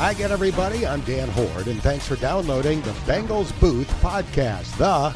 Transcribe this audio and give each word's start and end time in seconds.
Hi 0.00 0.12
again, 0.12 0.32
everybody. 0.32 0.86
I'm 0.86 1.02
Dan 1.02 1.28
Hoard, 1.28 1.66
and 1.66 1.78
thanks 1.82 2.08
for 2.08 2.16
downloading 2.16 2.80
the 2.80 2.92
Bengals 3.04 3.52
Booth 3.60 3.86
podcast. 4.00 4.74
The, 4.78 5.14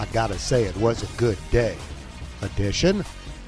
I 0.00 0.06
gotta 0.12 0.36
say, 0.40 0.64
it 0.64 0.76
was 0.78 1.04
a 1.04 1.16
good 1.16 1.38
day 1.52 1.76
edition. 2.42 3.04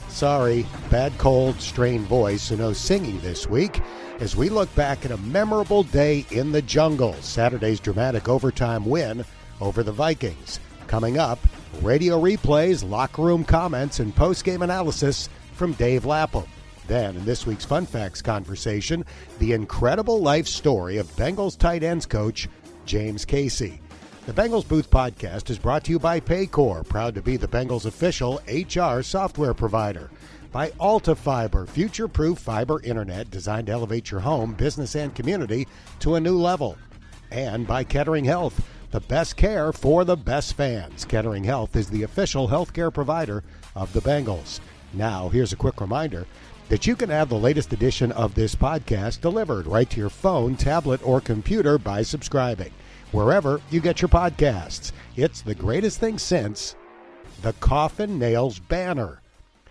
Sorry, 0.06 0.64
bad 0.88 1.12
cold, 1.18 1.60
strained 1.60 2.06
voice, 2.06 2.42
so 2.42 2.54
no 2.54 2.72
singing 2.72 3.18
this 3.18 3.48
week 3.48 3.80
as 4.20 4.36
we 4.36 4.48
look 4.48 4.72
back 4.76 5.04
at 5.04 5.10
a 5.10 5.16
memorable 5.16 5.82
day 5.82 6.24
in 6.30 6.52
the 6.52 6.62
jungle. 6.62 7.14
Saturday's 7.14 7.80
dramatic 7.80 8.28
overtime 8.28 8.84
win 8.84 9.24
over 9.60 9.82
the 9.82 9.90
Vikings. 9.90 10.60
Coming 10.86 11.18
up, 11.18 11.40
radio 11.82 12.22
replays, 12.22 12.88
locker 12.88 13.22
room 13.22 13.42
comments, 13.42 13.98
and 13.98 14.14
post 14.14 14.44
game 14.44 14.62
analysis 14.62 15.28
from 15.52 15.72
Dave 15.72 16.04
Lapham. 16.04 16.44
Then, 16.86 17.16
in 17.16 17.24
this 17.24 17.46
week's 17.46 17.64
Fun 17.64 17.84
Facts 17.84 18.22
conversation, 18.22 19.04
the 19.38 19.52
incredible 19.52 20.20
life 20.20 20.46
story 20.46 20.98
of 20.98 21.10
Bengals 21.16 21.58
tight 21.58 21.82
ends 21.82 22.06
coach 22.06 22.48
James 22.84 23.24
Casey. 23.24 23.80
The 24.26 24.32
Bengals 24.32 24.66
Booth 24.66 24.90
podcast 24.90 25.50
is 25.50 25.58
brought 25.58 25.84
to 25.84 25.92
you 25.92 25.98
by 25.98 26.20
Paycor, 26.20 26.88
proud 26.88 27.14
to 27.14 27.22
be 27.22 27.36
the 27.36 27.48
Bengals 27.48 27.86
official 27.86 28.40
HR 28.48 29.02
software 29.02 29.54
provider. 29.54 30.10
By 30.52 30.72
Alta 30.80 31.14
Fiber, 31.14 31.66
future 31.66 32.08
proof 32.08 32.38
fiber 32.38 32.80
internet 32.82 33.30
designed 33.30 33.66
to 33.66 33.72
elevate 33.72 34.10
your 34.10 34.20
home, 34.20 34.54
business, 34.54 34.94
and 34.94 35.14
community 35.14 35.66
to 36.00 36.14
a 36.14 36.20
new 36.20 36.38
level. 36.38 36.78
And 37.30 37.66
by 37.66 37.84
Kettering 37.84 38.24
Health, 38.24 38.64
the 38.90 39.00
best 39.00 39.36
care 39.36 39.72
for 39.72 40.04
the 40.04 40.16
best 40.16 40.54
fans. 40.54 41.04
Kettering 41.04 41.44
Health 41.44 41.76
is 41.76 41.90
the 41.90 42.04
official 42.04 42.48
healthcare 42.48 42.94
provider 42.94 43.44
of 43.74 43.92
the 43.92 44.00
Bengals. 44.00 44.60
Now, 44.92 45.28
here's 45.28 45.52
a 45.52 45.56
quick 45.56 45.80
reminder 45.80 46.26
that 46.68 46.86
you 46.86 46.96
can 46.96 47.10
have 47.10 47.28
the 47.28 47.38
latest 47.38 47.72
edition 47.72 48.10
of 48.12 48.34
this 48.34 48.54
podcast 48.54 49.20
delivered 49.20 49.66
right 49.66 49.88
to 49.90 50.00
your 50.00 50.10
phone, 50.10 50.56
tablet, 50.56 51.00
or 51.06 51.20
computer 51.20 51.78
by 51.78 52.02
subscribing. 52.02 52.72
Wherever 53.12 53.60
you 53.70 53.80
get 53.80 54.02
your 54.02 54.08
podcasts, 54.08 54.92
it's 55.16 55.42
the 55.42 55.54
greatest 55.54 56.00
thing 56.00 56.18
since 56.18 56.74
the 57.42 57.52
Coffin 57.54 58.18
Nails 58.18 58.58
banner. 58.58 59.22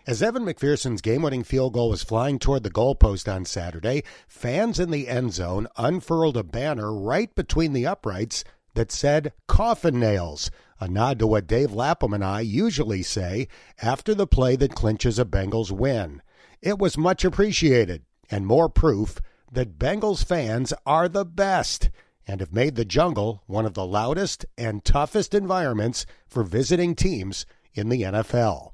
As 0.07 0.21
Evan 0.21 0.45
McPherson's 0.45 1.01
game 1.01 1.23
winning 1.23 1.43
field 1.43 1.73
goal 1.73 1.89
was 1.89 2.03
flying 2.03 2.39
toward 2.39 2.63
the 2.63 2.69
goalpost 2.69 3.31
on 3.31 3.43
Saturday, 3.43 4.03
fans 4.27 4.79
in 4.79 4.91
the 4.91 5.07
end 5.07 5.33
zone 5.33 5.67
unfurled 5.77 6.38
a 6.38 6.43
banner 6.43 6.93
right 6.93 7.33
between 7.35 7.73
the 7.73 7.88
uprights 7.88 8.43
that 8.75 8.91
said 8.91 9.33
Coffin 9.47 9.99
Nails, 9.99 10.51
a 10.79 10.88
nod 10.88 11.19
to 11.19 11.27
what 11.27 11.47
Dave 11.47 11.73
Lapham 11.73 12.13
and 12.13 12.23
I 12.23 12.41
usually 12.41 13.01
say 13.01 13.47
after 13.81 14.13
the 14.13 14.27
play 14.27 14.55
that 14.57 14.75
clinches 14.75 15.17
a 15.17 15.25
Bengals 15.25 15.71
win. 15.71 16.21
It 16.66 16.80
was 16.80 16.97
much 16.97 17.23
appreciated 17.23 18.05
and 18.31 18.47
more 18.47 18.69
proof 18.69 19.19
that 19.52 19.77
Bengals 19.77 20.25
fans 20.25 20.73
are 20.83 21.07
the 21.07 21.23
best 21.23 21.91
and 22.27 22.39
have 22.39 22.52
made 22.52 22.73
the 22.73 22.83
jungle 22.83 23.44
one 23.45 23.67
of 23.67 23.75
the 23.75 23.85
loudest 23.85 24.47
and 24.57 24.83
toughest 24.83 25.35
environments 25.35 26.07
for 26.27 26.41
visiting 26.41 26.95
teams 26.95 27.45
in 27.75 27.89
the 27.89 28.02
NFL. 28.02 28.72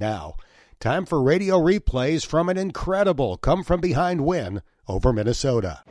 Now, 0.00 0.34
time 0.80 1.06
for 1.06 1.22
radio 1.22 1.60
replays 1.60 2.26
from 2.26 2.48
an 2.48 2.58
incredible 2.58 3.36
come 3.36 3.62
from 3.62 3.80
behind 3.80 4.22
win 4.22 4.60
over 4.88 5.12
Minnesota. 5.12 5.84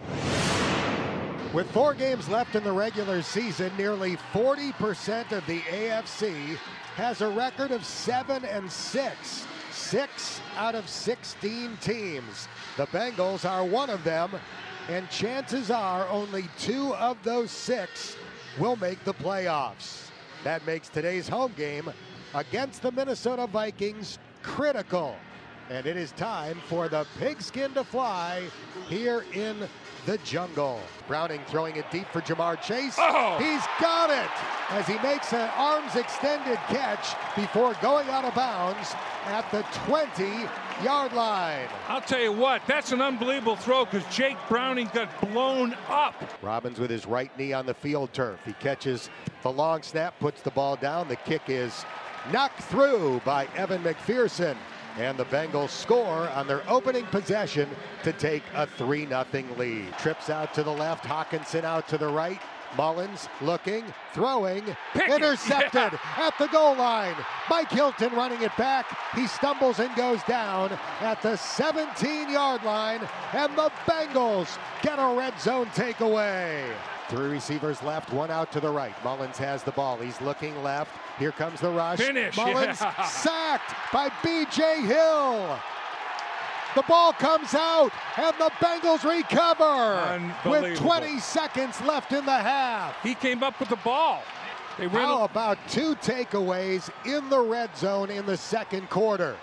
With 1.54 1.72
four 1.72 1.94
games 1.94 2.28
left 2.28 2.56
in 2.56 2.66
the 2.66 2.74
regular 2.74 3.22
season, 3.22 3.72
nearly 3.78 4.18
40% 4.34 5.32
of 5.32 5.46
the 5.48 5.62
AFC 5.62 6.58
has 6.96 7.22
a 7.22 7.30
record 7.30 7.72
of 7.72 7.86
7 7.86 8.44
and 8.44 8.70
6. 8.70 9.48
6 9.78 10.42
out 10.58 10.76
of 10.76 10.90
16 10.90 11.78
teams. 11.78 12.48
The 12.76 12.88
Bengals 12.88 13.50
are 13.50 13.64
one 13.64 13.90
of 13.90 14.04
them, 14.04 14.32
and 14.90 15.10
chances 15.10 15.72
are 15.72 16.08
only 16.10 16.46
two 16.58 16.94
of 16.96 17.18
those 17.24 17.52
six 17.52 18.18
will 18.60 18.76
make 18.76 19.02
the 19.06 19.14
playoffs. 19.14 20.10
That 20.44 20.66
makes 20.66 20.90
today's 20.90 21.28
home 21.28 21.54
game 21.56 21.92
against 22.34 22.82
the 22.82 22.92
Minnesota 22.92 23.48
Vikings 23.48 24.20
critical. 24.44 25.16
And 25.70 25.86
it 25.86 25.96
is 25.96 26.12
time 26.14 26.60
for 26.68 26.90
the 26.90 27.06
pigskin 27.20 27.74
to 27.74 27.84
fly 27.84 28.44
here 28.88 29.26
in 29.34 29.56
the 30.08 30.18
jungle. 30.20 30.80
Browning 31.06 31.42
throwing 31.48 31.76
it 31.76 31.92
deep 31.92 32.08
for 32.14 32.22
Ja'Marr 32.22 32.62
Chase. 32.62 32.96
Oh! 32.98 33.38
He's 33.40 33.62
got 33.82 34.10
it 34.10 34.32
as 34.70 34.88
he 34.88 34.98
makes 35.06 35.34
an 35.34 35.50
arms 35.58 35.96
extended 35.96 36.58
catch 36.70 37.14
before 37.36 37.76
going 37.82 38.08
out 38.08 38.24
of 38.24 38.34
bounds 38.34 38.96
at 39.26 39.52
the 39.52 39.64
20 39.86 40.48
yard 40.82 41.12
line. 41.12 41.68
I'll 41.90 42.00
tell 42.00 42.22
you 42.22 42.32
what, 42.32 42.62
that's 42.66 42.94
an 42.94 43.02
unbelievable 43.02 43.58
throw 43.58 43.84
because 43.84 44.06
Jake 44.16 44.38
Browning 44.48 44.90
got 44.94 45.10
blown 45.20 45.76
up. 45.90 46.16
Robbins 46.42 46.80
with 46.80 46.90
his 46.90 47.06
right 47.06 47.38
knee 47.38 47.52
on 47.52 47.66
the 47.66 47.74
field 47.74 48.14
turf. 48.14 48.40
He 48.46 48.54
catches 48.54 49.10
the 49.44 49.52
long 49.52 49.84
snap, 49.84 50.18
puts 50.22 50.42
the 50.42 50.52
ball 50.52 50.78
down. 50.78 51.10
The 51.10 51.18
kick 51.18 51.42
is 51.48 51.84
knocked 52.32 52.64
through 52.64 53.22
by 53.26 53.48
Evan 53.58 53.84
McPherson. 53.84 54.56
And 54.98 55.18
the 55.18 55.26
Bengals 55.26 55.70
score 55.70 56.28
on 56.30 56.48
their 56.48 56.68
opening 56.68 57.06
possession 57.06 57.70
to 58.04 58.12
take 58.14 58.44
a 58.56 58.66
3 58.66 59.08
0 59.08 59.26
lead. 59.58 59.98
Trips 60.00 60.30
out 60.30 60.54
to 60.56 60.64
the 60.64 60.72
left, 60.72 61.06
Hockenson 61.06 61.64
out 61.64 61.88
to 61.90 61.98
the 61.98 62.08
right. 62.08 62.42
Mullens 62.76 63.30
looking, 63.42 63.86
throwing, 64.14 64.64
Pick 64.94 65.10
intercepted 65.10 65.94
yeah. 65.94 66.28
at 66.28 66.38
the 66.38 66.48
goal 66.48 66.76
line. 66.76 67.16
Mike 67.50 67.72
Hilton 67.72 68.14
running 68.14 68.42
it 68.42 68.56
back. 68.58 68.98
He 69.16 69.28
stumbles 69.28 69.80
and 69.80 69.96
goes 69.96 70.22
down 70.24 70.78
at 71.00 71.22
the 71.22 71.38
17 71.38 72.30
yard 72.30 72.64
line, 72.64 73.08
and 73.34 73.56
the 73.56 73.72
Bengals 73.86 74.58
get 74.82 75.00
a 75.00 75.16
red 75.18 75.40
zone 75.40 75.68
takeaway. 75.68 76.66
Three 77.10 77.30
receivers 77.30 77.82
left, 77.84 78.12
one 78.12 78.30
out 78.30 78.52
to 78.52 78.60
the 78.60 78.70
right. 78.70 78.94
Mullens 79.04 79.38
has 79.38 79.64
the 79.64 79.72
ball. 79.72 79.98
He's 79.98 80.20
looking 80.20 80.62
left. 80.62 80.92
Here 81.20 81.32
comes 81.32 81.60
the 81.62 81.70
rush. 81.70 82.00
Finish, 82.00 82.36
Mullens 82.36 82.82
yeah. 82.82 83.04
sacked 83.08 83.74
by 83.92 84.12
B.J. 84.24 84.82
Hill. 84.82 85.60
The 86.76 86.84
ball 86.84 87.12
comes 87.14 87.56
out, 87.56 87.92
and 88.18 88.36
the 88.38 88.52
Bengals 88.60 89.04
recover 89.04 90.22
with 90.48 90.78
20 90.78 91.20
seconds 91.20 91.82
left 91.82 92.12
in 92.12 92.26
the 92.26 92.38
half. 92.38 93.02
He 93.02 93.16
came 93.16 93.42
up 93.42 93.60
with 93.60 93.70
the 93.70 93.78
ball. 93.78 94.22
They 94.78 94.86
ran 94.86 95.06
How 95.06 95.24
about 95.24 95.58
two 95.68 95.96
takeaways 95.96 96.92
in 97.04 97.30
the 97.30 97.40
red 97.40 97.76
zone 97.76 98.12
in 98.12 98.26
the 98.28 98.38
second 98.38 98.90
quarter? 98.90 99.36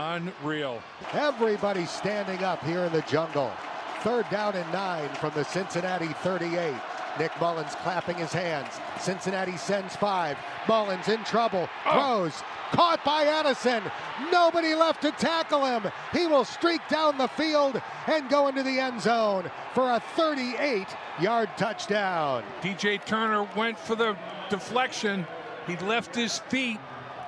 unreal. 0.00 0.82
Everybody 1.12 1.84
standing 1.86 2.42
up 2.42 2.64
here 2.64 2.84
in 2.84 2.92
the 2.92 3.02
jungle. 3.02 3.52
Third 4.00 4.28
down 4.30 4.54
and 4.54 4.72
nine 4.72 5.08
from 5.16 5.32
the 5.34 5.44
Cincinnati 5.44 6.06
38. 6.22 6.74
Nick 7.18 7.32
Mullens 7.40 7.74
clapping 7.76 8.16
his 8.16 8.32
hands. 8.32 8.80
Cincinnati 8.98 9.56
sends 9.56 9.96
five. 9.96 10.36
Mullens 10.68 11.08
in 11.08 11.22
trouble. 11.24 11.68
Oh. 11.86 11.92
Throws. 11.92 12.42
Caught 12.72 13.04
by 13.04 13.24
Addison. 13.24 13.82
Nobody 14.30 14.74
left 14.74 15.02
to 15.02 15.10
tackle 15.12 15.64
him. 15.66 15.90
He 16.12 16.26
will 16.26 16.44
streak 16.44 16.80
down 16.88 17.18
the 17.18 17.26
field 17.26 17.80
and 18.06 18.28
go 18.28 18.46
into 18.46 18.62
the 18.62 18.78
end 18.78 19.00
zone 19.00 19.50
for 19.74 19.90
a 19.90 20.00
38 20.14 20.86
yard 21.20 21.48
touchdown. 21.56 22.44
DJ 22.62 23.04
Turner 23.04 23.48
went 23.56 23.78
for 23.78 23.96
the 23.96 24.16
deflection. 24.50 25.26
He 25.66 25.76
left 25.78 26.14
his 26.14 26.38
feet. 26.38 26.78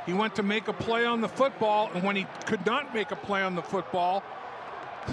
He 0.06 0.12
went 0.12 0.34
to 0.37 0.42
make 0.42 0.69
a 0.69 0.72
play 0.72 1.04
on 1.04 1.21
the 1.21 1.28
football, 1.28 1.91
and 1.94 2.03
when 2.03 2.16
he 2.16 2.26
could 2.47 2.65
not 2.66 2.92
make 2.94 3.10
a 3.12 3.16
play 3.16 3.42
on 3.42 3.54
the 3.54 3.62
football, 3.62 4.22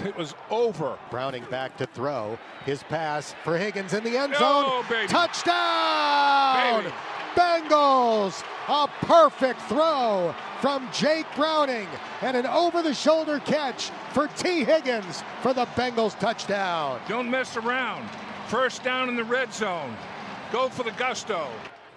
it 0.04 0.16
was 0.16 0.34
over. 0.50 0.98
Browning 1.10 1.44
back 1.50 1.76
to 1.78 1.86
throw. 1.86 2.38
His 2.64 2.82
pass 2.84 3.34
for 3.44 3.56
Higgins 3.58 3.94
in 3.94 4.04
the 4.04 4.16
end 4.16 4.34
zone. 4.34 4.64
Oh, 4.66 4.86
baby. 4.88 5.08
Touchdown! 5.08 6.84
Baby. 6.84 6.94
Bengals! 7.34 8.42
A 8.68 8.86
perfect 9.04 9.60
throw 9.62 10.34
from 10.60 10.88
Jake 10.92 11.26
Browning 11.34 11.88
and 12.22 12.36
an 12.36 12.46
over 12.46 12.82
the 12.82 12.94
shoulder 12.94 13.40
catch 13.40 13.90
for 14.12 14.28
Tee 14.28 14.64
Higgins 14.64 15.22
for 15.42 15.52
the 15.54 15.66
Bengals 15.66 16.18
touchdown. 16.18 17.00
Don't 17.08 17.30
mess 17.30 17.56
around. 17.56 18.08
First 18.48 18.82
down 18.82 19.08
in 19.08 19.16
the 19.16 19.24
red 19.24 19.52
zone. 19.52 19.96
Go 20.52 20.68
for 20.68 20.82
the 20.82 20.92
gusto. 20.92 21.48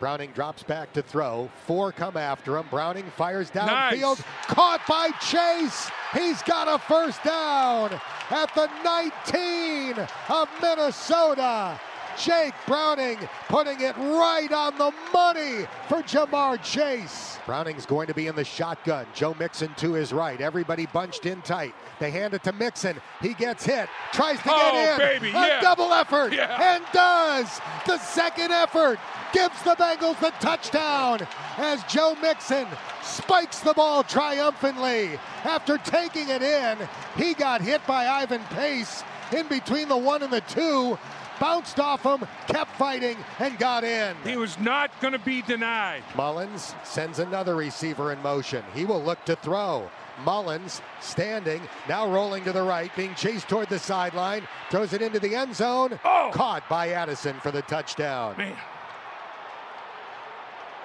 Browning 0.03 0.31
drops 0.31 0.63
back 0.63 0.91
to 0.91 1.01
throw. 1.01 1.49
Four 1.65 1.93
come 1.93 2.17
after 2.17 2.57
him. 2.57 2.65
Browning 2.69 3.09
fires 3.15 3.55
Nice. 3.55 3.95
downfield. 3.95 4.21
Caught 4.47 4.81
by 4.85 5.11
Chase. 5.21 5.89
He's 6.11 6.41
got 6.43 6.67
a 6.67 6.77
first 6.77 7.23
down 7.23 7.97
at 8.29 8.53
the 8.53 8.69
19 8.83 10.05
of 10.27 10.49
Minnesota. 10.61 11.79
Jake 12.17 12.53
Browning 12.67 13.17
putting 13.47 13.81
it 13.81 13.95
right 13.97 14.51
on 14.51 14.77
the 14.77 14.91
money 15.13 15.65
for 15.89 16.01
Ja'Marr 16.03 16.61
Chase. 16.63 17.37
Browning's 17.45 17.85
going 17.85 18.07
to 18.07 18.13
be 18.13 18.27
in 18.27 18.35
the 18.35 18.43
shotgun. 18.43 19.05
Joe 19.13 19.35
Mixon 19.39 19.73
to 19.75 19.93
his 19.93 20.13
right. 20.13 20.39
Everybody 20.39 20.85
bunched 20.87 21.25
in 21.25 21.41
tight. 21.41 21.73
They 21.99 22.11
hand 22.11 22.33
it 22.33 22.43
to 22.43 22.53
Mixon. 22.53 22.97
He 23.21 23.33
gets 23.33 23.65
hit. 23.65 23.89
Tries 24.13 24.37
to 24.43 24.49
Oh, 24.49 24.71
get 24.71 24.91
in. 24.91 24.97
baby, 25.21 25.29
A 25.37 25.47
yeah. 25.47 25.61
double 25.61 25.91
effort. 25.93 26.33
Yeah. 26.33 26.75
And 26.75 26.83
does. 26.93 27.59
The 27.85 27.97
second 27.99 28.51
effort 28.51 28.99
gives 29.33 29.61
the 29.63 29.71
Bengals 29.75 30.19
the 30.19 30.31
touchdown 30.39 31.19
as 31.57 31.83
Joe 31.85 32.15
Mixon 32.21 32.67
spikes 33.01 33.59
the 33.59 33.73
ball 33.73 34.03
triumphantly. 34.03 35.19
After 35.43 35.77
taking 35.79 36.29
it 36.29 36.41
in, 36.41 36.77
he 37.17 37.33
got 37.33 37.61
hit 37.61 37.85
by 37.85 38.07
Ivan 38.07 38.41
Pace 38.51 39.03
in 39.35 39.47
between 39.47 39.87
the 39.89 39.97
one 39.97 40.23
and 40.23 40.31
the 40.31 40.41
two, 40.41 40.97
bounced 41.43 41.77
off 41.77 42.03
him, 42.03 42.25
kept 42.47 42.73
fighting, 42.77 43.17
and 43.39 43.59
got 43.59 43.83
in. 43.83 44.15
He 44.23 44.37
was 44.37 44.57
not 44.59 44.89
going 45.01 45.11
to 45.11 45.19
be 45.19 45.41
denied. 45.41 46.01
Mullens 46.15 46.73
sends 46.85 47.19
another 47.19 47.57
receiver 47.57 48.13
in 48.13 48.21
motion. 48.21 48.63
He 48.73 48.85
will 48.85 49.03
look 49.03 49.25
to 49.25 49.35
throw. 49.35 49.91
Mullens 50.23 50.81
standing, 51.01 51.61
now 51.89 52.09
rolling 52.09 52.45
to 52.45 52.53
the 52.53 52.63
right, 52.63 52.95
being 52.95 53.13
chased 53.15 53.49
toward 53.49 53.67
the 53.67 53.77
sideline, 53.77 54.47
throws 54.69 54.93
it 54.93 55.01
into 55.01 55.19
the 55.19 55.35
end 55.35 55.53
zone. 55.53 55.99
Oh. 56.05 56.31
Caught 56.31 56.69
by 56.69 56.91
Addison 56.91 57.37
for 57.41 57.51
the 57.51 57.63
touchdown. 57.63 58.37
Man. 58.37 58.55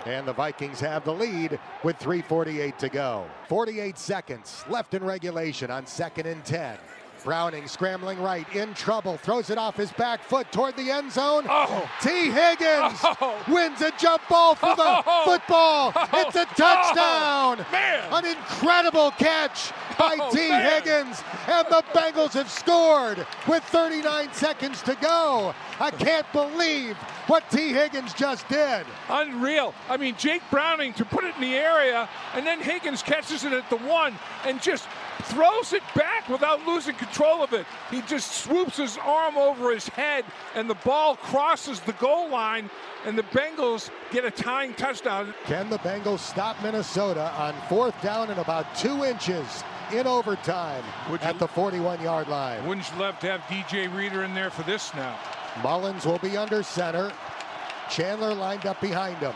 And 0.07 0.27
the 0.27 0.33
Vikings 0.33 0.81
have 0.81 1.05
the 1.05 1.15
lead 1.15 1.61
with 1.85 2.01
3.48 2.01 2.79
to 2.79 2.89
go. 2.89 3.27
48 3.49 3.97
seconds 3.97 4.65
left 4.69 4.95
in 4.95 5.05
regulation 5.05 5.71
on 5.71 5.87
second 5.87 6.27
and 6.27 6.45
10. 6.45 6.79
Browning 7.25 7.67
scrambling 7.69 8.21
right, 8.23 8.47
in 8.55 8.75
trouble, 8.75 9.17
throws 9.17 9.51
it 9.51 9.59
off 9.59 9.77
his 9.77 9.93
back 9.93 10.23
foot 10.23 10.51
toward 10.53 10.77
the 10.77 10.91
end 10.91 11.13
zone. 11.13 11.45
Oh. 11.49 11.89
Tee 12.01 12.31
Higgins 12.31 12.99
Oh. 13.21 13.37
wins 13.49 13.81
a 13.83 13.91
jump 13.99 14.23
ball 14.29 14.55
for 14.55 14.75
the 14.77 15.03
Oh. 15.07 15.23
football. 15.25 15.93
Oh. 15.95 16.09
It's 16.27 16.37
a 16.37 16.45
touchdown. 16.47 17.59
Oh, 17.61 17.67
man. 17.73 18.13
An 18.13 18.25
incredible 18.25 19.11
catch 19.13 19.73
by 19.99 20.17
Oh, 20.21 20.31
T. 20.31 20.49
man. 20.49 20.71
Higgins. 20.71 21.23
And 21.47 21.67
the 21.69 21.83
Bengals 21.93 22.33
have 22.35 22.51
scored 22.51 23.27
with 23.47 23.65
39 23.65 24.33
seconds 24.33 24.83
to 24.83 24.95
go. 24.97 25.55
I 25.81 25.91
can't 25.91 26.31
believe 26.33 26.97
what 27.27 27.49
Tee 27.51 27.73
Higgins 27.73 28.15
just 28.15 28.49
did. 28.49 28.87
Unreal. 29.09 29.75
I 29.89 29.97
mean, 29.97 30.15
Jake 30.17 30.43
Browning 30.51 30.93
to 30.95 31.05
put 31.05 31.25
it 31.25 31.35
in 31.35 31.41
the 31.43 31.55
area, 31.57 32.09
and 32.35 32.47
then 32.47 32.61
Higgins 32.61 33.03
catches 33.03 33.45
it 33.45 33.53
at 33.53 33.69
the 33.71 33.77
one 33.77 34.19
and 34.45 34.63
just 34.63 34.87
throws 35.25 35.73
it 35.73 35.83
back 35.95 36.29
without 36.29 36.67
losing 36.67 36.95
control 36.95 37.43
of 37.43 37.53
it. 37.53 37.67
He 37.91 38.03
just 38.03 38.33
swoops 38.33 38.77
his 38.77 38.97
arm 38.99 39.37
over 39.37 39.73
his 39.73 39.89
head, 39.89 40.25
and 40.55 40.69
the 40.69 40.75
ball 40.77 41.17
crosses 41.17 41.81
the 41.81 41.93
goal 41.95 42.29
line, 42.29 42.71
and 43.05 43.17
the 43.19 43.23
Bengals 43.25 43.91
get 44.11 44.25
a 44.25 44.31
tying 44.31 44.75
touchdown. 44.75 45.35
Can 45.45 45.69
the 45.71 45.79
Bengals 45.79 46.21
stop 46.21 46.57
Minnesota 46.63 47.33
on 47.39 47.55
fourth 47.69 48.01
down 48.03 48.31
and 48.31 48.39
about 48.41 48.75
two 48.75 49.05
inches 49.05 49.63
in 49.93 50.07
overtime 50.07 50.85
Would 51.11 51.23
you- 51.23 51.29
at 51.29 51.39
the 51.39 51.49
41 51.49 52.01
yard 52.03 52.29
line? 52.29 52.67
Wouldn't 52.67 52.91
you 52.93 52.99
love 52.99 53.19
to 53.21 53.31
have 53.31 53.41
DJ 53.49 53.87
Reader 53.89 54.25
in 54.25 54.35
there 54.35 54.51
for 54.51 54.63
this 54.63 54.93
now? 54.95 55.17
Mullens 55.63 56.05
will 56.07 56.19
be 56.19 56.37
under 56.37 56.63
center. 56.63 57.11
Chandler 57.91 58.35
lined 58.35 58.67
up 58.67 58.81
behind 58.81 59.17
him. 59.19 59.33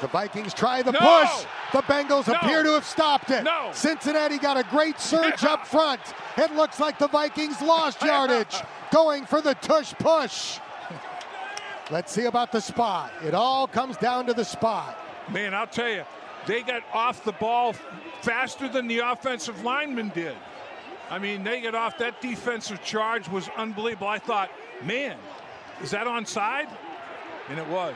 The 0.00 0.06
Vikings 0.08 0.54
try 0.54 0.82
the 0.82 0.92
No! 0.92 0.98
push. 1.00 1.46
The 1.72 1.82
Bengals 1.82 2.28
No! 2.28 2.34
appear 2.34 2.62
to 2.62 2.72
have 2.72 2.84
stopped 2.84 3.30
it. 3.30 3.42
No! 3.44 3.70
Cincinnati 3.72 4.38
got 4.38 4.56
a 4.56 4.62
great 4.70 5.00
surge 5.00 5.44
up 5.44 5.66
front. 5.66 6.00
It 6.36 6.54
looks 6.54 6.78
like 6.78 6.98
the 6.98 7.08
Vikings 7.08 7.60
lost 7.60 8.02
yardage. 8.02 8.56
Going 8.92 9.26
for 9.26 9.40
the 9.40 9.54
tush 9.54 9.92
push. 9.98 10.58
Let's 11.90 12.12
see 12.12 12.24
about 12.26 12.52
the 12.52 12.60
spot. 12.60 13.12
It 13.24 13.34
all 13.34 13.66
comes 13.66 13.96
down 13.96 14.26
to 14.26 14.34
the 14.34 14.44
spot. 14.44 14.98
Man, 15.30 15.54
I'll 15.54 15.66
tell 15.66 15.88
you, 15.88 16.04
they 16.46 16.62
got 16.62 16.82
off 16.92 17.24
the 17.24 17.32
ball 17.32 17.74
faster 18.22 18.68
than 18.68 18.86
the 18.86 18.98
offensive 19.00 19.62
lineman 19.64 20.10
did. 20.14 20.36
I 21.10 21.18
mean, 21.18 21.42
they 21.42 21.60
got 21.60 21.74
off 21.74 21.98
that 21.98 22.20
defensive 22.20 22.82
charge 22.82 23.28
was 23.28 23.48
unbelievable. 23.56 24.08
I 24.08 24.18
thought, 24.18 24.50
man, 24.84 25.16
is 25.82 25.90
that 25.90 26.06
onside? 26.06 26.68
And 27.48 27.58
it 27.58 27.66
was. 27.68 27.94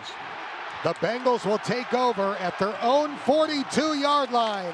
The 0.82 0.94
Bengals 0.94 1.46
will 1.46 1.58
take 1.58 1.94
over 1.94 2.34
at 2.40 2.58
their 2.58 2.76
own 2.82 3.14
42 3.18 3.98
yard 3.98 4.32
line. 4.32 4.72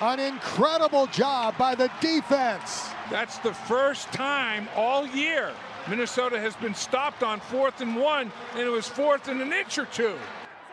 An 0.00 0.18
incredible 0.18 1.06
job 1.08 1.56
by 1.58 1.74
the 1.74 1.90
defense. 2.00 2.88
That's 3.10 3.36
the 3.38 3.52
first 3.52 4.10
time 4.12 4.68
all 4.74 5.06
year 5.06 5.52
Minnesota 5.88 6.40
has 6.40 6.56
been 6.56 6.74
stopped 6.74 7.22
on 7.22 7.40
fourth 7.40 7.82
and 7.82 7.94
one, 7.94 8.32
and 8.54 8.60
it 8.60 8.70
was 8.70 8.88
fourth 8.88 9.28
and 9.28 9.42
an 9.42 9.52
inch 9.52 9.76
or 9.76 9.84
two. 9.86 10.16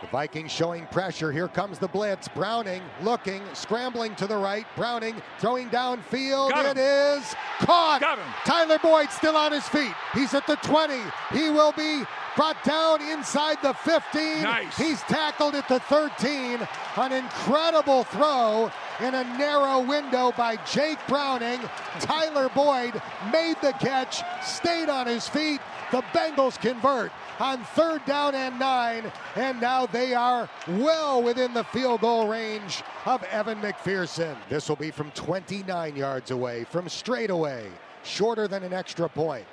The 0.02 0.08
Vikings 0.08 0.52
showing 0.52 0.86
pressure. 0.88 1.32
Here 1.34 1.50
comes 1.50 1.78
the 1.78 1.90
blitz. 1.90 2.30
Browning 2.30 2.82
looking, 3.02 3.42
scrambling 3.54 4.16
to 4.16 4.28
the 4.28 4.38
right. 4.38 4.66
Browning 4.78 5.22
throwing 5.40 5.70
downfield. 5.70 6.52
It 6.72 6.78
is 6.78 7.36
caught. 7.60 8.00
Got 8.00 8.20
him. 8.20 8.26
Tyler 8.46 8.80
Boyd 8.80 9.10
still 9.12 9.36
on 9.36 9.52
his 9.52 9.68
feet. 9.68 9.92
He's 10.14 10.34
at 10.34 10.48
the 10.48 10.56
20. 10.58 10.94
He 11.34 11.50
will 11.50 11.74
be 11.74 12.04
brought 12.36 12.64
down 12.64 13.02
inside 13.02 13.58
the 13.62 13.74
15. 13.74 14.44
Nice. 14.44 14.78
He's 14.78 15.02
tackled 15.02 15.56
at 15.56 15.68
the 15.68 15.80
13. 15.80 16.68
An 16.98 17.12
incredible 17.12 18.04
throw 18.04 18.72
in 19.00 19.16
a 19.16 19.24
narrow 19.38 19.80
window 19.80 20.32
by 20.38 20.58
Jake 20.72 21.00
Browning. 21.08 21.60
Tyler 22.00 22.50
Boyd 22.50 23.02
made 23.32 23.56
the 23.62 23.74
catch, 23.74 24.22
stayed 24.46 24.90
on 24.90 25.08
his 25.08 25.28
feet. 25.28 25.62
The 25.92 26.02
Bengals 26.14 26.60
convert 26.60 27.12
on 27.40 27.64
third 27.64 28.06
down 28.06 28.36
and 28.36 28.60
nine, 28.60 29.12
and 29.36 29.60
now 29.60 29.86
they 29.86 30.14
are 30.14 30.50
well 30.68 31.24
within 31.24 31.54
the 31.54 31.64
field 31.64 32.02
goal 32.02 32.28
range 32.28 32.84
of 33.06 33.24
Evan 33.24 33.60
McPherson. 33.62 34.36
This 34.50 34.68
will 34.70 34.76
be 34.76 34.92
from 34.92 35.10
29 35.12 35.96
yards 35.96 36.32
away, 36.32 36.66
from 36.66 36.90
straight 36.90 37.30
away, 37.30 37.70
shorter 38.04 38.48
than 38.48 38.64
an 38.64 38.74
extra 38.74 39.08
point. 39.08 39.46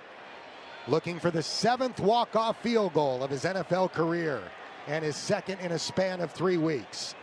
Looking 0.88 1.18
for 1.18 1.32
the 1.32 1.42
seventh 1.42 1.98
walk-off 1.98 2.62
field 2.62 2.94
goal 2.94 3.24
of 3.24 3.30
his 3.30 3.44
NFL 3.44 3.92
career 3.92 4.40
and 4.86 5.04
his 5.04 5.16
second 5.16 5.58
in 5.58 5.72
a 5.72 5.78
span 5.78 6.20
of 6.20 6.30
three 6.30 6.58
weeks. 6.58 7.16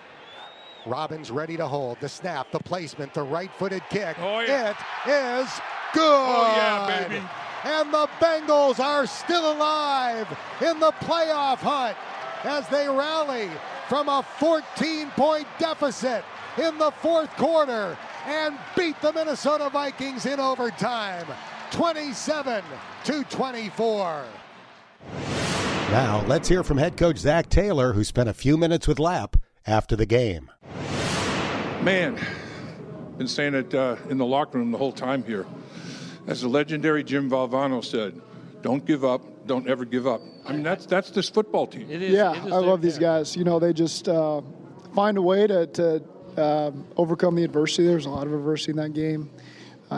Robbins 0.86 1.32
ready 1.32 1.56
to 1.56 1.66
hold 1.66 1.98
the 2.02 2.10
snap, 2.10 2.52
the 2.52 2.60
placement, 2.60 3.14
the 3.14 3.24
right-footed 3.24 3.84
kick. 3.90 4.18
Oh, 4.20 4.42
yeah. 4.42 4.72
It 4.72 5.44
is 5.44 5.50
good. 5.94 6.02
Oh, 6.02 6.54
yeah, 6.58 7.08
baby. 7.08 7.22
And 7.64 7.94
the 7.94 8.10
Bengals 8.20 8.82
are 8.82 9.08
still 9.08 9.54
alive 9.54 10.28
in 10.60 10.82
the 10.82 10.92
playoff 11.00 11.60
hunt 11.60 11.96
as 12.44 12.68
they 12.68 12.90
rally 12.90 13.50
from 13.88 14.10
a 14.10 14.26
14 14.40 15.10
point 15.12 15.48
deficit 15.58 16.26
in 16.58 16.78
the 16.78 16.92
fourth 16.92 17.30
quarter 17.38 17.98
and 18.26 18.58
beat 18.76 19.00
the 19.02 19.14
Minnesota 19.14 19.70
Vikings 19.70 20.26
in 20.26 20.42
overtime 20.42 21.28
27 21.74 22.64
to 23.04 23.24
24. 23.32 24.26
Now, 25.90 26.24
let's 26.28 26.48
hear 26.48 26.64
from 26.64 26.78
head 26.78 26.96
coach 26.98 27.18
Zac 27.18 27.50
Taylor, 27.50 27.94
who 27.94 28.04
spent 28.04 28.30
a 28.30 28.34
few 28.34 28.58
minutes 28.58 28.88
with 28.88 29.00
Lap 29.00 29.38
after 29.66 29.96
the 29.96 30.06
game. 30.06 30.52
Man, 31.82 32.20
been 33.18 33.28
saying 33.28 33.56
it 33.56 33.74
uh, 33.74 33.96
in 34.12 34.20
the 34.20 34.26
locker 34.26 34.60
room 34.60 34.72
the 34.72 34.78
whole 34.78 34.92
time 34.92 35.24
here. 35.24 35.48
As 36.28 36.42
the 36.42 36.48
legendary 36.48 37.04
Jim 37.04 37.28
Valvano 37.28 37.84
said, 37.84 38.22
"Don't 38.62 38.86
give 38.86 39.04
up. 39.04 39.24
Don't 39.48 39.68
ever 39.68 39.84
give 39.84 40.06
up." 40.06 40.22
I 40.46 40.54
mean, 40.54 40.62
that's 40.62 40.86
that's 40.86 41.10
this 41.10 41.28
football 41.28 41.66
team. 41.66 41.90
It 41.90 42.04
is. 42.04 42.14
Yeah, 42.14 42.34
it 42.34 42.48
is 42.48 42.54
I 42.54 42.58
love 42.58 42.82
these 42.84 43.00
guys. 43.00 43.36
You 43.36 43.46
know, 43.46 43.58
they 43.58 43.74
just 43.74 44.08
uh, 44.08 44.42
find 44.94 45.18
a 45.18 45.22
way 45.22 45.48
to, 45.48 45.66
to 45.68 46.04
um 46.38 46.86
overcome 46.98 47.36
the 47.36 47.44
adversity. 47.44 47.88
There's 47.88 48.06
a 48.06 48.12
lot 48.12 48.28
of 48.28 48.34
adversity 48.34 48.72
in 48.72 48.78
that 48.78 48.94
game. 48.94 49.32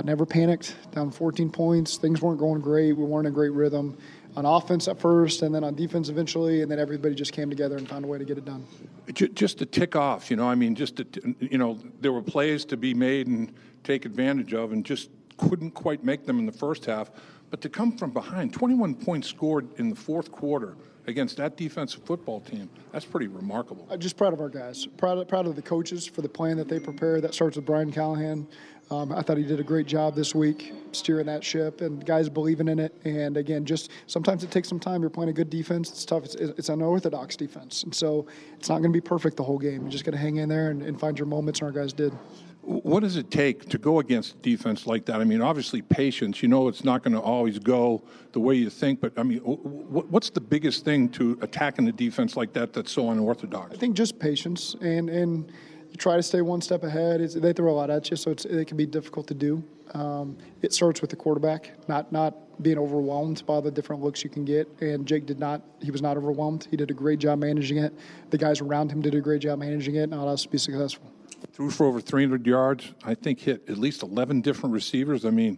Never 0.04 0.26
panicked. 0.26 0.76
Down 0.92 1.12
14 1.12 1.50
points. 1.50 1.98
Things 1.98 2.22
weren't 2.22 2.40
going 2.40 2.62
great. 2.62 2.94
We 2.94 3.04
weren't 3.04 3.28
in 3.28 3.32
a 3.32 3.36
great 3.36 3.52
rhythm 3.52 3.98
on 4.36 4.46
offense 4.46 4.88
at 4.88 5.00
first, 5.00 5.44
and 5.44 5.56
then 5.56 5.64
on 5.64 5.76
defense 5.76 6.10
eventually, 6.10 6.62
and 6.62 6.70
then 6.70 6.78
everybody 6.78 7.16
just 7.16 7.32
came 7.32 7.50
together 7.50 7.78
and 7.78 7.88
found 7.88 8.04
a 8.04 8.08
way 8.08 8.18
to 8.18 8.26
get 8.26 8.38
it 8.38 8.44
done. 8.44 8.66
Just 9.14 9.60
to 9.60 9.66
tick 9.66 9.96
off, 9.96 10.30
you 10.30 10.36
know. 10.36 10.48
I 10.48 10.56
mean, 10.56 10.76
just 10.76 10.98
to, 10.98 11.36
you 11.40 11.58
know, 11.58 11.80
there 12.02 12.12
were 12.12 12.22
plays 12.22 12.66
to 12.66 12.78
be 12.78 12.94
made 12.94 13.28
and 13.28 13.54
take 13.84 14.06
advantage 14.06 14.54
of, 14.54 14.74
and 14.74 14.86
just 14.86 15.10
couldn't 15.38 15.72
quite 15.72 16.04
make 16.04 16.26
them 16.26 16.40
in 16.40 16.46
the 16.46 16.52
first 16.52 16.86
half. 16.86 17.12
But 17.50 17.62
to 17.62 17.70
come 17.70 17.98
from 17.98 18.12
behind, 18.12 18.52
21 18.54 18.96
points 18.96 19.30
scored 19.30 19.68
in 19.80 19.90
the 19.90 19.96
fourth 19.96 20.32
quarter 20.32 20.76
against 21.08 21.38
that 21.38 21.56
defensive 21.56 22.04
football 22.04 22.42
team, 22.42 22.70
that's 22.92 23.06
pretty 23.06 23.28
remarkable. 23.28 23.88
I'm 23.92 24.00
just 24.00 24.18
proud 24.18 24.34
of 24.34 24.42
our 24.42 24.50
guys. 24.50 24.86
Proud 24.98 25.20
of, 25.20 25.28
proud 25.28 25.46
of 25.46 25.56
the 25.56 25.62
coaches 25.62 26.06
for 26.06 26.22
the 26.22 26.30
plan 26.30 26.58
that 26.58 26.68
they 26.68 26.80
prepare. 26.80 27.22
That 27.22 27.34
starts 27.34 27.56
with 27.56 27.66
Brian 27.66 27.92
Callahan. 27.92 28.48
Um, 28.92 29.12
I 29.12 29.22
thought 29.22 29.38
he 29.38 29.44
did 29.44 29.60
a 29.60 29.64
great 29.64 29.88
job 29.88 30.16
this 30.16 30.36
week 30.36 30.74
steering 30.92 31.26
that 31.26 31.44
ship, 31.44 31.82
and 31.82 32.06
guys 32.06 32.30
believing 32.30 32.68
in 32.68 32.80
it. 32.80 32.96
And 33.04 33.36
again, 33.38 33.66
just 33.66 33.92
sometimes 34.08 34.44
it 34.44 34.52
takes 34.52 34.70
some 34.70 34.80
time. 34.80 35.02
You're 35.02 35.10
playing 35.10 35.30
a 35.30 35.34
good 35.34 35.50
defense. 35.50 35.90
It's 35.90 36.06
tough. 36.06 36.24
It's, 36.26 36.36
it's 36.36 36.70
an 36.70 36.76
unorthodox 36.76 37.36
defense, 37.36 37.84
and 37.84 37.94
so 37.94 38.28
it's 38.58 38.70
not 38.70 38.80
going 38.80 38.92
to 38.92 38.98
be 38.98 39.02
perfect 39.02 39.38
the 39.38 39.44
whole 39.44 39.58
game. 39.58 39.84
You 39.84 39.90
just 39.90 40.06
got 40.06 40.12
to 40.12 40.18
hang 40.18 40.38
in 40.38 40.50
there 40.50 40.70
and, 40.70 40.82
and 40.82 41.00
find 41.00 41.18
your 41.18 41.28
moments. 41.28 41.62
And 41.62 41.68
our 41.68 41.82
guys 41.82 41.94
did. 41.94 42.14
What 42.62 43.02
does 43.02 43.16
it 43.16 43.30
take 43.30 43.70
to 43.70 43.78
go 43.78 44.00
against 44.00 44.42
defense 44.42 44.88
like 44.88 45.06
that? 45.06 45.22
I 45.22 45.24
mean, 45.24 45.40
obviously 45.40 45.84
patience. 45.84 46.42
You 46.42 46.50
know, 46.50 46.68
it's 46.68 46.84
not 46.84 47.04
going 47.04 47.14
to 47.14 47.20
always 47.20 47.60
go 47.60 48.04
the 48.32 48.40
way 48.40 48.56
you 48.56 48.72
think. 48.72 49.02
But 49.02 49.14
I 49.18 49.24
mean, 49.24 49.40
wh- 49.40 49.62
wh- 49.62 50.12
what's 50.12 50.32
the 50.32 50.42
biggest 50.42 50.84
thing 50.84 51.10
to 51.10 51.38
attacking 51.42 51.88
a 51.88 51.92
defense 51.92 52.36
like 52.36 52.54
that 52.54 52.74
that's 52.74 52.92
so 52.92 53.12
unorthodox? 53.12 53.76
I 53.76 53.78
think 53.78 53.96
just 53.96 54.20
patience 54.20 54.76
and 54.82 55.10
and 55.10 55.52
try 55.96 56.16
to 56.16 56.24
stay 56.24 56.42
one 56.42 56.62
step 56.62 56.84
ahead. 56.84 57.22
It's, 57.22 57.34
they 57.34 57.54
throw 57.54 57.72
a 57.72 57.76
lot 57.76 57.90
at 57.90 58.10
you, 58.10 58.18
so 58.18 58.32
it 58.32 58.68
can 58.68 58.78
be 58.78 58.86
difficult 58.86 59.28
to 59.28 59.34
do. 59.34 59.64
Um, 59.94 60.38
it 60.62 60.74
starts 60.74 61.02
with 61.02 61.10
the 61.10 61.16
quarterback, 61.16 61.72
not 61.88 62.12
not 62.12 62.62
being 62.62 62.78
overwhelmed 62.78 63.46
by 63.46 63.60
the 63.60 63.72
different 63.72 64.02
looks 64.02 64.24
you 64.24 64.30
can 64.30 64.46
get. 64.46 64.68
And 64.82 65.06
Jake 65.06 65.26
did 65.26 65.40
not; 65.40 65.62
he 65.82 65.92
was 65.92 66.02
not 66.02 66.18
overwhelmed. 66.18 66.68
He 66.70 66.78
did 66.78 66.92
a 66.92 66.94
great 66.94 67.20
job 67.20 67.40
managing 67.40 67.78
it. 67.78 67.94
The 68.30 68.38
guys 68.38 68.62
around 68.62 68.92
him 68.92 69.02
did 69.02 69.16
a 69.16 69.22
great 69.22 69.42
job 69.42 69.60
managing 69.60 69.96
it, 69.96 70.04
and 70.04 70.14
allowed 70.14 70.34
us 70.34 70.44
to 70.44 70.50
be 70.50 70.58
successful. 70.58 71.12
Threw 71.54 71.70
for 71.70 71.86
over 71.86 72.02
300 72.02 72.46
yards. 72.46 72.94
I 73.04 73.14
think 73.14 73.40
hit 73.40 73.70
at 73.70 73.78
least 73.78 74.04
11 74.04 74.42
different 74.42 74.74
receivers. 74.74 75.26
I 75.26 75.30
mean, 75.30 75.58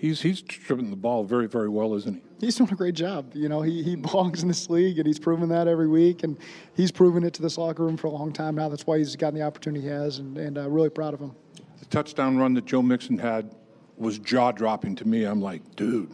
He's 0.00 0.22
he's 0.22 0.40
driven 0.40 0.88
the 0.88 0.96
ball 0.96 1.24
very 1.24 1.46
very 1.46 1.68
well, 1.68 1.94
isn't 1.94 2.14
he? 2.14 2.46
He's 2.46 2.56
doing 2.56 2.72
a 2.72 2.74
great 2.74 2.94
job. 2.94 3.32
You 3.34 3.50
know, 3.50 3.60
he 3.60 3.82
he 3.82 3.96
belongs 4.08 4.40
in 4.40 4.48
this 4.48 4.70
league, 4.70 4.96
and 4.96 5.06
he's 5.06 5.18
proven 5.18 5.50
that 5.50 5.68
every 5.68 5.88
week, 5.88 6.22
and 6.22 6.38
he's 6.74 6.90
proven 6.90 7.22
it 7.22 7.34
to 7.34 7.42
this 7.42 7.58
locker 7.58 7.84
room 7.84 7.98
for 7.98 8.06
a 8.06 8.10
long 8.10 8.32
time 8.32 8.54
now. 8.54 8.70
That's 8.70 8.86
why 8.86 8.96
he's 8.96 9.14
gotten 9.14 9.38
the 9.38 9.44
opportunity 9.44 9.82
he 9.82 9.88
has, 9.88 10.18
and 10.18 10.38
and 10.38 10.56
uh, 10.56 10.70
really 10.70 10.88
proud 10.88 11.12
of 11.12 11.20
him. 11.20 11.32
The 11.80 11.84
touchdown 11.86 12.38
run 12.38 12.54
that 12.54 12.64
Joe 12.64 12.80
Mixon 12.80 13.18
had 13.18 13.54
was 13.98 14.18
jaw 14.18 14.52
dropping 14.52 14.96
to 14.96 15.06
me. 15.06 15.24
I'm 15.24 15.42
like, 15.42 15.76
dude, 15.76 16.10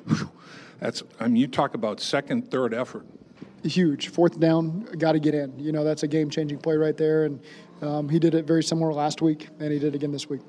that's 0.80 1.04
I 1.20 1.28
mean, 1.28 1.36
you 1.36 1.46
talk 1.46 1.74
about 1.74 2.00
second, 2.00 2.50
third 2.50 2.74
effort. 2.74 3.06
Huge 3.62 4.08
fourth 4.08 4.40
down, 4.40 4.82
got 4.98 5.12
to 5.12 5.20
get 5.20 5.34
in. 5.34 5.56
You 5.60 5.70
know, 5.70 5.84
that's 5.84 6.02
a 6.02 6.08
game 6.08 6.28
changing 6.28 6.58
play 6.58 6.74
right 6.74 6.96
there, 6.96 7.26
and 7.26 7.40
um, 7.82 8.08
he 8.08 8.18
did 8.18 8.34
it 8.34 8.46
very 8.46 8.64
similar 8.64 8.92
last 8.92 9.22
week, 9.22 9.48
and 9.60 9.70
he 9.72 9.78
did 9.78 9.94
it 9.94 9.94
again 9.94 10.10
this 10.10 10.28
week. 10.28 10.40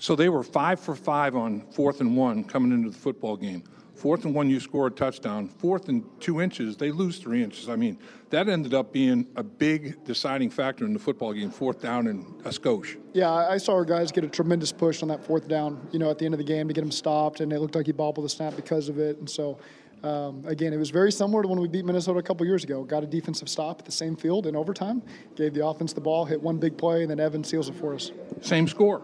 So 0.00 0.16
they 0.16 0.30
were 0.30 0.42
five 0.42 0.80
for 0.80 0.94
five 0.94 1.36
on 1.36 1.60
fourth 1.72 2.00
and 2.00 2.16
one 2.16 2.42
coming 2.42 2.72
into 2.72 2.88
the 2.88 2.96
football 2.96 3.36
game. 3.36 3.62
Fourth 3.94 4.24
and 4.24 4.34
one, 4.34 4.48
you 4.48 4.58
score 4.58 4.86
a 4.86 4.90
touchdown. 4.90 5.46
Fourth 5.46 5.90
and 5.90 6.02
two 6.20 6.40
inches, 6.40 6.78
they 6.78 6.90
lose 6.90 7.18
three 7.18 7.44
inches. 7.44 7.68
I 7.68 7.76
mean, 7.76 7.98
that 8.30 8.48
ended 8.48 8.72
up 8.72 8.94
being 8.94 9.26
a 9.36 9.42
big 9.42 10.02
deciding 10.04 10.48
factor 10.48 10.86
in 10.86 10.94
the 10.94 10.98
football 10.98 11.34
game. 11.34 11.50
Fourth 11.50 11.82
down 11.82 12.06
and 12.06 12.24
a 12.46 12.48
skosh. 12.48 12.96
Yeah, 13.12 13.30
I 13.30 13.58
saw 13.58 13.74
our 13.74 13.84
guys 13.84 14.10
get 14.10 14.24
a 14.24 14.28
tremendous 14.28 14.72
push 14.72 15.02
on 15.02 15.08
that 15.08 15.22
fourth 15.22 15.46
down. 15.48 15.86
You 15.92 15.98
know, 15.98 16.10
at 16.10 16.16
the 16.16 16.24
end 16.24 16.32
of 16.32 16.38
the 16.38 16.44
game 16.44 16.66
to 16.68 16.72
get 16.72 16.82
him 16.82 16.90
stopped, 16.90 17.40
and 17.40 17.52
it 17.52 17.60
looked 17.60 17.74
like 17.74 17.84
he 17.84 17.92
bobbled 17.92 18.24
the 18.24 18.30
snap 18.30 18.56
because 18.56 18.88
of 18.88 18.98
it. 18.98 19.18
And 19.18 19.28
so, 19.28 19.58
um, 20.02 20.42
again, 20.46 20.72
it 20.72 20.78
was 20.78 20.88
very 20.88 21.12
similar 21.12 21.42
to 21.42 21.48
when 21.48 21.60
we 21.60 21.68
beat 21.68 21.84
Minnesota 21.84 22.20
a 22.20 22.22
couple 22.22 22.46
years 22.46 22.64
ago. 22.64 22.84
Got 22.84 23.02
a 23.02 23.06
defensive 23.06 23.50
stop 23.50 23.80
at 23.80 23.84
the 23.84 23.92
same 23.92 24.16
field 24.16 24.46
in 24.46 24.56
overtime, 24.56 25.02
gave 25.36 25.52
the 25.52 25.66
offense 25.66 25.92
the 25.92 26.00
ball, 26.00 26.24
hit 26.24 26.40
one 26.40 26.56
big 26.56 26.78
play, 26.78 27.02
and 27.02 27.10
then 27.10 27.20
Evan 27.20 27.44
seals 27.44 27.68
it 27.68 27.74
for 27.74 27.94
us. 27.94 28.12
Same 28.40 28.66
score. 28.66 29.02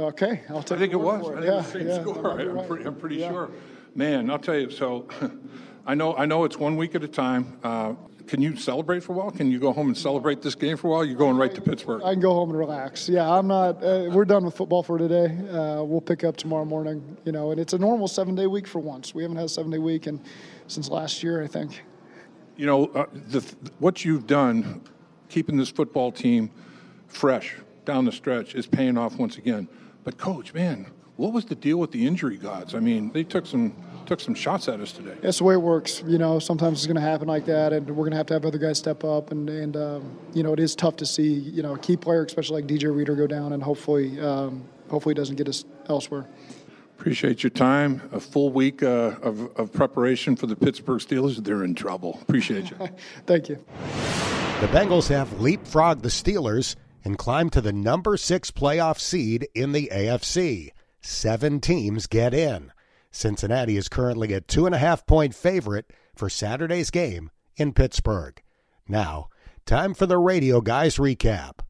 Okay, 0.00 0.42
I'll 0.48 0.62
take. 0.62 0.78
I 0.78 0.80
think 0.80 0.92
it 0.92 0.96
was. 0.96 1.28
I 1.28 1.32
think 1.34 1.44
it 1.44 1.52
was 1.52 1.66
the 1.66 1.72
same 1.78 1.88
yeah, 1.88 2.00
score. 2.00 2.40
I'm, 2.40 2.52
right. 2.52 2.68
pretty, 2.68 2.84
I'm 2.84 2.94
pretty 2.94 3.16
yeah. 3.16 3.30
sure. 3.30 3.50
Man, 3.94 4.30
I'll 4.30 4.38
tell 4.38 4.58
you. 4.58 4.70
So, 4.70 5.08
I 5.86 5.94
know 5.94 6.16
I 6.16 6.24
know 6.26 6.44
it's 6.44 6.56
one 6.58 6.76
week 6.76 6.94
at 6.94 7.04
a 7.04 7.08
time. 7.08 7.58
Uh, 7.62 7.94
can 8.26 8.40
you 8.40 8.56
celebrate 8.56 9.02
for 9.02 9.12
a 9.12 9.16
while? 9.16 9.30
Can 9.32 9.50
you 9.50 9.58
go 9.58 9.72
home 9.72 9.88
and 9.88 9.98
celebrate 9.98 10.40
this 10.40 10.54
game 10.54 10.76
for 10.76 10.86
a 10.86 10.90
while? 10.90 11.04
You're 11.04 11.18
going 11.18 11.36
right 11.36 11.52
to 11.52 11.60
Pittsburgh. 11.60 12.00
I 12.04 12.12
can 12.12 12.20
go 12.20 12.32
home 12.32 12.50
and 12.50 12.58
relax. 12.58 13.08
Yeah, 13.08 13.28
I'm 13.28 13.48
not. 13.48 13.82
Uh, 13.82 14.08
we're 14.12 14.24
done 14.24 14.44
with 14.44 14.56
football 14.56 14.82
for 14.82 14.98
today. 14.98 15.36
Uh, 15.48 15.82
we'll 15.82 16.00
pick 16.00 16.22
up 16.22 16.36
tomorrow 16.36 16.64
morning. 16.64 17.16
You 17.24 17.32
know, 17.32 17.50
and 17.50 17.60
it's 17.60 17.72
a 17.72 17.78
normal 17.78 18.08
seven 18.08 18.34
day 18.34 18.46
week 18.46 18.68
for 18.68 18.78
once. 18.78 19.14
We 19.14 19.22
haven't 19.22 19.36
had 19.36 19.46
a 19.46 19.48
seven 19.48 19.70
day 19.70 19.78
week 19.78 20.06
and 20.06 20.20
since 20.68 20.88
last 20.88 21.22
year, 21.22 21.42
I 21.42 21.46
think. 21.46 21.82
You 22.56 22.66
know, 22.66 22.86
uh, 22.86 23.06
the, 23.12 23.40
what 23.80 24.04
you've 24.04 24.26
done, 24.26 24.82
keeping 25.28 25.56
this 25.56 25.70
football 25.70 26.12
team 26.12 26.50
fresh 27.08 27.56
down 27.84 28.04
the 28.04 28.12
stretch, 28.12 28.54
is 28.54 28.66
paying 28.66 28.96
off 28.96 29.16
once 29.16 29.38
again. 29.38 29.68
But 30.04 30.18
coach, 30.18 30.54
man, 30.54 30.86
what 31.16 31.32
was 31.32 31.44
the 31.44 31.54
deal 31.54 31.78
with 31.78 31.92
the 31.92 32.06
injury 32.06 32.36
gods? 32.36 32.74
I 32.74 32.80
mean, 32.80 33.12
they 33.12 33.24
took 33.24 33.46
some 33.46 33.74
took 34.06 34.20
some 34.20 34.34
shots 34.34 34.68
at 34.68 34.80
us 34.80 34.90
today. 34.90 35.14
That's 35.22 35.38
the 35.38 35.44
way 35.44 35.54
it 35.54 35.62
works. 35.62 36.02
You 36.06 36.18
know, 36.18 36.38
sometimes 36.38 36.78
it's 36.78 36.86
going 36.86 36.96
to 36.96 37.00
happen 37.00 37.28
like 37.28 37.44
that, 37.44 37.72
and 37.72 37.86
we're 37.88 38.04
going 38.04 38.10
to 38.10 38.16
have 38.16 38.26
to 38.26 38.34
have 38.34 38.44
other 38.44 38.58
guys 38.58 38.78
step 38.78 39.04
up. 39.04 39.30
And 39.30 39.48
and 39.48 39.76
um, 39.76 40.18
you 40.32 40.42
know, 40.42 40.52
it 40.52 40.60
is 40.60 40.74
tough 40.74 40.96
to 40.96 41.06
see 41.06 41.28
you 41.28 41.62
know 41.62 41.74
a 41.74 41.78
key 41.78 41.96
player, 41.96 42.24
especially 42.24 42.62
like 42.62 42.70
DJ 42.70 42.94
Reader, 42.94 43.14
go 43.14 43.26
down, 43.26 43.52
and 43.52 43.62
hopefully 43.62 44.18
um, 44.20 44.64
hopefully 44.88 45.12
it 45.12 45.16
doesn't 45.16 45.36
get 45.36 45.48
us 45.48 45.64
elsewhere. 45.88 46.26
Appreciate 46.98 47.42
your 47.42 47.50
time. 47.50 48.02
A 48.12 48.20
full 48.20 48.50
week 48.50 48.82
uh, 48.82 49.14
of, 49.22 49.56
of 49.56 49.72
preparation 49.72 50.36
for 50.36 50.46
the 50.46 50.54
Pittsburgh 50.54 51.00
Steelers. 51.00 51.42
They're 51.42 51.64
in 51.64 51.74
trouble. 51.74 52.18
Appreciate 52.20 52.70
you. 52.70 52.76
Thank 53.26 53.48
you. 53.48 53.56
The 54.60 54.66
Bengals 54.66 55.08
have 55.08 55.28
leapfrogged 55.38 56.02
the 56.02 56.10
Steelers 56.10 56.76
and 57.04 57.18
climb 57.18 57.50
to 57.50 57.60
the 57.60 57.72
number 57.72 58.16
six 58.16 58.50
playoff 58.50 58.98
seed 58.98 59.48
in 59.54 59.72
the 59.72 59.90
AFC. 59.92 60.70
Seven 61.00 61.60
teams 61.60 62.06
get 62.06 62.34
in. 62.34 62.72
Cincinnati 63.10 63.76
is 63.76 63.88
currently 63.88 64.32
a 64.32 64.40
two 64.40 64.66
and 64.66 64.74
a 64.74 64.78
half 64.78 65.06
point 65.06 65.34
favorite 65.34 65.90
for 66.14 66.28
Saturday's 66.28 66.90
game 66.90 67.30
in 67.56 67.72
Pittsburgh. 67.72 68.40
Now, 68.86 69.28
time 69.66 69.94
for 69.94 70.06
the 70.06 70.18
Radio 70.18 70.60
Guys 70.60 70.96
recap. 70.96 71.60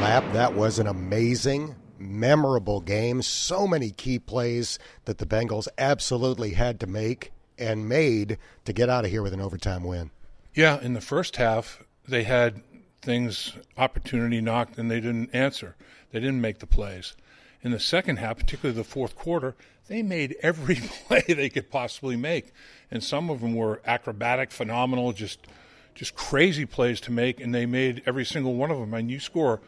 Lap, 0.00 0.24
that 0.32 0.54
was 0.54 0.78
an 0.78 0.86
amazing, 0.86 1.74
memorable 1.98 2.80
game. 2.80 3.20
So 3.22 3.66
many 3.66 3.90
key 3.90 4.18
plays 4.18 4.78
that 5.04 5.18
the 5.18 5.26
Bengals 5.26 5.68
absolutely 5.76 6.52
had 6.52 6.80
to 6.80 6.86
make 6.86 7.32
and 7.58 7.88
made 7.88 8.38
to 8.64 8.72
get 8.72 8.88
out 8.88 9.04
of 9.04 9.10
here 9.10 9.22
with 9.22 9.34
an 9.34 9.40
overtime 9.40 9.84
win. 9.84 10.10
Yeah, 10.54 10.80
in 10.80 10.94
the 10.94 11.00
first 11.00 11.36
half, 11.36 11.84
they 12.08 12.22
had 12.24 12.62
things, 13.02 13.54
opportunity 13.76 14.40
knocked, 14.40 14.78
and 14.78 14.90
they 14.90 15.00
didn't 15.00 15.34
answer. 15.34 15.76
They 16.12 16.20
didn't 16.20 16.40
make 16.40 16.58
the 16.58 16.66
plays. 16.66 17.14
In 17.62 17.72
the 17.72 17.80
second 17.80 18.16
half, 18.16 18.38
particularly 18.38 18.76
the 18.76 18.84
fourth 18.84 19.16
quarter, 19.16 19.54
they 19.88 20.02
made 20.02 20.36
every 20.40 20.76
play 21.06 21.22
they 21.26 21.48
could 21.48 21.70
possibly 21.70 22.16
make, 22.16 22.52
and 22.90 23.02
some 23.02 23.30
of 23.30 23.40
them 23.40 23.54
were 23.54 23.82
acrobatic, 23.84 24.50
phenomenal, 24.50 25.12
just 25.12 25.46
just 25.94 26.14
crazy 26.14 26.64
plays 26.64 27.00
to 27.02 27.12
make, 27.12 27.40
and 27.40 27.54
they 27.54 27.66
made 27.66 28.02
every 28.06 28.24
single 28.24 28.54
one 28.54 28.70
of 28.70 28.78
them. 28.78 28.94
And 28.94 29.10
you 29.10 29.20
score 29.20 29.60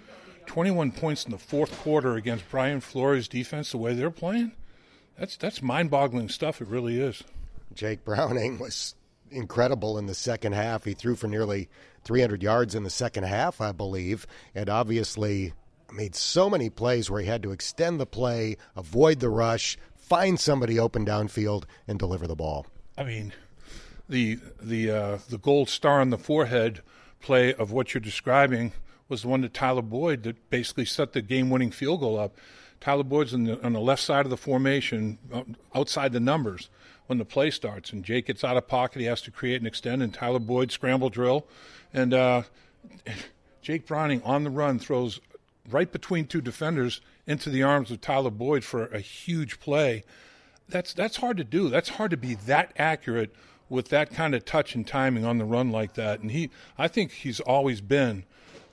21 0.46 0.92
points 0.92 1.24
in 1.24 1.30
the 1.30 1.38
fourth 1.38 1.76
quarter 1.80 2.14
against 2.14 2.48
Brian 2.48 2.80
Flores' 2.80 3.28
defense, 3.28 3.72
the 3.72 3.78
way 3.78 3.92
they're 3.92 4.10
playing. 4.10 4.52
That's 5.18 5.36
that's 5.36 5.60
mind-boggling 5.60 6.30
stuff. 6.30 6.62
It 6.62 6.68
really 6.68 7.00
is. 7.00 7.22
Jake 7.74 8.04
Browning 8.04 8.58
was 8.58 8.94
incredible 9.30 9.98
in 9.98 10.06
the 10.06 10.14
second 10.14 10.52
half. 10.52 10.84
He 10.84 10.94
threw 10.94 11.16
for 11.16 11.26
nearly 11.26 11.68
300 12.04 12.42
yards 12.42 12.74
in 12.74 12.82
the 12.84 12.90
second 12.90 13.24
half, 13.24 13.60
I 13.60 13.72
believe, 13.72 14.26
and 14.54 14.68
obviously 14.68 15.52
made 15.92 16.14
so 16.14 16.48
many 16.48 16.70
plays 16.70 17.10
where 17.10 17.20
he 17.20 17.26
had 17.26 17.42
to 17.42 17.52
extend 17.52 18.00
the 18.00 18.06
play, 18.06 18.56
avoid 18.76 19.20
the 19.20 19.28
rush, 19.28 19.76
find 19.94 20.38
somebody 20.40 20.78
open 20.78 21.04
downfield, 21.04 21.64
and 21.86 21.98
deliver 21.98 22.26
the 22.26 22.36
ball. 22.36 22.66
I 22.96 23.04
mean, 23.04 23.32
the 24.08 24.38
the 24.60 24.90
uh, 24.90 25.18
the 25.28 25.38
gold 25.38 25.68
star 25.68 26.00
on 26.00 26.10
the 26.10 26.18
forehead 26.18 26.80
play 27.20 27.54
of 27.54 27.72
what 27.72 27.94
you're 27.94 28.00
describing 28.00 28.72
was 29.08 29.22
the 29.22 29.28
one 29.28 29.42
that 29.42 29.54
Tyler 29.54 29.82
Boyd 29.82 30.22
that 30.24 30.50
basically 30.50 30.84
set 30.84 31.12
the 31.12 31.22
game-winning 31.22 31.70
field 31.70 32.00
goal 32.00 32.18
up. 32.18 32.36
Tyler 32.80 33.04
Boyd's 33.04 33.32
on 33.32 33.44
the, 33.44 33.62
on 33.64 33.74
the 33.74 33.80
left 33.80 34.02
side 34.02 34.26
of 34.26 34.30
the 34.30 34.36
formation, 34.36 35.18
outside 35.74 36.12
the 36.12 36.18
numbers 36.18 36.68
when 37.06 37.18
the 37.18 37.24
play 37.24 37.50
starts, 37.50 37.92
and 37.92 38.04
Jake 38.04 38.26
gets 38.26 38.42
out 38.42 38.56
of 38.56 38.66
pocket. 38.66 39.00
He 39.00 39.06
has 39.06 39.22
to 39.22 39.30
create 39.30 39.56
and 39.56 39.66
extend, 39.66 40.02
and 40.02 40.12
Tyler 40.12 40.38
Boyd 40.38 40.72
scramble 40.72 41.10
drill, 41.10 41.46
and 41.92 42.14
uh, 42.14 42.42
Jake 43.60 43.86
Browning 43.86 44.22
on 44.22 44.44
the 44.44 44.50
run 44.50 44.78
throws 44.78 45.20
right 45.70 45.90
between 45.90 46.26
two 46.26 46.40
defenders 46.40 47.00
into 47.26 47.50
the 47.50 47.62
arms 47.62 47.90
of 47.90 48.00
Tyler 48.00 48.30
Boyd 48.30 48.64
for 48.64 48.86
a 48.86 49.00
huge 49.00 49.60
play. 49.60 50.04
That's 50.68 50.94
that's 50.94 51.16
hard 51.18 51.36
to 51.36 51.44
do. 51.44 51.68
That's 51.68 51.90
hard 51.90 52.10
to 52.12 52.16
be 52.16 52.34
that 52.34 52.72
accurate 52.76 53.34
with 53.68 53.88
that 53.88 54.10
kind 54.10 54.34
of 54.34 54.44
touch 54.44 54.74
and 54.74 54.86
timing 54.86 55.24
on 55.24 55.38
the 55.38 55.44
run 55.44 55.70
like 55.70 55.94
that. 55.94 56.20
And 56.20 56.30
he, 56.30 56.50
I 56.76 56.88
think 56.88 57.10
he's 57.10 57.40
always 57.40 57.80
been 57.80 58.24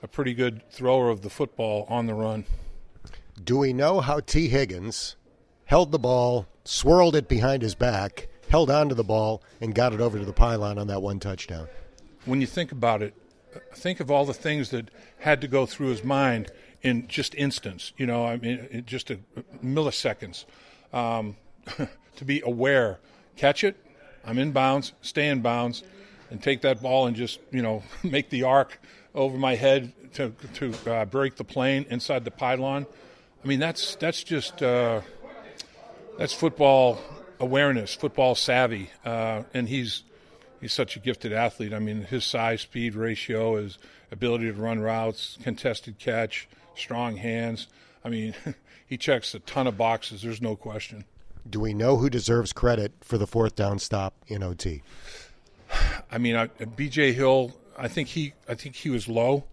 a 0.02 0.08
pretty 0.08 0.34
good 0.34 0.62
thrower 0.70 1.08
of 1.08 1.22
the 1.22 1.30
football 1.30 1.86
on 1.88 2.06
the 2.06 2.14
run. 2.14 2.44
Do 3.42 3.56
we 3.56 3.72
know 3.72 4.00
how 4.00 4.20
Tee 4.20 4.48
Higgins 4.48 5.16
held 5.64 5.90
the 5.90 5.98
ball, 5.98 6.46
swirled 6.64 7.16
it 7.16 7.28
behind 7.28 7.62
his 7.62 7.74
back, 7.74 8.28
held 8.50 8.70
onto 8.70 8.94
the 8.94 9.04
ball, 9.04 9.42
and 9.58 9.74
got 9.74 9.94
it 9.94 10.00
over 10.00 10.18
to 10.18 10.24
the 10.24 10.34
pylon 10.34 10.78
on 10.78 10.88
that 10.88 11.00
one 11.00 11.18
touchdown? 11.18 11.68
When 12.24 12.40
you 12.40 12.46
think 12.46 12.72
about 12.72 13.02
it, 13.02 13.14
think 13.74 14.00
of 14.00 14.10
all 14.10 14.24
the 14.24 14.34
things 14.34 14.70
that 14.70 14.90
had 15.20 15.40
to 15.40 15.48
go 15.48 15.66
through 15.66 15.88
his 15.88 16.04
mind 16.04 16.50
in 16.82 17.06
just 17.08 17.34
instants. 17.34 17.92
You 17.96 18.06
know, 18.06 18.26
I 18.26 18.36
mean, 18.36 18.84
just 18.86 19.10
a, 19.10 19.18
milliseconds. 19.64 20.44
Um, 20.92 21.36
to 22.16 22.24
be 22.24 22.42
aware, 22.44 22.98
catch 23.36 23.64
it, 23.64 23.76
I'm 24.24 24.38
in 24.38 24.52
bounds, 24.52 24.92
stay 25.02 25.28
in 25.28 25.40
bounds, 25.40 25.82
and 26.30 26.42
take 26.42 26.62
that 26.62 26.82
ball 26.82 27.06
and 27.06 27.16
just 27.16 27.40
you 27.50 27.62
know 27.62 27.82
make 28.02 28.30
the 28.30 28.44
arc 28.44 28.80
over 29.14 29.36
my 29.36 29.54
head 29.54 29.92
to 30.14 30.32
to 30.54 30.74
uh, 30.90 31.04
break 31.04 31.36
the 31.36 31.44
plane 31.44 31.86
inside 31.90 32.24
the 32.24 32.30
pylon. 32.30 32.86
I 33.42 33.46
mean, 33.46 33.60
that's 33.60 33.96
that's 33.96 34.22
just 34.22 34.62
uh, 34.62 35.00
that's 36.18 36.32
football 36.32 37.00
awareness, 37.38 37.94
football 37.94 38.34
savvy, 38.34 38.90
uh, 39.04 39.44
and 39.54 39.68
he's 39.68 40.02
he's 40.60 40.72
such 40.72 40.96
a 40.96 40.98
gifted 40.98 41.32
athlete. 41.32 41.72
I 41.72 41.78
mean, 41.78 42.02
his 42.02 42.24
size 42.24 42.62
speed 42.62 42.94
ratio, 42.94 43.56
his 43.56 43.78
ability 44.10 44.46
to 44.46 44.52
run 44.52 44.80
routes, 44.80 45.38
contested 45.42 45.98
catch, 45.98 46.48
strong 46.74 47.16
hands. 47.16 47.68
I 48.04 48.08
mean, 48.08 48.34
he 48.86 48.96
checks 48.96 49.34
a 49.34 49.40
ton 49.40 49.66
of 49.66 49.76
boxes. 49.76 50.22
There's 50.22 50.42
no 50.42 50.56
question. 50.56 51.04
Do 51.48 51.60
we 51.60 51.74
know 51.74 51.96
who 51.96 52.10
deserves 52.10 52.52
credit 52.52 52.92
for 53.00 53.18
the 53.18 53.26
fourth 53.26 53.56
down 53.56 53.78
stop 53.78 54.14
in 54.26 54.42
OT? 54.42 54.82
I 56.10 56.18
mean, 56.18 56.36
I, 56.36 56.46
B.J. 56.46 57.12
Hill. 57.12 57.56
I 57.78 57.88
think 57.88 58.08
he. 58.08 58.34
I 58.48 58.54
think 58.54 58.76
he 58.76 58.90
was 58.90 59.08
low. 59.08 59.44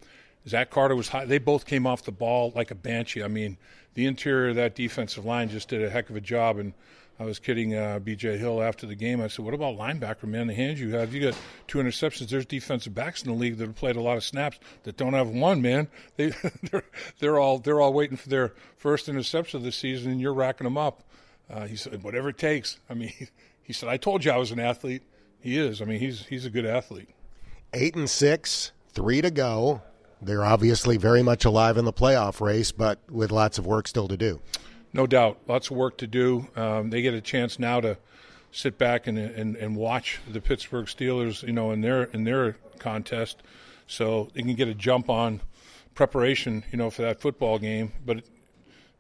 Zach 0.48 0.70
Carter 0.70 0.96
was 0.96 1.10
high. 1.10 1.26
They 1.26 1.38
both 1.38 1.66
came 1.66 1.86
off 1.86 2.04
the 2.04 2.12
ball 2.12 2.52
like 2.56 2.72
a 2.72 2.76
banshee. 2.76 3.24
I 3.24 3.28
mean, 3.28 3.58
the 3.94 4.06
interior 4.06 4.50
of 4.50 4.56
that 4.56 4.76
defensive 4.76 5.26
line 5.26 5.50
just 5.50 5.70
did 5.70 5.84
a 5.84 5.90
heck 5.90 6.10
of 6.10 6.16
a 6.16 6.22
job. 6.22 6.58
And 6.58 6.74
I 7.20 7.26
was 7.26 7.40
kidding 7.40 7.76
uh, 7.76 8.00
B.J. 8.00 8.38
Hill 8.38 8.62
after 8.62 8.86
the 8.86 8.96
game. 8.96 9.22
I 9.22 9.28
said, 9.28 9.44
"What 9.44 9.54
about 9.54 9.76
linebacker, 9.76 10.26
man? 10.26 10.48
The 10.48 10.54
hands 10.54 10.80
you 10.80 10.92
have. 10.92 11.14
You 11.14 11.22
got 11.22 11.40
two 11.68 11.80
interceptions. 11.80 12.30
There's 12.30 12.46
defensive 12.46 12.94
backs 12.94 13.24
in 13.24 13.32
the 13.32 13.38
league 13.38 13.58
that 13.58 13.66
have 13.66 13.76
played 13.76 13.96
a 13.96 14.02
lot 14.02 14.18
of 14.18 14.24
snaps 14.24 14.60
that 14.84 14.98
don't 14.98 15.14
have 15.14 15.30
one, 15.30 15.62
man. 15.62 15.88
They 16.16 16.32
they're, 16.72 16.84
they're 17.20 17.40
all 17.40 17.60
they're 17.60 17.82
all 17.82 17.94
waiting 17.94 18.18
for 18.18 18.30
their 18.30 18.54
first 18.78 19.10
interception 19.10 19.58
of 19.58 19.64
the 19.64 19.72
season, 19.72 20.12
and 20.12 20.22
you're 20.22 20.34
racking 20.34 20.66
them 20.66 20.78
up." 20.78 21.04
Uh, 21.50 21.66
he 21.66 21.76
said, 21.76 22.04
whatever 22.04 22.30
it 22.30 22.38
takes. 22.38 22.80
I 22.90 22.94
mean, 22.94 23.14
he 23.62 23.74
said, 23.74 23.90
I 23.90 23.98
told 23.98 24.26
you 24.26 24.32
I 24.32 24.38
was 24.38 24.52
an 24.52 24.60
athlete. 24.60 25.04
He 25.40 25.58
is. 25.58 25.82
I 25.82 25.86
mean, 25.86 26.00
he's 26.00 26.26
he's 26.26 26.46
a 26.46 26.50
good 26.50 26.66
athlete. 26.66 27.10
Eight 27.74 27.96
and 27.96 28.10
six, 28.10 28.72
three 28.94 29.22
to 29.22 29.32
go. 29.32 29.82
They're 30.22 30.44
obviously 30.44 30.98
very 30.98 31.22
much 31.22 31.46
alive 31.46 31.78
in 31.78 31.86
the 31.86 31.94
playoff 31.94 32.42
race, 32.42 32.72
but 32.72 33.00
with 33.10 33.32
lots 33.32 33.60
of 33.60 33.68
work 33.68 33.88
still 33.88 34.08
to 34.08 34.18
do. 34.18 34.42
No 34.94 35.06
doubt, 35.06 35.40
lots 35.48 35.70
of 35.70 35.78
work 35.78 35.98
to 35.98 36.08
do. 36.08 36.48
Um, 36.56 36.90
they 36.90 37.02
get 37.02 37.14
a 37.14 37.22
chance 37.22 37.60
now 37.60 37.82
to 37.82 37.98
sit 38.52 38.78
back 38.78 39.08
and, 39.08 39.18
and 39.18 39.56
and 39.56 39.76
watch 39.76 40.20
the 40.28 40.42
Pittsburgh 40.42 40.86
Steelers, 40.86 41.44
you 41.44 41.54
know, 41.54 41.72
in 41.72 41.82
their 41.82 42.04
in 42.04 42.24
their 42.24 42.58
contest, 42.80 43.44
so 43.86 44.30
they 44.34 44.42
can 44.42 44.56
get 44.56 44.68
a 44.68 44.74
jump 44.74 45.10
on 45.10 45.42
preparation, 45.94 46.64
you 46.72 46.78
know, 46.78 46.90
for 46.90 47.02
that 47.04 47.22
football 47.22 47.60
game. 47.60 47.92
But 48.06 48.24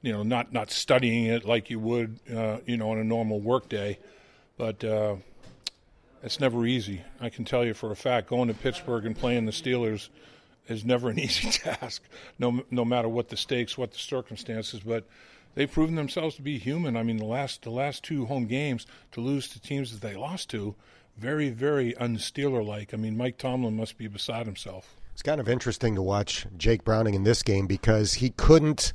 you 0.01 0.12
know, 0.12 0.24
not 0.24 0.53
not 0.53 0.72
studying 0.72 1.25
it 1.25 1.46
like 1.46 1.70
you 1.70 1.79
would, 1.79 2.20
uh, 2.34 2.58
you 2.65 2.77
know, 2.77 2.91
on 2.91 2.98
a 2.98 3.03
normal 3.03 3.39
work 3.39 3.70
day. 3.70 4.00
But 4.58 4.84
uh, 4.84 5.17
it's 6.24 6.39
never 6.39 6.65
easy. 6.65 7.03
I 7.22 7.29
can 7.29 7.46
tell 7.46 7.65
you 7.65 7.74
for 7.74 7.91
a 7.91 7.96
fact, 7.96 8.27
going 8.27 8.48
to 8.48 8.53
Pittsburgh 8.53 9.06
and 9.06 9.15
playing 9.15 9.46
the 9.46 9.51
Steelers 9.51 10.10
is 10.67 10.84
never 10.84 11.10
an 11.10 11.20
easy 11.27 11.50
task. 11.50 12.03
No, 12.39 12.63
no 12.72 12.84
matter 12.84 13.08
what 13.08 13.29
the 13.29 13.38
stakes, 13.38 13.77
what 13.77 13.91
the 13.91 14.00
circumstances, 14.00 14.82
but 14.82 15.06
they've 15.57 15.71
proven 15.71 15.95
themselves 15.95 16.35
to 16.35 16.43
be 16.43 16.59
human. 16.59 16.95
I 16.95 17.01
mean, 17.01 17.17
the 17.17 17.25
last 17.25 17.63
the 17.63 17.71
last 17.71 18.03
two 18.03 18.27
home 18.27 18.45
games 18.45 18.85
to 19.11 19.21
lose 19.21 19.49
to 19.49 19.59
teams 19.59 19.91
that 19.91 20.07
they 20.07 20.15
lost 20.15 20.49
to, 20.51 20.75
very 21.17 21.49
very 21.49 21.95
unsteeler 21.99 22.63
like. 22.63 22.93
I 22.93 22.97
mean, 22.97 23.17
Mike 23.17 23.37
Tomlin 23.37 23.75
must 23.75 23.97
be 23.97 24.07
beside 24.07 24.45
himself. 24.45 24.95
It's 25.11 25.23
kind 25.23 25.41
of 25.41 25.49
interesting 25.49 25.95
to 25.95 26.01
watch 26.01 26.45
Jake 26.55 26.83
Browning 26.83 27.15
in 27.15 27.23
this 27.23 27.41
game 27.41 27.65
because 27.65 28.13
he 28.13 28.29
couldn't 28.29 28.93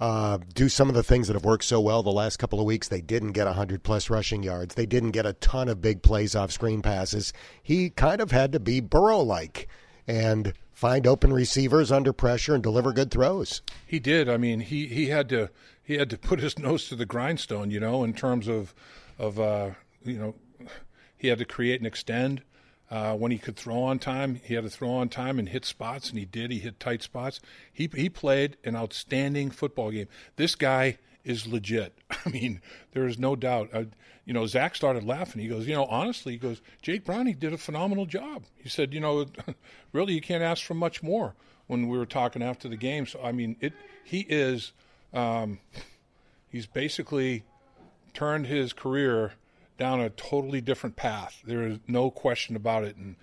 uh, 0.00 0.38
do 0.54 0.68
some 0.68 0.90
of 0.90 0.94
the 0.94 1.02
things 1.02 1.28
that 1.28 1.34
have 1.34 1.46
worked 1.46 1.64
so 1.64 1.80
well 1.80 2.02
the 2.02 2.10
last 2.10 2.36
couple 2.36 2.60
of 2.60 2.66
weeks. 2.66 2.88
They 2.88 3.00
didn't 3.00 3.32
get 3.32 3.46
100 3.46 3.82
plus 3.82 4.10
rushing 4.10 4.42
yards. 4.42 4.74
They 4.74 4.84
didn't 4.84 5.12
get 5.12 5.24
a 5.24 5.32
ton 5.32 5.70
of 5.70 5.80
big 5.80 6.02
plays 6.02 6.36
off 6.36 6.52
screen 6.52 6.82
passes. 6.82 7.32
He 7.62 7.88
kind 7.88 8.20
of 8.20 8.32
had 8.32 8.52
to 8.52 8.60
be 8.60 8.80
Burrow 8.80 9.20
like 9.20 9.66
and 10.06 10.52
find 10.82 11.06
open 11.06 11.32
receivers 11.32 11.92
under 11.92 12.12
pressure 12.12 12.54
and 12.54 12.62
deliver 12.64 12.92
good 12.92 13.12
throws. 13.12 13.62
He 13.86 14.00
did. 14.00 14.28
I 14.28 14.36
mean, 14.36 14.58
he, 14.58 14.88
he 14.88 15.06
had 15.06 15.28
to 15.28 15.48
he 15.80 15.94
had 15.94 16.10
to 16.10 16.18
put 16.18 16.40
his 16.40 16.58
nose 16.58 16.88
to 16.88 16.96
the 16.96 17.06
grindstone, 17.06 17.70
you 17.70 17.78
know, 17.78 18.02
in 18.02 18.14
terms 18.14 18.48
of 18.48 18.74
of 19.16 19.38
uh, 19.38 19.70
you 20.04 20.18
know 20.18 20.34
he 21.16 21.28
had 21.28 21.38
to 21.38 21.44
create 21.44 21.78
and 21.80 21.86
extend. 21.86 22.42
Uh, 22.90 23.14
when 23.14 23.30
he 23.30 23.38
could 23.38 23.56
throw 23.56 23.80
on 23.80 23.98
time, 24.00 24.34
he 24.44 24.54
had 24.54 24.64
to 24.64 24.70
throw 24.70 24.90
on 24.90 25.08
time 25.08 25.38
and 25.38 25.48
hit 25.48 25.64
spots, 25.64 26.10
and 26.10 26.18
he 26.18 26.24
did. 26.26 26.50
He 26.50 26.58
hit 26.58 26.80
tight 26.80 27.02
spots. 27.04 27.38
He 27.72 27.88
he 27.94 28.08
played 28.08 28.56
an 28.64 28.74
outstanding 28.74 29.52
football 29.52 29.92
game. 29.92 30.08
This 30.34 30.56
guy 30.56 30.98
is 31.24 31.46
legit. 31.46 31.98
I 32.26 32.28
mean, 32.28 32.60
there 32.92 33.06
is 33.06 33.18
no 33.18 33.36
doubt. 33.36 33.70
Uh, 33.72 33.84
you 34.24 34.32
know, 34.32 34.46
Zac 34.46 34.74
started 34.74 35.04
laughing. 35.04 35.42
He 35.42 35.48
goes, 35.48 35.66
you 35.66 35.74
know, 35.74 35.86
honestly, 35.86 36.32
he 36.32 36.38
goes, 36.38 36.60
Jake 36.80 37.04
Browning 37.04 37.36
did 37.38 37.52
a 37.52 37.58
phenomenal 37.58 38.06
job. 38.06 38.44
He 38.56 38.68
said, 38.68 38.94
you 38.94 39.00
know, 39.00 39.26
really, 39.92 40.14
you 40.14 40.20
can't 40.20 40.42
ask 40.42 40.64
for 40.64 40.74
much 40.74 41.02
more. 41.02 41.34
When 41.68 41.88
we 41.88 41.96
were 41.96 42.06
talking 42.06 42.42
after 42.42 42.68
the 42.68 42.76
game, 42.76 43.06
so 43.06 43.22
I 43.22 43.32
mean, 43.32 43.56
it. 43.60 43.72
He 44.04 44.26
is, 44.28 44.72
um, 45.14 45.60
he's 46.48 46.66
basically 46.66 47.44
turned 48.12 48.46
his 48.46 48.72
career 48.72 49.34
down 49.78 50.00
a 50.00 50.10
totally 50.10 50.60
different 50.60 50.96
path. 50.96 51.40
There 51.44 51.62
is 51.62 51.78
no 51.86 52.10
question 52.10 52.56
about 52.56 52.84
it, 52.84 52.96
and 52.96 53.16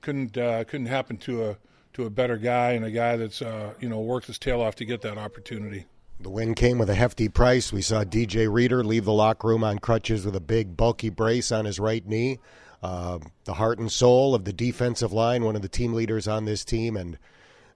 couldn't 0.00 0.36
uh, 0.36 0.64
couldn't 0.64 0.86
happen 0.86 1.16
to 1.18 1.50
a 1.50 1.56
to 1.94 2.04
a 2.04 2.10
better 2.10 2.36
guy 2.36 2.72
and 2.72 2.84
a 2.84 2.90
guy 2.90 3.16
that's 3.16 3.40
uh, 3.40 3.74
you 3.80 3.88
know 3.88 4.00
worked 4.00 4.26
his 4.26 4.38
tail 4.38 4.60
off 4.60 4.74
to 4.76 4.84
get 4.84 5.00
that 5.02 5.16
opportunity. 5.16 5.86
The 6.20 6.30
win 6.30 6.54
came 6.54 6.78
with 6.78 6.88
a 6.88 6.94
hefty 6.94 7.28
price. 7.28 7.72
We 7.72 7.82
saw 7.82 8.04
DJ 8.04 8.50
Reader 8.50 8.84
leave 8.84 9.04
the 9.04 9.12
locker 9.12 9.48
room 9.48 9.64
on 9.64 9.78
crutches 9.78 10.24
with 10.24 10.36
a 10.36 10.40
big, 10.40 10.76
bulky 10.76 11.10
brace 11.10 11.52
on 11.52 11.64
his 11.64 11.78
right 11.78 12.06
knee. 12.06 12.38
Uh, 12.82 13.18
the 13.44 13.54
heart 13.54 13.78
and 13.78 13.90
soul 13.90 14.34
of 14.34 14.44
the 14.44 14.52
defensive 14.52 15.12
line, 15.12 15.44
one 15.44 15.56
of 15.56 15.62
the 15.62 15.68
team 15.68 15.92
leaders 15.92 16.28
on 16.28 16.44
this 16.44 16.64
team, 16.64 16.96
and 16.96 17.18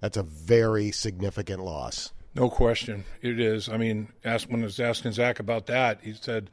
that's 0.00 0.16
a 0.16 0.22
very 0.22 0.90
significant 0.90 1.62
loss. 1.62 2.12
No 2.34 2.48
question, 2.48 3.04
it 3.22 3.40
is. 3.40 3.68
I 3.68 3.78
mean, 3.78 4.08
ask, 4.24 4.48
when 4.48 4.60
I 4.60 4.64
was 4.64 4.78
asking 4.78 5.12
Zac 5.12 5.40
about 5.40 5.66
that, 5.66 6.00
he 6.02 6.12
said 6.12 6.50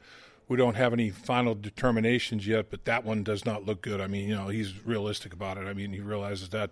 we 0.48 0.56
don't 0.56 0.74
have 0.74 0.92
any 0.92 1.10
final 1.10 1.54
determinations 1.54 2.46
yet, 2.46 2.70
but 2.70 2.84
that 2.86 3.04
one 3.04 3.22
does 3.22 3.44
not 3.44 3.64
look 3.64 3.82
good. 3.82 4.00
I 4.00 4.06
mean, 4.06 4.28
you 4.28 4.34
know, 4.34 4.48
he's 4.48 4.84
realistic 4.84 5.32
about 5.32 5.58
it. 5.58 5.66
I 5.66 5.74
mean, 5.74 5.92
he 5.92 6.00
realizes 6.00 6.48
that 6.50 6.70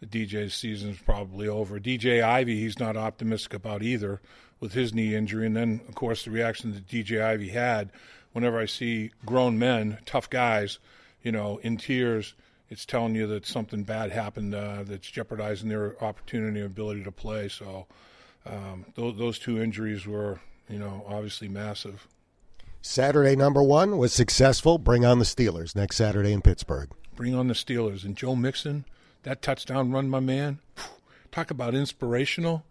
the 0.00 0.06
DJ's 0.06 0.54
season 0.54 0.90
is 0.90 0.98
probably 0.98 1.46
over. 1.46 1.78
DJ 1.78 2.22
Ivey, 2.22 2.58
he's 2.58 2.78
not 2.78 2.96
optimistic 2.96 3.54
about 3.54 3.82
either 3.82 4.20
with 4.60 4.74
his 4.74 4.94
knee 4.94 5.14
injury. 5.14 5.46
And 5.46 5.56
then, 5.56 5.80
of 5.88 5.94
course, 5.94 6.24
the 6.24 6.30
reaction 6.30 6.72
that 6.74 6.86
DJ 6.86 7.22
Ivey 7.22 7.48
had 7.48 7.90
whenever 8.32 8.58
I 8.58 8.66
see 8.66 9.10
grown 9.26 9.58
men, 9.58 9.98
tough 10.06 10.30
guys, 10.30 10.78
you 11.22 11.32
know, 11.32 11.58
in 11.62 11.76
tears, 11.76 12.34
it's 12.68 12.86
telling 12.86 13.14
you 13.14 13.26
that 13.26 13.46
something 13.46 13.82
bad 13.82 14.12
happened 14.12 14.54
uh, 14.54 14.84
that's 14.84 15.10
jeopardizing 15.10 15.68
their 15.68 16.02
opportunity 16.02 16.60
and 16.60 16.66
ability 16.66 17.02
to 17.04 17.12
play. 17.12 17.48
So 17.48 17.86
um, 18.46 18.86
those, 18.94 19.18
those 19.18 19.38
two 19.38 19.60
injuries 19.60 20.06
were, 20.06 20.40
you 20.68 20.78
know, 20.78 21.04
obviously 21.08 21.48
massive. 21.48 22.06
Saturday 22.80 23.36
number 23.36 23.62
one 23.62 23.98
was 23.98 24.12
successful. 24.12 24.78
Bring 24.78 25.04
on 25.04 25.18
the 25.18 25.24
Steelers 25.24 25.74
next 25.74 25.96
Saturday 25.96 26.32
in 26.32 26.40
Pittsburgh. 26.40 26.90
Bring 27.14 27.34
on 27.34 27.48
the 27.48 27.54
Steelers. 27.54 28.04
And 28.04 28.16
Joe 28.16 28.36
Mixon, 28.36 28.86
that 29.24 29.42
touchdown 29.42 29.90
run, 29.90 30.08
my 30.08 30.20
man, 30.20 30.60
talk 31.32 31.50
about 31.50 31.74
inspirational. 31.74 32.64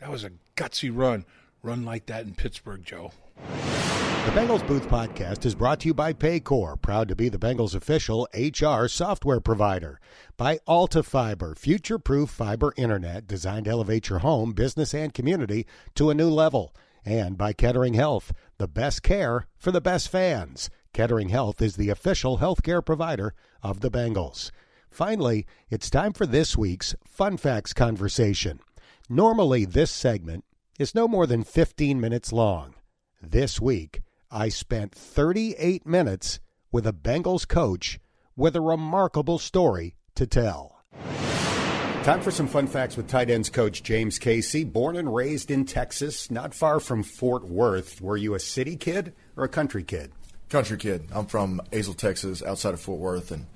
That 0.00 0.10
was 0.10 0.24
a 0.24 0.32
gutsy 0.56 0.90
run. 0.94 1.24
Run 1.62 1.84
like 1.84 2.06
that 2.06 2.24
in 2.24 2.34
Pittsburgh, 2.34 2.84
Joe. 2.84 3.12
The 3.36 4.34
Bengals 4.34 4.66
Booth 4.66 4.88
Podcast 4.88 5.46
is 5.46 5.54
brought 5.54 5.80
to 5.80 5.88
you 5.88 5.94
by 5.94 6.12
Paycor, 6.12 6.80
proud 6.80 7.08
to 7.08 7.16
be 7.16 7.28
the 7.28 7.38
Bengals 7.38 7.74
official 7.74 8.28
HR 8.34 8.86
software 8.86 9.40
provider. 9.40 10.00
By 10.36 10.58
Alta 10.66 11.02
Fiber, 11.02 11.54
future 11.54 11.98
proof 11.98 12.30
fiber 12.30 12.74
internet 12.76 13.26
designed 13.26 13.64
to 13.64 13.70
elevate 13.70 14.08
your 14.08 14.18
home, 14.20 14.52
business, 14.52 14.92
and 14.92 15.14
community 15.14 15.66
to 15.94 16.10
a 16.10 16.14
new 16.14 16.28
level 16.28 16.74
and 17.08 17.38
by 17.38 17.54
Kettering 17.54 17.94
Health, 17.94 18.32
the 18.58 18.68
best 18.68 19.02
care 19.02 19.46
for 19.56 19.70
the 19.70 19.80
best 19.80 20.10
fans. 20.10 20.68
Kettering 20.92 21.30
Health 21.30 21.62
is 21.62 21.76
the 21.76 21.88
official 21.88 22.38
healthcare 22.38 22.84
provider 22.84 23.34
of 23.62 23.80
the 23.80 23.90
Bengals. 23.90 24.50
Finally, 24.90 25.46
it's 25.70 25.90
time 25.90 26.12
for 26.12 26.26
this 26.26 26.56
week's 26.56 26.94
Fun 27.06 27.36
Facts 27.36 27.72
conversation. 27.72 28.60
Normally, 29.10 29.64
this 29.64 29.90
segment 29.90 30.44
is 30.78 30.94
no 30.94 31.08
more 31.08 31.26
than 31.26 31.42
15 31.42 31.98
minutes 31.98 32.30
long. 32.30 32.74
This 33.22 33.58
week, 33.58 34.02
I 34.30 34.50
spent 34.50 34.94
38 34.94 35.86
minutes 35.86 36.40
with 36.70 36.86
a 36.86 36.92
Bengals 36.92 37.48
coach 37.48 37.98
with 38.36 38.54
a 38.54 38.60
remarkable 38.60 39.38
story 39.38 39.96
to 40.14 40.26
tell. 40.26 40.82
Time 42.04 42.20
for 42.20 42.30
some 42.30 42.46
fun 42.46 42.66
facts 42.66 42.98
with 42.98 43.08
tight 43.08 43.30
ends 43.30 43.48
coach 43.48 43.82
James 43.82 44.18
Casey. 44.18 44.62
Born 44.62 44.94
and 44.94 45.14
raised 45.14 45.50
in 45.50 45.64
Texas, 45.64 46.30
not 46.30 46.52
far 46.52 46.78
from 46.78 47.02
Fort 47.02 47.48
Worth. 47.48 48.02
Were 48.02 48.18
you 48.18 48.34
a 48.34 48.40
city 48.40 48.76
kid 48.76 49.14
or 49.36 49.44
a 49.44 49.48
country 49.48 49.84
kid? 49.84 50.12
Country 50.50 50.76
kid. 50.76 51.06
I'm 51.12 51.24
from 51.24 51.62
Azle, 51.72 51.96
Texas, 51.96 52.42
outside 52.42 52.74
of 52.74 52.80
Fort 52.80 53.00
Worth, 53.00 53.30
and 53.30 53.46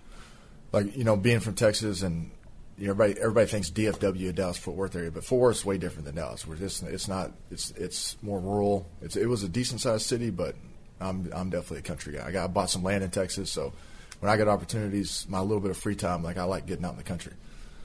like 0.73 0.97
you 0.97 1.05
know, 1.05 1.17
being 1.17 1.41
from 1.41 1.55
Texas 1.55 2.01
and 2.01 2.31
you 2.79 2.87
know, 2.87 2.93
everybody 2.93 3.21
everybody 3.21 3.47
thinks 3.47 3.71
DFW, 3.71 4.35
Dallas 4.35 4.57
Fort 4.57 4.77
Worth 4.77 4.97
area, 4.97 5.11
but 5.11 5.25
Fort 5.25 5.41
Worth 5.41 5.57
is 5.57 5.65
way 5.65 5.79
different 5.79 6.07
than 6.07 6.15
Dallas. 6.15 6.47
We're 6.47 6.57
just 6.57 6.83
it's 6.83 7.09
not 7.09 7.33
it's 7.51 7.71
it's 7.73 8.17
more 8.23 8.41
rural. 8.41 8.89
It's 9.03 9.17
it 9.17 9.27
was 9.27 9.43
a 9.43 9.49
decent 9.49 9.81
sized 9.81 10.07
city, 10.07 10.31
but 10.31 10.55
I'm 11.01 11.31
I'm 11.35 11.51
definitely 11.51 11.79
a 11.79 11.83
country 11.83 12.15
guy. 12.15 12.27
I 12.27 12.33
got 12.33 12.45
I 12.45 12.47
bought 12.47 12.71
some 12.71 12.83
land 12.83 13.05
in 13.05 13.11
Texas, 13.11 13.51
so 13.51 13.73
when 14.21 14.31
I 14.31 14.37
get 14.37 14.49
opportunities, 14.49 15.27
my 15.29 15.41
little 15.41 15.61
bit 15.61 15.71
of 15.71 15.77
free 15.77 15.97
time, 15.97 16.23
like 16.23 16.39
I 16.39 16.45
like 16.45 16.67
getting 16.67 16.85
out 16.85 16.93
in 16.93 16.99
the 16.99 17.03
country. 17.03 17.33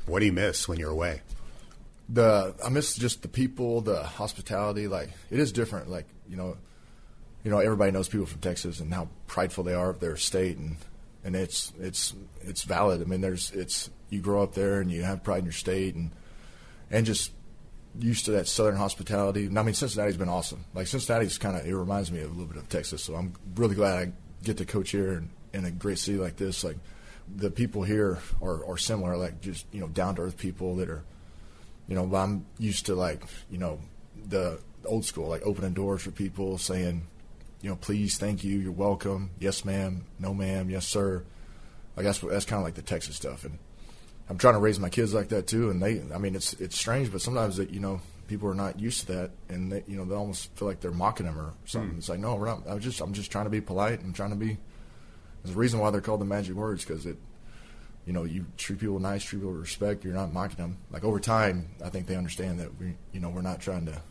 What 0.06 0.20
do 0.20 0.26
you 0.26 0.34
miss 0.34 0.68
when 0.68 0.80
you're 0.80 0.92
away? 0.92 1.22
The 2.10 2.56
I 2.64 2.70
miss 2.70 2.96
just 2.96 3.22
the 3.24 3.28
people, 3.28 3.82
the 3.82 4.04
hospitality. 4.04 4.88
Like 4.88 5.10
it 5.30 5.40
is 5.40 5.52
different. 5.52 5.90
Like 5.90 6.06
you 6.30 6.38
know, 6.38 6.56
you 7.44 7.52
know 7.52 7.60
everybody 7.60 7.92
knows 7.92 8.08
people 8.08 8.26
from 8.26 8.40
Texas 8.40 8.80
and 8.80 8.94
how 8.94 9.10
prideful 9.28 9.66
they 9.66 9.74
are 9.74 9.90
of 9.90 10.00
their 10.00 10.16
state, 10.16 10.58
and 10.58 10.78
and 11.26 11.36
it's 11.36 11.74
it's 11.78 12.14
it's 12.42 12.64
valid. 12.64 13.02
I 13.02 13.06
mean, 13.06 13.20
there's 13.20 13.52
it's 13.52 13.90
you 14.10 14.22
grow 14.22 14.44
up 14.44 14.54
there 14.54 14.80
and 14.80 14.92
you 14.92 15.04
have 15.04 15.24
pride 15.24 15.40
in 15.40 15.46
your 15.46 15.54
state, 15.54 15.96
and 15.96 16.12
and 16.90 17.06
just 17.06 17.32
used 18.00 18.26
to 18.26 18.32
that 18.32 18.48
southern 18.48 18.76
hospitality. 18.76 19.46
And 19.46 19.58
I 19.58 19.64
mean, 19.64 19.74
Cincinnati's 19.74 20.18
been 20.18 20.30
awesome. 20.30 20.66
Like 20.74 20.88
Cincinnati's 20.88 21.38
kind 21.38 21.58
of 21.58 21.66
it 21.66 21.76
reminds 21.76 22.12
me 22.12 22.22
of 22.22 22.30
a 22.30 22.34
little 22.34 22.48
bit 22.48 22.58
of 22.58 22.70
Texas. 22.70 23.04
So 23.04 23.16
I'm 23.16 23.34
really 23.56 23.76
glad 23.76 23.98
I 23.98 24.12
get 24.44 24.58
to 24.58 24.66
coach 24.66 24.92
here 24.92 25.14
in, 25.14 25.30
in 25.54 25.66
a 25.66 25.72
great 25.72 26.00
city 26.00 26.18
like 26.18 26.38
this. 26.38 26.64
Like 26.64 26.78
the 27.36 27.52
people 27.52 27.84
here 27.84 28.20
are, 28.42 28.66
are 28.66 28.78
similar, 28.78 29.18
like 29.18 29.42
just 29.42 29.66
you 29.72 29.82
know 29.82 29.88
down 29.88 30.16
to 30.16 30.24
earth 30.24 30.38
people 30.38 30.76
that 30.78 30.90
are, 30.90 31.04
you 31.88 31.96
know, 31.96 32.14
I'm 32.16 32.46
used 32.58 32.86
to 32.88 32.96
like 32.96 33.24
you 33.50 33.58
know 33.58 33.80
the 34.26 34.60
old 34.86 35.06
school, 35.06 35.28
like 35.28 35.46
opening 35.46 35.74
doors 35.74 36.02
for 36.02 36.12
people, 36.12 36.58
saying, 36.58 37.08
you 37.62 37.70
know, 37.70 37.76
please, 37.76 38.18
thank 38.18 38.44
you, 38.44 38.60
you're 38.60 38.72
welcome, 38.72 39.32
yes 39.40 39.66
ma'am, 39.66 40.06
no 40.20 40.34
ma'am, 40.34 40.70
yes 40.70 40.88
sir. 40.88 41.24
Like 41.96 42.06
that's 42.06 42.20
that's 42.20 42.46
kind 42.46 42.60
of 42.60 42.66
like 42.66 42.76
the 42.76 42.82
Texas 42.82 43.16
stuff, 43.16 43.44
and 43.44 43.58
I'm 44.30 44.38
trying 44.38 44.56
to 44.56 44.60
raise 44.60 44.80
my 44.80 44.90
kids 44.90 45.14
like 45.14 45.30
that 45.30 45.48
too. 45.48 45.70
And 45.70 45.82
they, 45.82 46.02
I 46.14 46.18
mean, 46.18 46.36
it's 46.36 46.54
it's 46.54 46.78
strange, 46.78 47.12
but 47.12 47.22
sometimes 47.22 47.58
that 47.58 47.70
you 47.72 47.80
know 47.80 48.02
people 48.28 48.50
are 48.50 48.56
not 48.56 48.80
used 48.80 49.08
to 49.08 49.14
that, 49.14 49.32
and 49.50 49.72
they, 49.72 49.84
you 49.88 49.96
know 49.98 50.06
they 50.06 50.16
almost 50.16 50.54
feel 50.56 50.68
like 50.68 50.82
they're 50.82 50.92
mocking 50.92 51.26
them 51.26 51.40
or 51.40 51.54
something. 51.66 51.94
Mm. 51.94 51.98
It's 51.98 52.10
like 52.10 52.20
no, 52.20 52.36
we're 52.36 52.48
not. 52.48 52.68
I 52.68 52.74
was 52.74 52.84
just 52.84 53.00
I'm 53.02 53.14
just 53.14 53.32
trying 53.32 53.46
to 53.46 53.50
be 53.50 53.62
polite. 53.62 54.02
I'm 54.02 54.14
trying 54.14 54.32
to 54.32 54.36
be. 54.36 54.58
There's 55.44 55.56
a 55.56 55.60
reason 55.60 55.80
why 55.80 55.92
they're 55.92 56.02
called 56.02 56.22
the 56.22 56.26
magic 56.26 56.56
words 56.56 56.84
because 56.84 57.06
it, 57.06 57.18
you 58.06 58.12
know, 58.12 58.24
you 58.24 58.46
treat 58.58 58.80
people 58.80 59.00
nice, 59.00 59.24
treat 59.24 59.40
people 59.40 59.54
with 59.54 59.62
respect. 59.62 60.04
You're 60.04 60.14
not 60.14 60.34
mocking 60.34 60.58
them. 60.58 60.78
Like 60.92 61.04
over 61.04 61.20
time, 61.20 61.70
I 61.84 61.90
think 61.90 62.08
they 62.08 62.16
understand 62.16 62.60
that 62.60 62.78
we, 62.80 62.96
you 63.14 63.20
know, 63.20 63.30
we're 63.30 63.42
not 63.42 63.62
trying 63.62 63.86
to. 63.86 64.02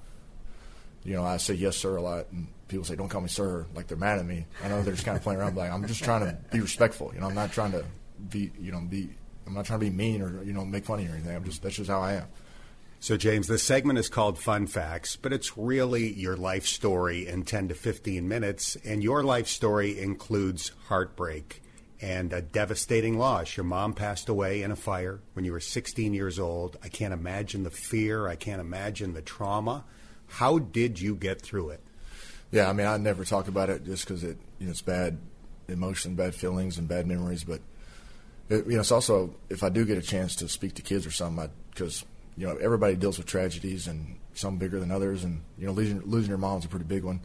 You 1.05 1.15
know, 1.15 1.25
I 1.25 1.37
say 1.37 1.55
yes 1.55 1.77
sir 1.77 1.97
a 1.97 2.03
lot, 2.03 2.27
and 2.33 2.49
people 2.67 2.85
say 2.85 2.97
don't 2.97 3.09
call 3.09 3.21
me 3.21 3.29
sir, 3.29 3.67
like 3.75 3.87
they're 3.87 3.97
mad 3.97 4.19
at 4.19 4.27
me. 4.27 4.47
I 4.65 4.69
know 4.69 4.83
they're 4.83 4.95
just 4.95 5.05
kind 5.05 5.17
of 5.17 5.23
playing 5.23 5.41
around. 5.41 5.57
Like 5.57 5.71
I'm 5.71 5.87
just 5.87 6.03
trying 6.03 6.23
to 6.23 6.37
be 6.51 6.61
respectful. 6.61 7.13
You 7.15 7.21
know, 7.21 7.29
I'm 7.29 7.35
not 7.35 7.53
trying 7.53 7.73
to 7.73 7.85
be, 8.31 8.51
you 8.59 8.73
know, 8.73 8.81
be. 8.81 9.11
I'm 9.47 9.55
not 9.55 9.67
trying 9.67 9.81
to 9.81 9.87
be 9.87 9.91
mean 9.91 10.23
or 10.23 10.43
you 10.43 10.53
know 10.53 10.65
make 10.65 10.85
fun 10.85 10.99
of 10.99 11.05
you 11.05 11.11
or 11.11 11.15
anything. 11.15 11.35
I'm 11.35 11.45
just 11.45 11.63
that's 11.63 11.77
just 11.77 11.91
how 11.91 12.01
I 12.01 12.15
am. 12.15 12.27
So, 12.99 13.17
James, 13.17 13.47
this 13.47 13.63
segment 13.63 13.99
is 13.99 14.09
called 14.09 14.39
Fun 14.39 14.67
Facts, 14.67 15.17
but 15.17 15.33
it's 15.33 15.57
really 15.57 16.13
your 16.13 16.37
life 16.37 16.67
story 16.67 17.29
in 17.29 17.45
10 17.45 17.69
to 17.69 17.75
15 17.75 18.27
minutes. 18.27 18.77
And 18.85 19.03
your 19.03 19.23
life 19.23 19.47
story 19.47 20.01
includes 20.01 20.73
heartbreak 20.89 21.63
and 22.01 22.33
a 22.33 22.41
devastating 22.41 23.19
loss. 23.19 23.57
Your 23.57 23.65
mom 23.65 23.93
passed 23.93 24.29
away 24.29 24.63
in 24.63 24.71
a 24.71 24.77
fire 24.77 25.21
when 25.35 25.45
you 25.45 25.53
were 25.53 25.61
16 25.61 26.15
years 26.15 26.39
old. 26.39 26.79
I 26.83 26.89
can't 26.89 27.13
imagine 27.15 27.63
the 27.63 27.71
fear, 27.71 28.29
I 28.29 28.35
can't 28.35 28.61
imagine 28.61 29.13
the 29.15 29.23
trauma. 29.23 29.85
How 30.27 30.59
did 30.59 31.01
you 31.01 31.15
get 31.15 31.41
through 31.41 31.71
it? 31.71 31.81
Yeah, 32.51 32.69
I 32.69 32.73
mean, 32.73 32.87
I 32.87 32.97
never 32.97 33.25
talk 33.25 33.47
about 33.47 33.71
it 33.71 33.85
just 33.85 34.07
because 34.07 34.25
it, 34.25 34.39
you 34.59 34.67
know, 34.67 34.71
it's 34.71 34.83
bad 34.83 35.19
emotion, 35.69 36.15
bad 36.15 36.35
feelings, 36.35 36.79
and 36.79 36.89
bad 36.89 37.07
memories. 37.07 37.45
But 37.45 37.61
it, 38.49 38.67
you 38.67 38.75
know, 38.75 38.81
it's 38.81 38.93
also 38.93 39.35
if 39.51 39.63
I 39.63 39.69
do 39.69 39.85
get 39.85 39.99
a 39.99 40.03
chance 40.03 40.37
to 40.37 40.49
speak 40.49 40.75
to 40.75 40.83
kids 40.83 41.07
or 41.07 41.11
something, 41.11 41.51
because 41.71 42.05
you 42.37 42.47
know, 42.47 42.57
everybody 42.57 42.97
deals 42.97 43.19
with 43.19 43.27
tragedies 43.27 43.87
and 43.87 44.19
some 44.35 44.59
bigger 44.59 44.79
than 44.79 44.91
others. 44.91 45.25
And, 45.25 45.43
you 45.59 45.67
know, 45.67 45.73
losing, 45.73 46.01
losing 46.03 46.29
your 46.29 46.39
mom 46.39 46.59
is 46.59 46.65
a 46.67 46.69
pretty 46.69 46.85
big 46.85 47.03
one. 47.03 47.21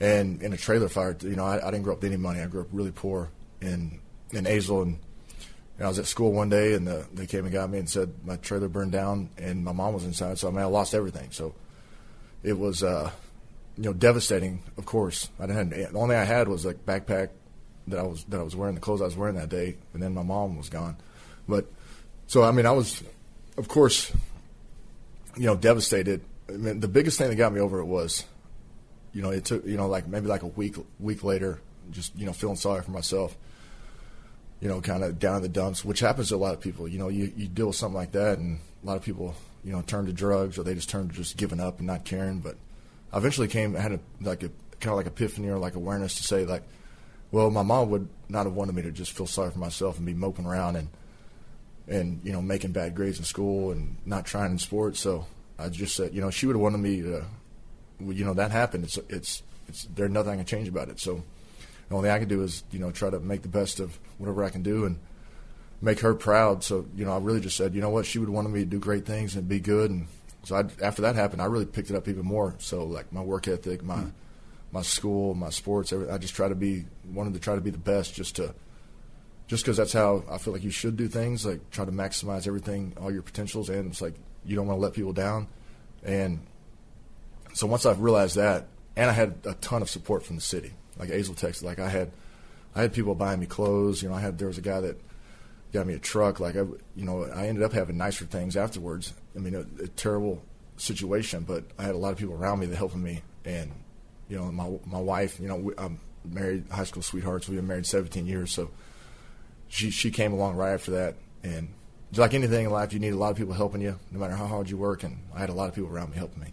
And 0.00 0.42
in 0.42 0.52
a 0.52 0.56
trailer 0.56 0.88
fire, 0.88 1.16
you 1.22 1.36
know, 1.36 1.44
I, 1.44 1.66
I 1.66 1.70
didn't 1.70 1.84
grow 1.84 1.94
up 1.94 2.02
with 2.02 2.12
any 2.12 2.20
money. 2.20 2.40
I 2.40 2.46
grew 2.46 2.62
up 2.62 2.68
really 2.72 2.90
poor 2.90 3.30
in, 3.60 4.00
in 4.32 4.44
Azle. 4.44 4.82
And, 4.82 4.98
and 5.78 5.86
I 5.86 5.88
was 5.88 5.98
at 5.98 6.06
school 6.06 6.32
one 6.32 6.48
day 6.48 6.74
and 6.74 6.86
the, 6.86 7.06
they 7.14 7.26
came 7.26 7.44
and 7.44 7.52
got 7.52 7.70
me 7.70 7.78
and 7.78 7.88
said 7.88 8.12
my 8.24 8.36
trailer 8.36 8.68
burned 8.68 8.92
down 8.92 9.30
and 9.38 9.64
my 9.64 9.72
mom 9.72 9.94
was 9.94 10.04
inside. 10.04 10.38
So, 10.38 10.48
I 10.48 10.50
mean, 10.50 10.60
I 10.60 10.64
lost 10.64 10.94
everything. 10.94 11.30
So 11.30 11.54
it 12.42 12.58
was, 12.58 12.82
uh, 12.82 13.10
you 13.76 13.84
know, 13.84 13.92
devastating, 13.92 14.62
of 14.76 14.86
course. 14.86 15.30
I 15.38 15.46
didn't 15.46 15.72
have, 15.72 15.92
the 15.92 15.98
only 15.98 16.14
thing 16.14 16.22
I 16.22 16.24
had 16.24 16.48
was 16.48 16.66
like 16.66 16.84
backpack 16.84 17.28
that 17.88 17.98
I 17.98 18.02
was, 18.02 18.24
that 18.24 18.40
I 18.40 18.42
was 18.42 18.56
wearing, 18.56 18.74
the 18.74 18.80
clothes 18.80 19.00
I 19.00 19.04
was 19.04 19.16
wearing 19.16 19.36
that 19.36 19.48
day. 19.48 19.76
And 19.94 20.02
then 20.02 20.14
my 20.14 20.22
mom 20.22 20.56
was 20.56 20.68
gone. 20.68 20.96
But, 21.48 21.66
so, 22.26 22.42
I 22.42 22.50
mean, 22.50 22.66
I 22.66 22.72
was, 22.72 23.02
of 23.56 23.68
course, 23.68 24.12
you 25.36 25.46
know, 25.46 25.56
devastated. 25.56 26.22
I 26.48 26.52
mean, 26.52 26.80
the 26.80 26.88
biggest 26.88 27.18
thing 27.18 27.28
that 27.28 27.36
got 27.36 27.52
me 27.52 27.60
over 27.60 27.80
it 27.80 27.86
was, 27.86 28.24
you 29.12 29.22
know, 29.22 29.30
it 29.30 29.44
took, 29.44 29.64
you 29.64 29.76
know, 29.76 29.88
like 29.88 30.06
maybe 30.08 30.26
like 30.26 30.42
a 30.42 30.48
week 30.48 30.76
week 30.98 31.24
later, 31.24 31.60
just 31.90 32.16
you 32.18 32.26
know, 32.26 32.32
feeling 32.32 32.56
sorry 32.56 32.82
for 32.82 32.90
myself. 32.90 33.36
You 34.60 34.68
know, 34.68 34.80
kind 34.80 35.04
of 35.04 35.18
down 35.18 35.36
in 35.36 35.42
the 35.42 35.48
dumps, 35.48 35.84
which 35.84 36.00
happens 36.00 36.30
to 36.30 36.36
a 36.36 36.38
lot 36.38 36.54
of 36.54 36.60
people. 36.60 36.88
You 36.88 36.98
know, 36.98 37.08
you, 37.08 37.30
you 37.36 37.46
deal 37.46 37.66
with 37.66 37.76
something 37.76 37.96
like 37.96 38.12
that, 38.12 38.38
and 38.38 38.58
a 38.82 38.86
lot 38.86 38.96
of 38.96 39.02
people, 39.02 39.34
you 39.62 39.72
know, 39.72 39.82
turn 39.82 40.06
to 40.06 40.12
drugs 40.12 40.58
or 40.58 40.62
they 40.62 40.74
just 40.74 40.88
turn 40.88 41.08
to 41.08 41.14
just 41.14 41.36
giving 41.36 41.60
up 41.60 41.78
and 41.78 41.86
not 41.86 42.04
caring. 42.04 42.38
But 42.40 42.56
I 43.12 43.18
eventually 43.18 43.48
came, 43.48 43.76
I 43.76 43.80
had 43.80 43.92
a, 43.92 44.00
like 44.20 44.42
a 44.42 44.50
kind 44.80 44.92
of 44.92 44.96
like 44.96 45.06
epiphany 45.06 45.48
or 45.48 45.58
like 45.58 45.74
awareness 45.74 46.16
to 46.16 46.22
say 46.22 46.46
like, 46.46 46.62
well, 47.32 47.50
my 47.50 47.62
mom 47.62 47.90
would 47.90 48.08
not 48.28 48.46
have 48.46 48.54
wanted 48.54 48.74
me 48.74 48.82
to 48.82 48.92
just 48.92 49.12
feel 49.12 49.26
sorry 49.26 49.50
for 49.50 49.58
myself 49.58 49.96
and 49.96 50.06
be 50.06 50.14
moping 50.14 50.46
around 50.46 50.76
and 50.76 50.88
and 51.88 52.20
you 52.24 52.32
know 52.32 52.42
making 52.42 52.72
bad 52.72 52.94
grades 52.94 53.18
in 53.18 53.24
school 53.24 53.70
and 53.70 53.96
not 54.04 54.26
trying 54.26 54.52
in 54.52 54.58
sports. 54.58 55.00
So 55.00 55.26
I 55.58 55.68
just 55.68 55.96
said, 55.96 56.14
you 56.14 56.20
know, 56.20 56.30
she 56.30 56.46
would 56.46 56.56
have 56.56 56.62
wanted 56.62 56.78
me 56.78 57.02
to, 57.02 57.24
you 58.00 58.24
know, 58.24 58.34
that 58.34 58.50
happened. 58.50 58.84
It's 58.84 58.98
it's 59.08 59.42
it's 59.68 59.84
there's 59.94 60.10
nothing 60.10 60.32
I 60.32 60.36
can 60.36 60.44
change 60.44 60.68
about 60.68 60.88
it. 60.88 61.00
So 61.00 61.22
the 61.88 61.94
only 61.94 62.08
thing 62.08 62.16
I 62.16 62.18
can 62.18 62.28
do 62.28 62.42
is 62.42 62.64
you 62.70 62.78
know 62.78 62.90
try 62.90 63.10
to 63.10 63.20
make 63.20 63.42
the 63.42 63.48
best 63.48 63.80
of 63.80 63.98
whatever 64.18 64.44
I 64.44 64.50
can 64.50 64.62
do 64.62 64.84
and 64.84 64.98
make 65.80 66.00
her 66.00 66.14
proud. 66.14 66.64
So 66.64 66.86
you 66.94 67.04
know, 67.04 67.12
I 67.12 67.18
really 67.18 67.40
just 67.40 67.56
said, 67.56 67.74
you 67.74 67.80
know 67.80 67.90
what, 67.90 68.06
she 68.06 68.18
would 68.18 68.28
wanted 68.28 68.50
me 68.50 68.60
to 68.60 68.66
do 68.66 68.78
great 68.78 69.06
things 69.06 69.36
and 69.36 69.48
be 69.48 69.60
good. 69.60 69.90
And 69.90 70.06
so 70.44 70.56
I, 70.56 70.64
after 70.82 71.02
that 71.02 71.14
happened, 71.14 71.42
I 71.42 71.46
really 71.46 71.66
picked 71.66 71.90
it 71.90 71.96
up 71.96 72.08
even 72.08 72.24
more. 72.24 72.54
So 72.58 72.84
like 72.84 73.12
my 73.12 73.22
work 73.22 73.48
ethic, 73.48 73.82
my 73.82 73.96
mm-hmm. 73.96 74.08
My 74.76 74.82
school, 74.82 75.34
my 75.34 75.48
sports, 75.48 75.90
I 75.90 76.18
just 76.18 76.34
try 76.34 76.48
to 76.48 76.54
be 76.54 76.84
wanted 77.10 77.32
to 77.32 77.40
try 77.40 77.54
to 77.54 77.62
be 77.62 77.70
the 77.70 77.78
best, 77.78 78.14
just 78.14 78.36
to 78.36 78.54
just 79.46 79.64
because 79.64 79.78
that's 79.78 79.94
how 79.94 80.22
I 80.30 80.36
feel 80.36 80.52
like 80.52 80.64
you 80.64 80.70
should 80.70 80.98
do 80.98 81.08
things, 81.08 81.46
like 81.46 81.70
try 81.70 81.86
to 81.86 81.92
maximize 81.92 82.46
everything, 82.46 82.94
all 83.00 83.10
your 83.10 83.22
potentials, 83.22 83.70
and 83.70 83.90
it's 83.90 84.02
like 84.02 84.14
you 84.44 84.54
don't 84.54 84.66
want 84.66 84.76
to 84.76 84.82
let 84.82 84.92
people 84.92 85.14
down. 85.14 85.48
And 86.02 86.46
so 87.54 87.66
once 87.66 87.86
I've 87.86 88.00
realized 88.00 88.36
that, 88.36 88.66
and 88.96 89.08
I 89.08 89.14
had 89.14 89.38
a 89.44 89.54
ton 89.54 89.80
of 89.80 89.88
support 89.88 90.24
from 90.24 90.36
the 90.36 90.42
city, 90.42 90.72
like 90.98 91.08
Azle, 91.08 91.36
Texas, 91.36 91.62
like 91.62 91.78
I 91.78 91.88
had, 91.88 92.10
I 92.74 92.82
had 92.82 92.92
people 92.92 93.14
buying 93.14 93.40
me 93.40 93.46
clothes. 93.46 94.02
You 94.02 94.10
know, 94.10 94.14
I 94.14 94.20
had 94.20 94.36
there 94.36 94.48
was 94.48 94.58
a 94.58 94.62
guy 94.62 94.80
that 94.80 95.00
got 95.72 95.86
me 95.86 95.94
a 95.94 95.98
truck. 95.98 96.38
Like 96.38 96.54
I, 96.56 96.64
you 96.94 97.04
know, 97.06 97.24
I 97.24 97.46
ended 97.46 97.64
up 97.64 97.72
having 97.72 97.96
nicer 97.96 98.26
things 98.26 98.58
afterwards. 98.58 99.14
I 99.34 99.38
mean, 99.38 99.54
a, 99.54 99.84
a 99.84 99.88
terrible 99.88 100.42
situation, 100.76 101.44
but 101.44 101.64
I 101.78 101.84
had 101.84 101.94
a 101.94 101.98
lot 101.98 102.12
of 102.12 102.18
people 102.18 102.34
around 102.34 102.58
me 102.58 102.66
that 102.66 102.76
helped 102.76 102.94
me, 102.94 103.22
and 103.46 103.72
you 104.28 104.36
know, 104.36 104.50
my 104.52 104.78
my 104.84 105.00
wife. 105.00 105.40
You 105.40 105.48
know, 105.48 105.56
we, 105.56 105.74
I'm 105.78 106.00
married, 106.24 106.64
high 106.70 106.84
school 106.84 107.02
sweethearts. 107.02 107.48
We've 107.48 107.58
been 107.58 107.66
married 107.66 107.86
17 107.86 108.26
years, 108.26 108.52
so 108.52 108.70
she 109.68 109.90
she 109.90 110.10
came 110.10 110.32
along 110.32 110.56
right 110.56 110.72
after 110.72 110.92
that, 110.92 111.16
and 111.42 111.68
just 112.10 112.20
like 112.20 112.34
anything 112.34 112.66
in 112.66 112.70
life, 112.70 112.92
you 112.92 112.98
need 112.98 113.12
a 113.12 113.16
lot 113.16 113.30
of 113.30 113.36
people 113.36 113.54
helping 113.54 113.80
you, 113.80 113.98
no 114.10 114.20
matter 114.20 114.34
how 114.34 114.46
hard 114.46 114.70
you 114.70 114.76
work. 114.76 115.02
And 115.02 115.18
I 115.34 115.40
had 115.40 115.50
a 115.50 115.54
lot 115.54 115.68
of 115.68 115.74
people 115.74 115.90
around 115.90 116.10
me 116.10 116.16
helping 116.16 116.40
me. 116.40 116.52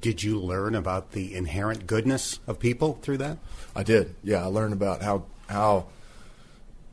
Did 0.00 0.22
you 0.22 0.40
learn 0.40 0.74
about 0.74 1.12
the 1.12 1.34
inherent 1.34 1.86
goodness 1.86 2.38
of 2.46 2.58
people 2.58 2.98
through 3.02 3.18
that? 3.18 3.38
I 3.76 3.82
did. 3.82 4.14
Yeah, 4.22 4.42
I 4.42 4.46
learned 4.46 4.72
about 4.72 5.02
how 5.02 5.26
how 5.48 5.86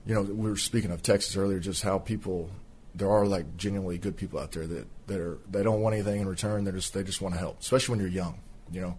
you 0.06 0.14
know 0.14 0.22
we 0.22 0.50
were 0.50 0.58
speaking 0.58 0.92
of 0.92 1.02
Texas 1.02 1.38
earlier, 1.38 1.60
just 1.60 1.84
how 1.84 2.00
people 2.00 2.50
there 2.96 3.10
are 3.10 3.26
like 3.26 3.58
genuinely 3.58 3.98
good 3.98 4.18
people 4.18 4.40
out 4.40 4.52
there 4.52 4.68
that 4.68 4.88
that 5.08 5.20
are 5.20 5.38
they 5.50 5.64
don't 5.64 5.82
want 5.82 5.94
anything 5.94 6.22
in 6.22 6.28
return. 6.28 6.64
They 6.66 6.72
just 6.72 6.94
they 6.94 7.04
just 7.04 7.22
want 7.22 7.36
to 7.36 7.40
help, 7.40 7.62
especially 7.62 7.94
when 7.94 8.00
you're 8.00 8.10
young, 8.10 8.40
you 8.72 8.82
know. 8.82 8.98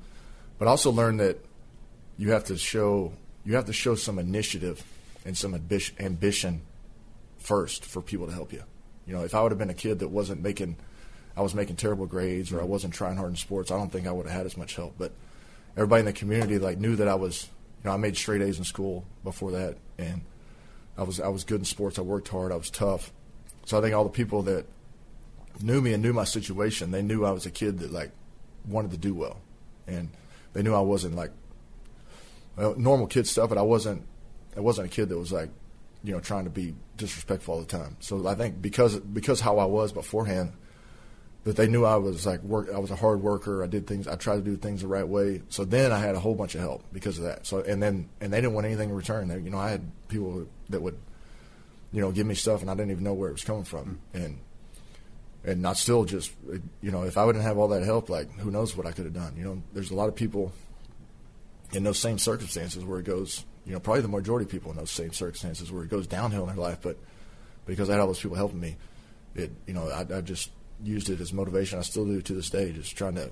But 0.58 0.68
also 0.68 0.90
learn 0.90 1.18
that 1.18 1.38
you 2.16 2.32
have 2.32 2.44
to 2.44 2.56
show 2.56 3.12
you 3.44 3.54
have 3.54 3.66
to 3.66 3.72
show 3.72 3.94
some 3.94 4.18
initiative 4.18 4.84
and 5.24 5.36
some 5.36 5.54
ambition 5.54 6.60
first 7.38 7.84
for 7.84 8.02
people 8.02 8.26
to 8.26 8.32
help 8.32 8.52
you. 8.52 8.62
You 9.06 9.14
know, 9.14 9.22
if 9.24 9.34
I 9.34 9.42
would 9.42 9.52
have 9.52 9.58
been 9.58 9.70
a 9.70 9.74
kid 9.74 10.00
that 10.00 10.08
wasn't 10.08 10.42
making, 10.42 10.76
I 11.34 11.40
was 11.40 11.54
making 11.54 11.76
terrible 11.76 12.04
grades 12.04 12.52
or 12.52 12.60
I 12.60 12.64
wasn't 12.64 12.92
trying 12.92 13.16
hard 13.16 13.30
in 13.30 13.36
sports, 13.36 13.70
I 13.70 13.78
don't 13.78 13.90
think 13.90 14.06
I 14.06 14.12
would 14.12 14.26
have 14.26 14.36
had 14.36 14.44
as 14.44 14.58
much 14.58 14.76
help. 14.76 14.96
But 14.98 15.12
everybody 15.76 16.00
in 16.00 16.06
the 16.06 16.12
community 16.12 16.58
like 16.58 16.78
knew 16.78 16.96
that 16.96 17.08
I 17.08 17.14
was, 17.14 17.48
you 17.82 17.88
know, 17.88 17.94
I 17.94 17.96
made 17.96 18.16
straight 18.18 18.42
A's 18.42 18.58
in 18.58 18.64
school 18.64 19.06
before 19.24 19.52
that, 19.52 19.76
and 19.96 20.20
I 20.98 21.04
was 21.04 21.20
I 21.20 21.28
was 21.28 21.44
good 21.44 21.60
in 21.60 21.64
sports. 21.64 21.98
I 21.98 22.02
worked 22.02 22.28
hard. 22.28 22.52
I 22.52 22.56
was 22.56 22.68
tough. 22.68 23.12
So 23.64 23.78
I 23.78 23.80
think 23.80 23.94
all 23.94 24.04
the 24.04 24.10
people 24.10 24.42
that 24.42 24.66
knew 25.62 25.80
me 25.80 25.94
and 25.94 26.02
knew 26.02 26.12
my 26.12 26.24
situation, 26.24 26.90
they 26.90 27.02
knew 27.02 27.24
I 27.24 27.30
was 27.30 27.46
a 27.46 27.50
kid 27.50 27.78
that 27.78 27.92
like 27.92 28.10
wanted 28.66 28.90
to 28.90 28.98
do 28.98 29.14
well, 29.14 29.38
and 29.86 30.10
they 30.52 30.62
knew 30.62 30.74
I 30.74 30.80
wasn't 30.80 31.14
like 31.14 31.30
well, 32.56 32.74
normal 32.76 33.06
kid 33.06 33.26
stuff, 33.26 33.48
but 33.48 33.58
I 33.58 33.62
wasn't 33.62 34.06
I 34.56 34.60
wasn't 34.60 34.88
a 34.88 34.90
kid 34.90 35.08
that 35.10 35.18
was 35.18 35.32
like, 35.32 35.50
you 36.02 36.12
know, 36.12 36.20
trying 36.20 36.44
to 36.44 36.50
be 36.50 36.74
disrespectful 36.96 37.54
all 37.54 37.60
the 37.60 37.66
time. 37.66 37.96
So 38.00 38.26
I 38.26 38.34
think 38.34 38.60
because 38.60 38.96
because 38.98 39.40
how 39.40 39.58
I 39.58 39.64
was 39.64 39.92
beforehand, 39.92 40.52
that 41.44 41.56
they 41.56 41.68
knew 41.68 41.84
I 41.84 41.96
was 41.96 42.26
like 42.26 42.42
work. 42.42 42.68
I 42.74 42.78
was 42.78 42.90
a 42.90 42.96
hard 42.96 43.22
worker. 43.22 43.62
I 43.62 43.68
did 43.68 43.86
things. 43.86 44.08
I 44.08 44.16
tried 44.16 44.36
to 44.36 44.42
do 44.42 44.56
things 44.56 44.82
the 44.82 44.88
right 44.88 45.06
way. 45.06 45.42
So 45.48 45.64
then 45.64 45.92
I 45.92 45.98
had 45.98 46.14
a 46.14 46.20
whole 46.20 46.34
bunch 46.34 46.54
of 46.54 46.60
help 46.60 46.84
because 46.92 47.18
of 47.18 47.24
that. 47.24 47.46
So 47.46 47.60
and 47.60 47.82
then 47.82 48.08
and 48.20 48.32
they 48.32 48.40
didn't 48.40 48.54
want 48.54 48.66
anything 48.66 48.90
in 48.90 48.96
return. 48.96 49.28
They, 49.28 49.38
you 49.38 49.50
know, 49.50 49.58
I 49.58 49.70
had 49.70 49.82
people 50.08 50.46
that 50.68 50.82
would, 50.82 50.98
you 51.92 52.00
know, 52.00 52.10
give 52.10 52.26
me 52.26 52.34
stuff 52.34 52.60
and 52.60 52.70
I 52.70 52.74
didn't 52.74 52.90
even 52.90 53.04
know 53.04 53.14
where 53.14 53.28
it 53.30 53.32
was 53.32 53.44
coming 53.44 53.64
from. 53.64 54.00
Mm. 54.12 54.24
And 54.24 54.38
and 55.44 55.62
not 55.62 55.76
still 55.76 56.04
just 56.04 56.32
you 56.82 56.90
know, 56.90 57.04
if 57.04 57.16
I 57.16 57.24
wouldn't 57.24 57.44
have 57.44 57.58
all 57.58 57.68
that 57.68 57.82
help, 57.82 58.08
like 58.08 58.30
who 58.38 58.50
knows 58.50 58.76
what 58.76 58.86
I 58.86 58.92
could 58.92 59.04
have 59.04 59.14
done. 59.14 59.34
You 59.36 59.44
know, 59.44 59.62
there's 59.72 59.90
a 59.90 59.94
lot 59.94 60.08
of 60.08 60.14
people 60.14 60.52
in 61.72 61.84
those 61.84 61.98
same 61.98 62.18
circumstances 62.18 62.84
where 62.84 62.98
it 62.98 63.04
goes 63.04 63.44
you 63.68 63.74
know, 63.74 63.80
probably 63.80 64.00
the 64.00 64.08
majority 64.08 64.46
of 64.46 64.50
people 64.50 64.70
in 64.70 64.78
those 64.78 64.90
same 64.90 65.12
circumstances 65.12 65.70
where 65.70 65.84
it 65.84 65.90
goes 65.90 66.06
downhill 66.06 66.48
in 66.48 66.56
their 66.56 66.64
life. 66.64 66.78
But 66.80 66.96
because 67.66 67.90
I 67.90 67.92
had 67.92 68.00
all 68.00 68.06
those 68.06 68.18
people 68.18 68.36
helping 68.36 68.60
me, 68.60 68.76
it, 69.34 69.52
you 69.66 69.74
know, 69.74 69.88
I, 69.90 70.06
I 70.10 70.20
just 70.22 70.50
used 70.82 71.10
it 71.10 71.20
as 71.20 71.34
motivation. 71.34 71.78
I 71.78 71.82
still 71.82 72.06
do 72.06 72.22
to 72.22 72.32
this 72.32 72.48
day, 72.48 72.72
just 72.72 72.96
trying 72.96 73.16
to 73.16 73.30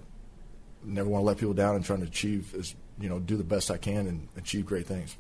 never 0.85 1.09
want 1.09 1.23
to 1.23 1.27
let 1.27 1.38
people 1.38 1.55
down 1.55 1.75
and 1.75 1.83
trying 1.83 2.01
to 2.01 2.07
achieve, 2.07 2.55
as, 2.55 2.75
you 3.01 3.09
know, 3.09 3.19
do 3.19 3.38
the 3.38 3.45
best 3.45 3.71
I 3.71 3.79
can 3.79 4.07
and 4.07 4.29
achieve 4.37 4.66
great 4.66 4.87
things. 4.87 5.16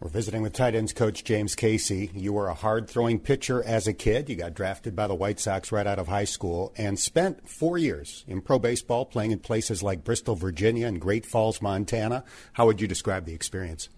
We're 0.00 0.08
visiting 0.08 0.40
with 0.40 0.54
tight 0.54 0.74
ends 0.74 0.94
coach 0.94 1.24
James 1.24 1.54
Casey. 1.54 2.10
You 2.14 2.32
were 2.32 2.48
a 2.48 2.54
hard 2.54 2.88
throwing 2.88 3.20
pitcher 3.20 3.62
as 3.62 3.86
a 3.86 3.92
kid. 3.92 4.30
You 4.30 4.36
got 4.36 4.54
drafted 4.54 4.96
by 4.96 5.06
the 5.06 5.14
White 5.14 5.38
Sox 5.38 5.70
right 5.70 5.86
out 5.86 5.98
of 5.98 6.08
high 6.08 6.24
school 6.24 6.72
and 6.78 6.98
spent 6.98 7.46
four 7.46 7.76
years 7.76 8.24
in 8.26 8.40
pro 8.40 8.58
baseball 8.58 9.04
playing 9.04 9.30
in 9.30 9.40
places 9.40 9.82
like 9.82 10.02
Bristol, 10.02 10.36
Virginia 10.36 10.86
and 10.86 11.02
Great 11.02 11.26
Falls, 11.26 11.60
Montana. 11.60 12.24
How 12.54 12.64
would 12.64 12.80
you 12.80 12.88
describe 12.88 13.26
the 13.26 13.34
experience? 13.34 13.90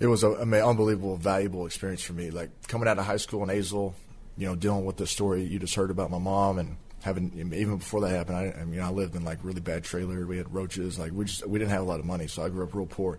it 0.00 0.06
was 0.06 0.24
an 0.24 0.52
unbelievable, 0.54 1.16
valuable 1.16 1.66
experience 1.66 2.02
for 2.02 2.14
me. 2.14 2.30
Like 2.30 2.50
coming 2.66 2.88
out 2.88 2.98
of 2.98 3.04
high 3.04 3.16
school 3.16 3.42
in 3.42 3.48
Azle, 3.48 3.94
you 4.36 4.46
know, 4.46 4.54
dealing 4.54 4.84
with 4.84 4.96
the 4.96 5.06
story 5.06 5.44
you 5.44 5.58
just 5.58 5.74
heard 5.74 5.90
about 5.90 6.10
my 6.10 6.18
mom 6.18 6.58
and 6.58 6.76
having 7.02 7.32
even 7.54 7.78
before 7.78 8.00
that 8.00 8.10
happened, 8.10 8.36
I, 8.36 8.60
I 8.60 8.64
mean, 8.64 8.80
I 8.80 8.90
lived 8.90 9.14
in 9.14 9.24
like 9.24 9.38
really 9.42 9.60
bad 9.60 9.84
trailer. 9.84 10.26
We 10.26 10.38
had 10.38 10.52
roaches. 10.52 10.98
Like 10.98 11.12
we 11.12 11.26
just 11.26 11.46
we 11.46 11.58
didn't 11.58 11.70
have 11.70 11.82
a 11.82 11.86
lot 11.86 12.00
of 12.00 12.06
money, 12.06 12.26
so 12.26 12.42
I 12.42 12.48
grew 12.48 12.64
up 12.64 12.74
real 12.74 12.86
poor. 12.86 13.18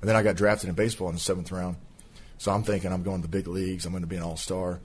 And 0.00 0.08
then 0.08 0.16
I 0.16 0.22
got 0.22 0.36
drafted 0.36 0.68
in 0.68 0.74
baseball 0.74 1.08
in 1.08 1.14
the 1.14 1.20
seventh 1.20 1.50
round. 1.50 1.76
So 2.38 2.52
I'm 2.52 2.62
thinking 2.62 2.92
I'm 2.92 3.02
going 3.02 3.20
to 3.20 3.22
the 3.22 3.36
big 3.36 3.48
leagues. 3.48 3.84
I'm 3.84 3.92
going 3.92 4.02
to 4.02 4.08
be 4.08 4.16
an 4.16 4.22
all 4.22 4.36
star. 4.36 4.80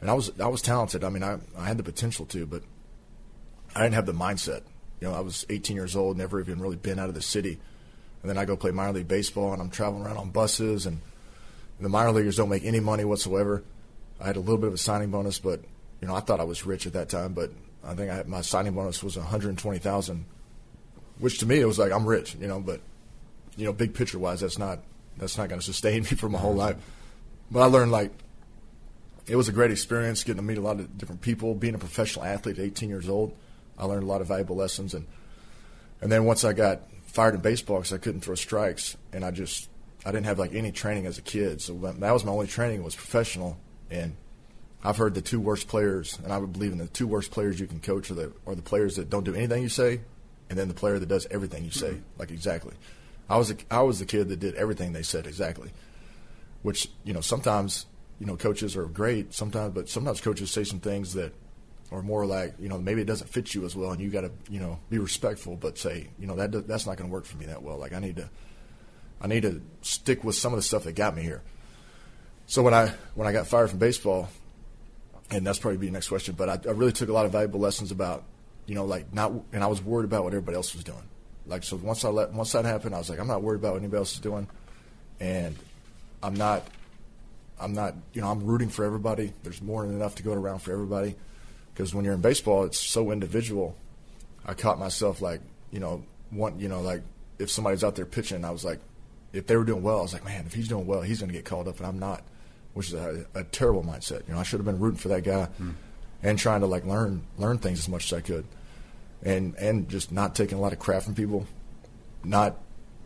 And 0.00 0.10
I 0.10 0.14
was 0.14 0.30
I 0.38 0.46
was 0.46 0.62
talented. 0.62 1.04
I 1.04 1.08
mean, 1.08 1.22
I 1.22 1.38
I 1.56 1.66
had 1.66 1.78
the 1.78 1.82
potential 1.82 2.26
to, 2.26 2.46
but 2.46 2.62
I 3.74 3.82
didn't 3.82 3.94
have 3.94 4.06
the 4.06 4.12
mindset. 4.12 4.62
You 5.00 5.08
know, 5.08 5.14
I 5.14 5.20
was 5.20 5.46
18 5.48 5.76
years 5.76 5.96
old, 5.96 6.16
never 6.16 6.40
even 6.40 6.60
really 6.60 6.76
been 6.76 6.98
out 6.98 7.08
of 7.08 7.14
the 7.14 7.22
city. 7.22 7.58
And 8.22 8.28
then 8.28 8.36
I 8.36 8.44
go 8.44 8.56
play 8.56 8.72
minor 8.72 8.92
league 8.92 9.08
baseball, 9.08 9.52
and 9.52 9.62
I'm 9.62 9.70
traveling 9.70 10.04
around 10.04 10.16
on 10.16 10.30
buses, 10.30 10.86
and 10.86 11.00
the 11.80 11.88
minor 11.88 12.10
leaguers 12.10 12.36
don't 12.36 12.48
make 12.48 12.64
any 12.64 12.80
money 12.80 13.04
whatsoever. 13.04 13.62
I 14.20 14.26
had 14.26 14.36
a 14.36 14.40
little 14.40 14.58
bit 14.58 14.66
of 14.68 14.74
a 14.74 14.78
signing 14.78 15.10
bonus, 15.10 15.38
but 15.38 15.60
you 16.00 16.08
know, 16.08 16.14
I 16.14 16.20
thought 16.20 16.40
I 16.40 16.44
was 16.44 16.66
rich 16.66 16.86
at 16.86 16.94
that 16.94 17.08
time, 17.08 17.32
but 17.32 17.50
I 17.84 17.94
think 17.94 18.10
I 18.10 18.16
had, 18.16 18.28
my 18.28 18.40
signing 18.40 18.74
bonus 18.74 19.02
was 19.02 19.16
120,000, 19.16 20.24
which 21.18 21.38
to 21.38 21.46
me 21.46 21.60
it 21.60 21.66
was 21.66 21.78
like 21.78 21.92
I'm 21.92 22.06
rich, 22.06 22.36
you 22.40 22.48
know. 22.48 22.60
But 22.60 22.80
you 23.58 23.64
know, 23.64 23.72
big 23.72 23.92
picture 23.92 24.18
wise, 24.18 24.40
that's 24.40 24.58
not 24.58 24.78
that's 25.18 25.36
not 25.36 25.48
going 25.48 25.60
to 25.60 25.64
sustain 25.64 26.02
me 26.04 26.08
for 26.08 26.28
my 26.28 26.38
whole 26.38 26.54
life. 26.54 26.76
But 27.50 27.60
I 27.60 27.66
learned 27.66 27.92
like 27.92 28.12
it 29.26 29.36
was 29.36 29.48
a 29.48 29.52
great 29.52 29.70
experience 29.70 30.24
getting 30.24 30.40
to 30.40 30.46
meet 30.46 30.58
a 30.58 30.62
lot 30.62 30.80
of 30.80 30.96
different 30.96 31.20
people. 31.20 31.54
Being 31.54 31.74
a 31.74 31.78
professional 31.78 32.24
athlete 32.24 32.58
at 32.58 32.64
18 32.64 32.88
years 32.88 33.08
old, 33.08 33.36
I 33.76 33.84
learned 33.84 34.04
a 34.04 34.06
lot 34.06 34.20
of 34.20 34.28
valuable 34.28 34.56
lessons. 34.56 34.94
And 34.94 35.06
and 36.00 36.10
then 36.10 36.24
once 36.24 36.44
I 36.44 36.52
got 36.52 36.82
fired 37.06 37.34
in 37.34 37.40
baseball 37.40 37.78
because 37.78 37.92
I 37.92 37.98
couldn't 37.98 38.20
throw 38.20 38.36
strikes, 38.36 38.96
and 39.12 39.24
I 39.24 39.32
just 39.32 39.68
I 40.06 40.12
didn't 40.12 40.26
have 40.26 40.38
like 40.38 40.54
any 40.54 40.70
training 40.70 41.06
as 41.06 41.18
a 41.18 41.22
kid, 41.22 41.60
so 41.60 41.74
that 41.74 42.12
was 42.12 42.24
my 42.24 42.32
only 42.32 42.46
training 42.46 42.84
was 42.84 42.94
professional. 42.94 43.58
And 43.90 44.16
I've 44.84 44.96
heard 44.96 45.14
the 45.14 45.22
two 45.22 45.40
worst 45.40 45.66
players, 45.66 46.18
and 46.22 46.32
I 46.32 46.38
would 46.38 46.52
believe 46.52 46.72
in 46.72 46.78
the 46.78 46.86
two 46.86 47.08
worst 47.08 47.32
players 47.32 47.58
you 47.58 47.66
can 47.66 47.80
coach 47.80 48.10
are 48.10 48.14
the 48.14 48.32
are 48.46 48.54
the 48.54 48.62
players 48.62 48.96
that 48.96 49.10
don't 49.10 49.24
do 49.24 49.34
anything 49.34 49.62
you 49.62 49.68
say, 49.68 50.00
and 50.48 50.58
then 50.58 50.68
the 50.68 50.74
player 50.74 50.98
that 50.98 51.08
does 51.08 51.26
everything 51.30 51.64
you 51.64 51.70
say, 51.70 51.90
mm-hmm. 51.90 52.18
like 52.20 52.30
exactly. 52.30 52.74
I 53.28 53.36
was 53.36 53.50
a, 53.50 53.56
I 53.70 53.82
was 53.82 53.98
the 53.98 54.06
kid 54.06 54.28
that 54.28 54.40
did 54.40 54.54
everything 54.54 54.92
they 54.92 55.02
said 55.02 55.26
exactly, 55.26 55.70
which 56.62 56.88
you 57.04 57.12
know 57.12 57.20
sometimes 57.20 57.86
you 58.18 58.26
know 58.26 58.36
coaches 58.36 58.76
are 58.76 58.86
great 58.86 59.34
sometimes, 59.34 59.74
but 59.74 59.88
sometimes 59.88 60.20
coaches 60.20 60.50
say 60.50 60.64
some 60.64 60.80
things 60.80 61.14
that 61.14 61.32
are 61.90 62.02
more 62.02 62.26
like 62.26 62.54
you 62.58 62.68
know 62.68 62.78
maybe 62.78 63.00
it 63.00 63.06
doesn't 63.06 63.28
fit 63.28 63.54
you 63.54 63.64
as 63.64 63.76
well, 63.76 63.92
and 63.92 64.00
you 64.00 64.10
got 64.10 64.22
to 64.22 64.30
you 64.50 64.60
know 64.60 64.78
be 64.90 64.98
respectful, 64.98 65.56
but 65.56 65.78
say 65.78 66.08
you 66.18 66.26
know 66.26 66.36
that 66.36 66.66
that's 66.66 66.86
not 66.86 66.96
going 66.96 67.08
to 67.08 67.12
work 67.12 67.24
for 67.24 67.36
me 67.36 67.46
that 67.46 67.62
well. 67.62 67.78
Like 67.78 67.92
I 67.92 67.98
need 67.98 68.16
to 68.16 68.28
I 69.20 69.26
need 69.26 69.42
to 69.42 69.60
stick 69.82 70.24
with 70.24 70.36
some 70.36 70.52
of 70.52 70.58
the 70.58 70.62
stuff 70.62 70.84
that 70.84 70.94
got 70.94 71.14
me 71.14 71.22
here. 71.22 71.42
So 72.46 72.62
when 72.62 72.74
I 72.74 72.92
when 73.14 73.28
I 73.28 73.32
got 73.32 73.46
fired 73.46 73.70
from 73.70 73.78
baseball, 73.78 74.28
and 75.30 75.46
that's 75.46 75.58
probably 75.58 75.78
be 75.78 75.86
the 75.86 75.92
next 75.92 76.08
question. 76.08 76.34
But 76.34 76.48
I, 76.48 76.68
I, 76.68 76.72
really 76.72 76.92
took 76.92 77.08
a 77.08 77.12
lot 77.12 77.26
of 77.26 77.32
valuable 77.32 77.60
lessons 77.60 77.90
about, 77.90 78.24
you 78.66 78.74
know, 78.74 78.84
like 78.84 79.12
not, 79.12 79.32
and 79.52 79.62
I 79.62 79.66
was 79.66 79.82
worried 79.82 80.04
about 80.04 80.24
what 80.24 80.32
everybody 80.32 80.56
else 80.56 80.74
was 80.74 80.84
doing. 80.84 81.02
Like 81.48 81.64
so, 81.64 81.76
once 81.76 82.04
I 82.04 82.08
let 82.08 82.32
once 82.32 82.52
that 82.52 82.64
happened, 82.64 82.94
I 82.94 82.98
was 82.98 83.10
like, 83.10 83.18
I'm 83.18 83.26
not 83.26 83.42
worried 83.42 83.58
about 83.58 83.72
what 83.72 83.78
anybody 83.78 83.98
else 83.98 84.12
is 84.12 84.20
doing, 84.20 84.46
and 85.18 85.56
I'm 86.22 86.34
not, 86.34 86.66
I'm 87.58 87.72
not, 87.72 87.94
you 88.12 88.20
know, 88.20 88.30
I'm 88.30 88.44
rooting 88.44 88.68
for 88.68 88.84
everybody. 88.84 89.32
There's 89.42 89.62
more 89.62 89.84
than 89.84 89.94
enough 89.94 90.16
to 90.16 90.22
go 90.22 90.32
around 90.32 90.60
for 90.60 90.72
everybody, 90.72 91.16
because 91.72 91.94
when 91.94 92.04
you're 92.04 92.14
in 92.14 92.20
baseball, 92.20 92.64
it's 92.64 92.78
so 92.78 93.10
individual. 93.10 93.76
I 94.44 94.54
caught 94.54 94.78
myself 94.78 95.20
like, 95.20 95.40
you 95.70 95.80
know, 95.80 96.04
one, 96.30 96.58
you 96.60 96.68
know, 96.68 96.80
like 96.80 97.02
if 97.38 97.50
somebody's 97.50 97.82
out 97.82 97.96
there 97.96 98.06
pitching, 98.06 98.44
I 98.44 98.50
was 98.50 98.64
like, 98.64 98.80
if 99.32 99.46
they 99.46 99.56
were 99.56 99.64
doing 99.64 99.82
well, 99.82 99.98
I 99.98 100.02
was 100.02 100.12
like, 100.12 100.24
man, 100.24 100.44
if 100.46 100.54
he's 100.54 100.68
doing 100.68 100.86
well, 100.86 101.02
he's 101.02 101.20
going 101.20 101.28
to 101.28 101.34
get 101.34 101.44
called 101.44 101.68
up, 101.68 101.78
and 101.78 101.86
I'm 101.86 101.98
not 101.98 102.22
which 102.78 102.88
is 102.88 102.94
a, 102.94 103.26
a, 103.34 103.42
terrible 103.42 103.82
mindset. 103.82 104.26
You 104.28 104.34
know, 104.34 104.38
I 104.38 104.44
should 104.44 104.60
have 104.60 104.64
been 104.64 104.78
rooting 104.78 104.98
for 104.98 105.08
that 105.08 105.24
guy 105.24 105.48
mm. 105.60 105.74
and 106.22 106.38
trying 106.38 106.60
to 106.60 106.66
like 106.66 106.84
learn 106.86 107.24
learn 107.36 107.58
things 107.58 107.80
as 107.80 107.88
much 107.88 108.12
as 108.12 108.18
I 108.18 108.20
could, 108.20 108.44
and 109.22 109.54
and 109.56 109.88
just 109.88 110.12
not 110.12 110.34
taking 110.34 110.58
a 110.58 110.60
lot 110.60 110.72
of 110.72 110.78
crap 110.78 111.02
from 111.02 111.14
people, 111.14 111.46
not 112.24 112.56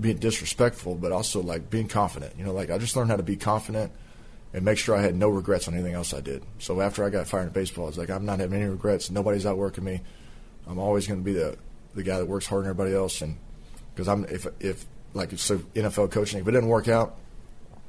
being 0.01 0.18
disrespectful, 0.18 0.94
but 0.94 1.12
also 1.12 1.42
like 1.42 1.70
being 1.70 1.88
confident. 1.88 2.35
You 2.38 2.44
know, 2.44 2.53
like 2.53 2.70
I 2.70 2.79
just 2.79 2.96
learned 2.96 3.11
how 3.11 3.16
to 3.16 3.22
be 3.22 3.37
confident 3.37 3.92
and 4.53 4.64
make 4.64 4.79
sure 4.79 4.94
I 4.94 5.01
had 5.01 5.14
no 5.14 5.29
regrets 5.29 5.68
on 5.68 5.75
anything 5.75 5.94
else 5.94 6.12
I 6.12 6.20
did. 6.20 6.42
So 6.59 6.81
after 6.81 7.05
I 7.05 7.11
got 7.11 7.27
fired 7.27 7.46
in 7.46 7.53
baseball, 7.53 7.85
I 7.85 7.88
was 7.88 7.98
like, 7.98 8.11
I'm 8.11 8.27
not 8.27 8.40
having 8.40 8.61
any 8.61 8.68
regrets. 8.68 9.11
Nobody's 9.11 9.46
outworking 9.46 9.85
me. 9.85 10.03
I'm 10.66 10.79
always 10.79 11.07
going 11.07 11.20
to 11.20 11.25
be 11.25 11.33
the 11.33 11.57
the 11.94 12.03
guy 12.03 12.18
that 12.18 12.27
works 12.27 12.46
harder 12.46 12.64
than 12.64 12.70
everybody 12.70 12.96
else, 12.96 13.20
and 13.22 13.38
because 13.94 14.09
I'm 14.09 14.25
if 14.25 14.46
if 14.61 14.85
like 15.14 15.37
so 15.38 15.59
NFL 15.75 16.11
coaching, 16.11 16.40
if 16.40 16.48
it 16.48 16.51
didn't 16.51 16.68
work 16.68 16.88
out, 16.88 17.18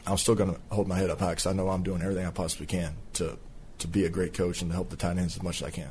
I'm 0.06 0.18
still 0.18 0.36
going 0.36 0.54
to 0.54 0.60
hold 0.72 0.88
my 0.88 0.98
head 0.98 1.10
up 1.10 1.20
high 1.20 1.32
because 1.32 1.46
I 1.46 1.54
know 1.54 1.70
I'm 1.70 1.84
doing 1.84 2.02
everything 2.02 2.26
I 2.26 2.32
possibly 2.32 2.66
can 2.66 2.96
to 3.14 3.38
to 3.80 3.88
be 3.88 4.06
a 4.06 4.10
great 4.10 4.34
coach 4.34 4.62
and 4.62 4.72
to 4.72 4.76
help 4.76 4.90
the 4.90 4.96
tight 4.96 5.18
ends 5.18 5.36
as 5.36 5.44
much 5.44 5.62
as 5.62 5.68
I 5.68 5.72
can. 5.72 5.90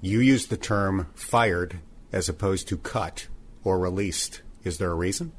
You 0.00 0.20
use 0.20 0.46
the 0.46 0.56
term 0.56 1.08
fired 1.14 1.78
as 2.12 2.28
opposed 2.28 2.68
to 2.68 2.76
cut 2.76 3.28
or 3.64 3.78
released. 3.78 4.42
Is 4.62 4.78
there 4.78 4.90
a 4.90 4.94
reason? 4.94 5.32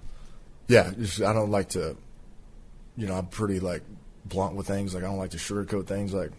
Yeah, 0.67 0.91
I 1.25 1.33
don't 1.33 1.51
like 1.51 1.69
to. 1.69 1.97
You 2.97 3.07
know, 3.07 3.15
I'm 3.15 3.27
pretty 3.27 3.59
like 3.59 3.83
blunt 4.25 4.55
with 4.55 4.67
things. 4.67 4.93
Like 4.93 5.03
I 5.03 5.07
don't 5.07 5.17
like 5.17 5.31
to 5.31 5.37
sugarcoat 5.37 5.87
things. 5.87 6.13
Like, 6.13 6.31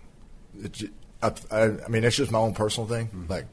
it, 0.62 0.90
I, 1.22 1.32
I, 1.50 1.62
I 1.84 1.88
mean, 1.88 2.04
it's 2.04 2.16
just 2.16 2.32
my 2.32 2.38
own 2.38 2.54
personal 2.54 2.88
thing. 2.88 3.06
Mm-hmm. 3.06 3.30
Like, 3.30 3.46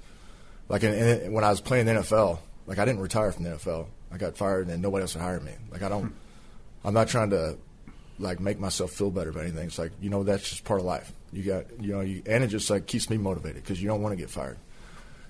like 0.69 0.83
in, 0.83 0.93
in, 0.93 1.33
when 1.33 1.43
I 1.43 1.49
was 1.49 1.61
playing 1.61 1.85
the 1.85 1.93
NFL, 1.93 2.39
like 2.65 2.79
I 2.79 2.85
didn't 2.85 3.01
retire 3.01 3.31
from 3.31 3.43
the 3.43 3.51
NFL. 3.51 3.87
I 4.11 4.17
got 4.17 4.37
fired, 4.37 4.67
and 4.67 4.81
nobody 4.81 5.01
else 5.01 5.15
would 5.15 5.21
hire 5.21 5.39
me. 5.39 5.53
Like 5.71 5.83
I 5.83 5.89
don't. 5.89 6.07
Hmm. 6.07 6.17
I'm 6.85 6.93
not 6.93 7.07
trying 7.07 7.29
to 7.29 7.57
like 8.19 8.39
make 8.39 8.59
myself 8.59 8.91
feel 8.91 9.09
better 9.09 9.29
about 9.29 9.43
anything. 9.43 9.67
It's 9.67 9.79
like 9.79 9.91
you 10.01 10.09
know 10.09 10.23
that's 10.23 10.49
just 10.49 10.63
part 10.63 10.79
of 10.79 10.85
life. 10.85 11.13
You 11.33 11.43
got 11.43 11.65
you 11.81 11.93
know 11.93 12.01
you, 12.01 12.23
and 12.25 12.43
it 12.43 12.47
just 12.47 12.69
like 12.69 12.85
keeps 12.85 13.09
me 13.09 13.17
motivated 13.17 13.63
because 13.63 13.81
you 13.81 13.87
don't 13.87 14.01
want 14.01 14.13
to 14.13 14.17
get 14.17 14.29
fired. 14.29 14.57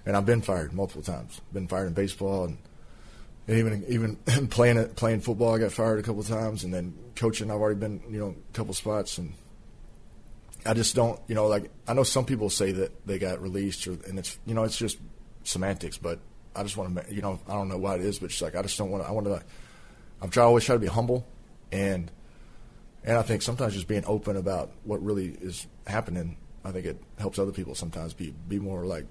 And 0.05 0.17
I've 0.17 0.25
been 0.25 0.41
fired 0.41 0.73
multiple 0.73 1.01
times. 1.01 1.39
Been 1.53 1.67
fired 1.67 1.87
in 1.87 1.93
baseball 1.93 2.45
and, 2.45 2.57
and 3.47 3.57
even 3.57 3.85
even 3.87 4.47
playing 4.47 4.87
playing 4.95 5.21
football. 5.21 5.55
I 5.55 5.59
got 5.59 5.71
fired 5.71 5.99
a 5.99 6.03
couple 6.03 6.23
times, 6.23 6.63
and 6.63 6.73
then 6.73 6.93
coaching. 7.15 7.49
I've 7.49 7.61
already 7.61 7.79
been 7.79 8.01
you 8.09 8.19
know 8.19 8.35
a 8.37 8.53
couple 8.53 8.73
spots, 8.73 9.17
and 9.17 9.33
I 10.65 10.73
just 10.73 10.95
don't 10.95 11.19
you 11.27 11.35
know 11.35 11.47
like 11.47 11.71
I 11.87 11.93
know 11.93 12.03
some 12.03 12.25
people 12.25 12.49
say 12.49 12.71
that 12.73 13.05
they 13.07 13.19
got 13.19 13.41
released, 13.41 13.87
or, 13.87 13.93
and 14.07 14.19
it's 14.19 14.37
you 14.45 14.53
know 14.53 14.63
it's 14.63 14.77
just 14.77 14.97
semantics, 15.43 15.97
but 15.97 16.19
I 16.55 16.63
just 16.63 16.77
want 16.77 16.95
to 16.95 17.13
you 17.13 17.21
know 17.21 17.39
I 17.47 17.53
don't 17.53 17.69
know 17.69 17.77
why 17.77 17.95
it 17.95 18.01
is, 18.01 18.19
but 18.19 18.25
it's 18.25 18.41
like 18.41 18.55
I 18.55 18.61
just 18.61 18.77
don't 18.77 18.91
want 18.91 19.03
to. 19.03 19.09
I 19.09 19.11
want 19.11 19.27
to. 19.27 19.41
I'm 20.21 20.29
trying 20.29 20.47
always 20.47 20.63
try 20.63 20.75
to 20.75 20.79
be 20.79 20.87
humble 20.87 21.27
and 21.73 22.11
and 23.03 23.17
I 23.17 23.21
think 23.21 23.41
sometimes 23.41 23.73
just 23.73 23.87
being 23.87 24.05
open 24.05 24.37
about 24.37 24.71
what 24.85 25.03
really 25.03 25.35
is 25.41 25.67
happening, 25.87 26.37
I 26.63 26.71
think 26.71 26.85
it 26.85 27.01
helps 27.17 27.39
other 27.39 27.51
people 27.51 27.75
sometimes 27.75 28.13
be 28.13 28.33
be 28.47 28.59
more 28.59 28.85
like, 28.85 29.05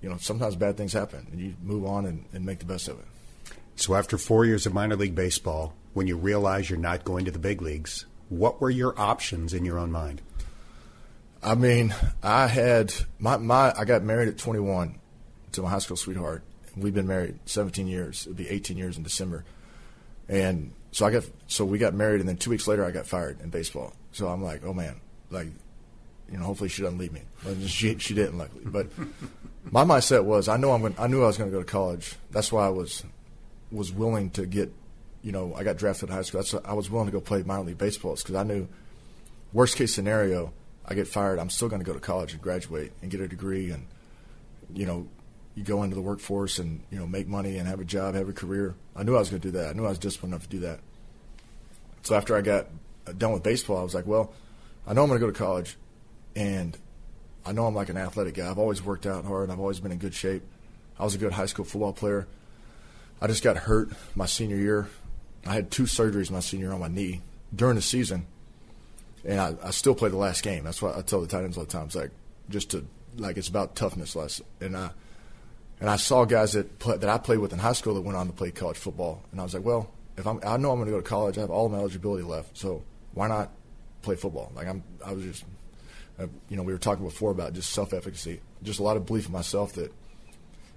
you 0.00 0.08
know, 0.08 0.16
sometimes 0.18 0.56
bad 0.56 0.76
things 0.76 0.92
happen 0.92 1.26
and 1.30 1.40
you 1.40 1.54
move 1.62 1.84
on 1.84 2.06
and, 2.06 2.24
and 2.32 2.44
make 2.44 2.58
the 2.58 2.66
best 2.66 2.88
of 2.88 2.98
it. 2.98 3.06
So 3.76 3.94
after 3.94 4.16
four 4.16 4.44
years 4.44 4.66
of 4.66 4.74
minor 4.74 4.96
league 4.96 5.14
baseball, 5.14 5.74
when 5.94 6.06
you 6.06 6.16
realize 6.16 6.70
you're 6.70 6.78
not 6.78 7.04
going 7.04 7.24
to 7.24 7.30
the 7.30 7.38
big 7.38 7.60
leagues, 7.60 8.06
what 8.28 8.60
were 8.60 8.70
your 8.70 8.98
options 8.98 9.52
in 9.52 9.64
your 9.64 9.78
own 9.78 9.90
mind? 9.90 10.22
I 11.42 11.54
mean, 11.54 11.94
I 12.22 12.46
had 12.46 12.94
my, 13.18 13.36
my 13.36 13.74
I 13.76 13.84
got 13.84 14.02
married 14.02 14.28
at 14.28 14.38
21 14.38 14.98
to 15.52 15.62
my 15.62 15.70
high 15.70 15.78
school 15.78 15.96
sweetheart. 15.96 16.42
We've 16.76 16.94
been 16.94 17.06
married 17.06 17.38
17 17.46 17.86
years. 17.86 18.22
It'll 18.22 18.34
be 18.34 18.48
18 18.48 18.76
years 18.76 18.96
in 18.96 19.02
December. 19.02 19.44
And 20.28 20.72
so 20.90 21.06
I 21.06 21.10
got 21.10 21.24
so 21.46 21.64
we 21.64 21.78
got 21.78 21.92
married, 21.92 22.20
and 22.20 22.28
then 22.28 22.36
two 22.36 22.50
weeks 22.50 22.66
later 22.66 22.84
I 22.84 22.90
got 22.90 23.06
fired 23.06 23.40
in 23.40 23.50
baseball. 23.50 23.92
So 24.12 24.28
I'm 24.28 24.42
like, 24.42 24.64
oh 24.64 24.72
man, 24.72 25.00
like, 25.30 25.48
you 26.30 26.38
know, 26.38 26.44
hopefully 26.44 26.68
she 26.68 26.82
doesn't 26.82 26.98
leave 26.98 27.12
me. 27.12 27.22
She 27.66 27.98
she 27.98 28.14
didn't, 28.14 28.38
luckily. 28.38 28.64
But 28.64 28.88
my 29.70 29.84
mindset 29.84 30.24
was, 30.24 30.48
I 30.48 30.56
know 30.56 30.72
I'm 30.72 30.80
going, 30.80 30.94
I 30.98 31.06
knew 31.06 31.22
I 31.22 31.26
was 31.26 31.36
going 31.36 31.50
to 31.50 31.56
go 31.56 31.62
to 31.62 31.70
college. 31.70 32.14
That's 32.30 32.52
why 32.52 32.66
I 32.66 32.70
was 32.70 33.04
was 33.70 33.92
willing 33.92 34.30
to 34.30 34.46
get, 34.46 34.72
you 35.22 35.32
know, 35.32 35.54
I 35.54 35.64
got 35.64 35.76
drafted 35.76 36.08
in 36.08 36.14
high 36.14 36.22
school. 36.22 36.42
That's 36.42 36.54
I 36.64 36.72
was 36.74 36.90
willing 36.90 37.06
to 37.06 37.12
go 37.12 37.20
play 37.20 37.42
minor 37.42 37.64
league 37.64 37.78
baseball 37.78 38.14
because 38.14 38.34
I 38.34 38.42
knew, 38.42 38.68
worst 39.52 39.76
case 39.76 39.94
scenario, 39.94 40.52
I 40.86 40.94
get 40.94 41.08
fired. 41.08 41.38
I'm 41.38 41.50
still 41.50 41.68
going 41.68 41.80
to 41.80 41.86
go 41.86 41.94
to 41.94 42.00
college 42.00 42.32
and 42.32 42.42
graduate 42.42 42.92
and 43.02 43.10
get 43.10 43.20
a 43.20 43.28
degree 43.28 43.70
and, 43.70 43.86
you 44.72 44.86
know, 44.86 45.08
you 45.54 45.62
go 45.62 45.82
into 45.82 45.94
the 45.94 46.02
workforce 46.02 46.58
and 46.58 46.82
you 46.90 46.98
know 46.98 47.06
make 47.06 47.28
money 47.28 47.58
and 47.58 47.68
have 47.68 47.80
a 47.80 47.84
job, 47.84 48.14
have 48.14 48.28
a 48.28 48.32
career. 48.32 48.74
I 48.96 49.02
knew 49.02 49.14
I 49.14 49.20
was 49.20 49.30
going 49.30 49.40
to 49.40 49.48
do 49.48 49.58
that. 49.58 49.70
I 49.70 49.72
knew 49.72 49.86
I 49.86 49.90
was 49.90 49.98
disciplined 49.98 50.34
enough 50.34 50.44
to 50.44 50.48
do 50.48 50.60
that. 50.60 50.80
So 52.02 52.14
after 52.14 52.36
I 52.36 52.42
got 52.42 52.66
done 53.16 53.32
with 53.32 53.42
baseball, 53.42 53.78
I 53.78 53.82
was 53.82 53.94
like, 53.94 54.06
well, 54.06 54.32
I 54.86 54.92
know 54.92 55.02
I'm 55.02 55.08
going 55.08 55.20
to 55.20 55.26
go 55.26 55.32
to 55.32 55.38
college, 55.38 55.76
and 56.36 56.76
I 57.44 57.52
know 57.52 57.66
I'm 57.66 57.74
like 57.74 57.88
an 57.88 57.96
athletic 57.96 58.34
guy. 58.34 58.50
I've 58.50 58.58
always 58.58 58.82
worked 58.82 59.06
out 59.06 59.24
hard. 59.24 59.50
I've 59.50 59.60
always 59.60 59.80
been 59.80 59.92
in 59.92 59.98
good 59.98 60.14
shape. 60.14 60.42
I 60.98 61.04
was 61.04 61.14
a 61.14 61.18
good 61.18 61.32
high 61.32 61.46
school 61.46 61.64
football 61.64 61.92
player. 61.92 62.26
I 63.20 63.26
just 63.26 63.42
got 63.42 63.56
hurt 63.56 63.90
my 64.14 64.26
senior 64.26 64.56
year. 64.56 64.88
I 65.46 65.54
had 65.54 65.70
two 65.70 65.84
surgeries 65.84 66.30
my 66.30 66.40
senior 66.40 66.66
year 66.66 66.74
on 66.74 66.80
my 66.80 66.88
knee 66.88 67.22
during 67.54 67.76
the 67.76 67.82
season, 67.82 68.26
and 69.24 69.40
I, 69.40 69.54
I 69.62 69.70
still 69.70 69.94
play 69.94 70.08
the 70.08 70.16
last 70.16 70.42
game. 70.42 70.64
That's 70.64 70.80
what 70.80 70.96
I 70.96 71.02
tell 71.02 71.20
the 71.20 71.26
tight 71.26 71.44
ends 71.44 71.58
all 71.58 71.64
the 71.64 71.70
time. 71.70 71.86
It's 71.86 71.94
like 71.94 72.10
just 72.48 72.70
to 72.70 72.84
like 73.16 73.36
it's 73.36 73.48
about 73.48 73.76
toughness 73.76 74.16
less, 74.16 74.40
and 74.60 74.76
I 74.76 74.90
and 75.80 75.90
I 75.90 75.96
saw 75.96 76.24
guys 76.24 76.52
that 76.52 76.78
play, 76.78 76.96
that 76.96 77.10
I 77.10 77.18
played 77.18 77.38
with 77.38 77.52
in 77.52 77.58
high 77.58 77.72
school 77.72 77.94
that 77.94 78.02
went 78.02 78.16
on 78.16 78.26
to 78.26 78.32
play 78.32 78.50
college 78.50 78.78
football, 78.78 79.22
and 79.32 79.40
I 79.40 79.44
was 79.44 79.54
like, 79.54 79.64
well, 79.64 79.90
if 80.16 80.26
I'm, 80.26 80.40
I 80.44 80.56
know 80.56 80.70
I'm 80.70 80.78
going 80.78 80.86
to 80.86 80.92
go 80.92 81.00
to 81.00 81.02
college, 81.02 81.36
I 81.36 81.42
have 81.42 81.50
all 81.50 81.68
my 81.68 81.78
eligibility 81.78 82.22
left, 82.22 82.56
so 82.56 82.82
why 83.12 83.28
not 83.28 83.50
play 84.02 84.16
football? 84.16 84.52
Like 84.54 84.66
I'm, 84.66 84.82
I 85.04 85.12
was 85.12 85.24
just 85.24 85.44
uh, 86.18 86.26
you 86.48 86.56
know, 86.56 86.62
we 86.62 86.72
were 86.72 86.78
talking 86.78 87.04
before 87.04 87.30
about 87.30 87.52
just 87.54 87.72
self-efficacy, 87.72 88.40
just 88.62 88.78
a 88.78 88.82
lot 88.82 88.96
of 88.96 89.06
belief 89.06 89.26
in 89.26 89.32
myself 89.32 89.72
that, 89.74 89.92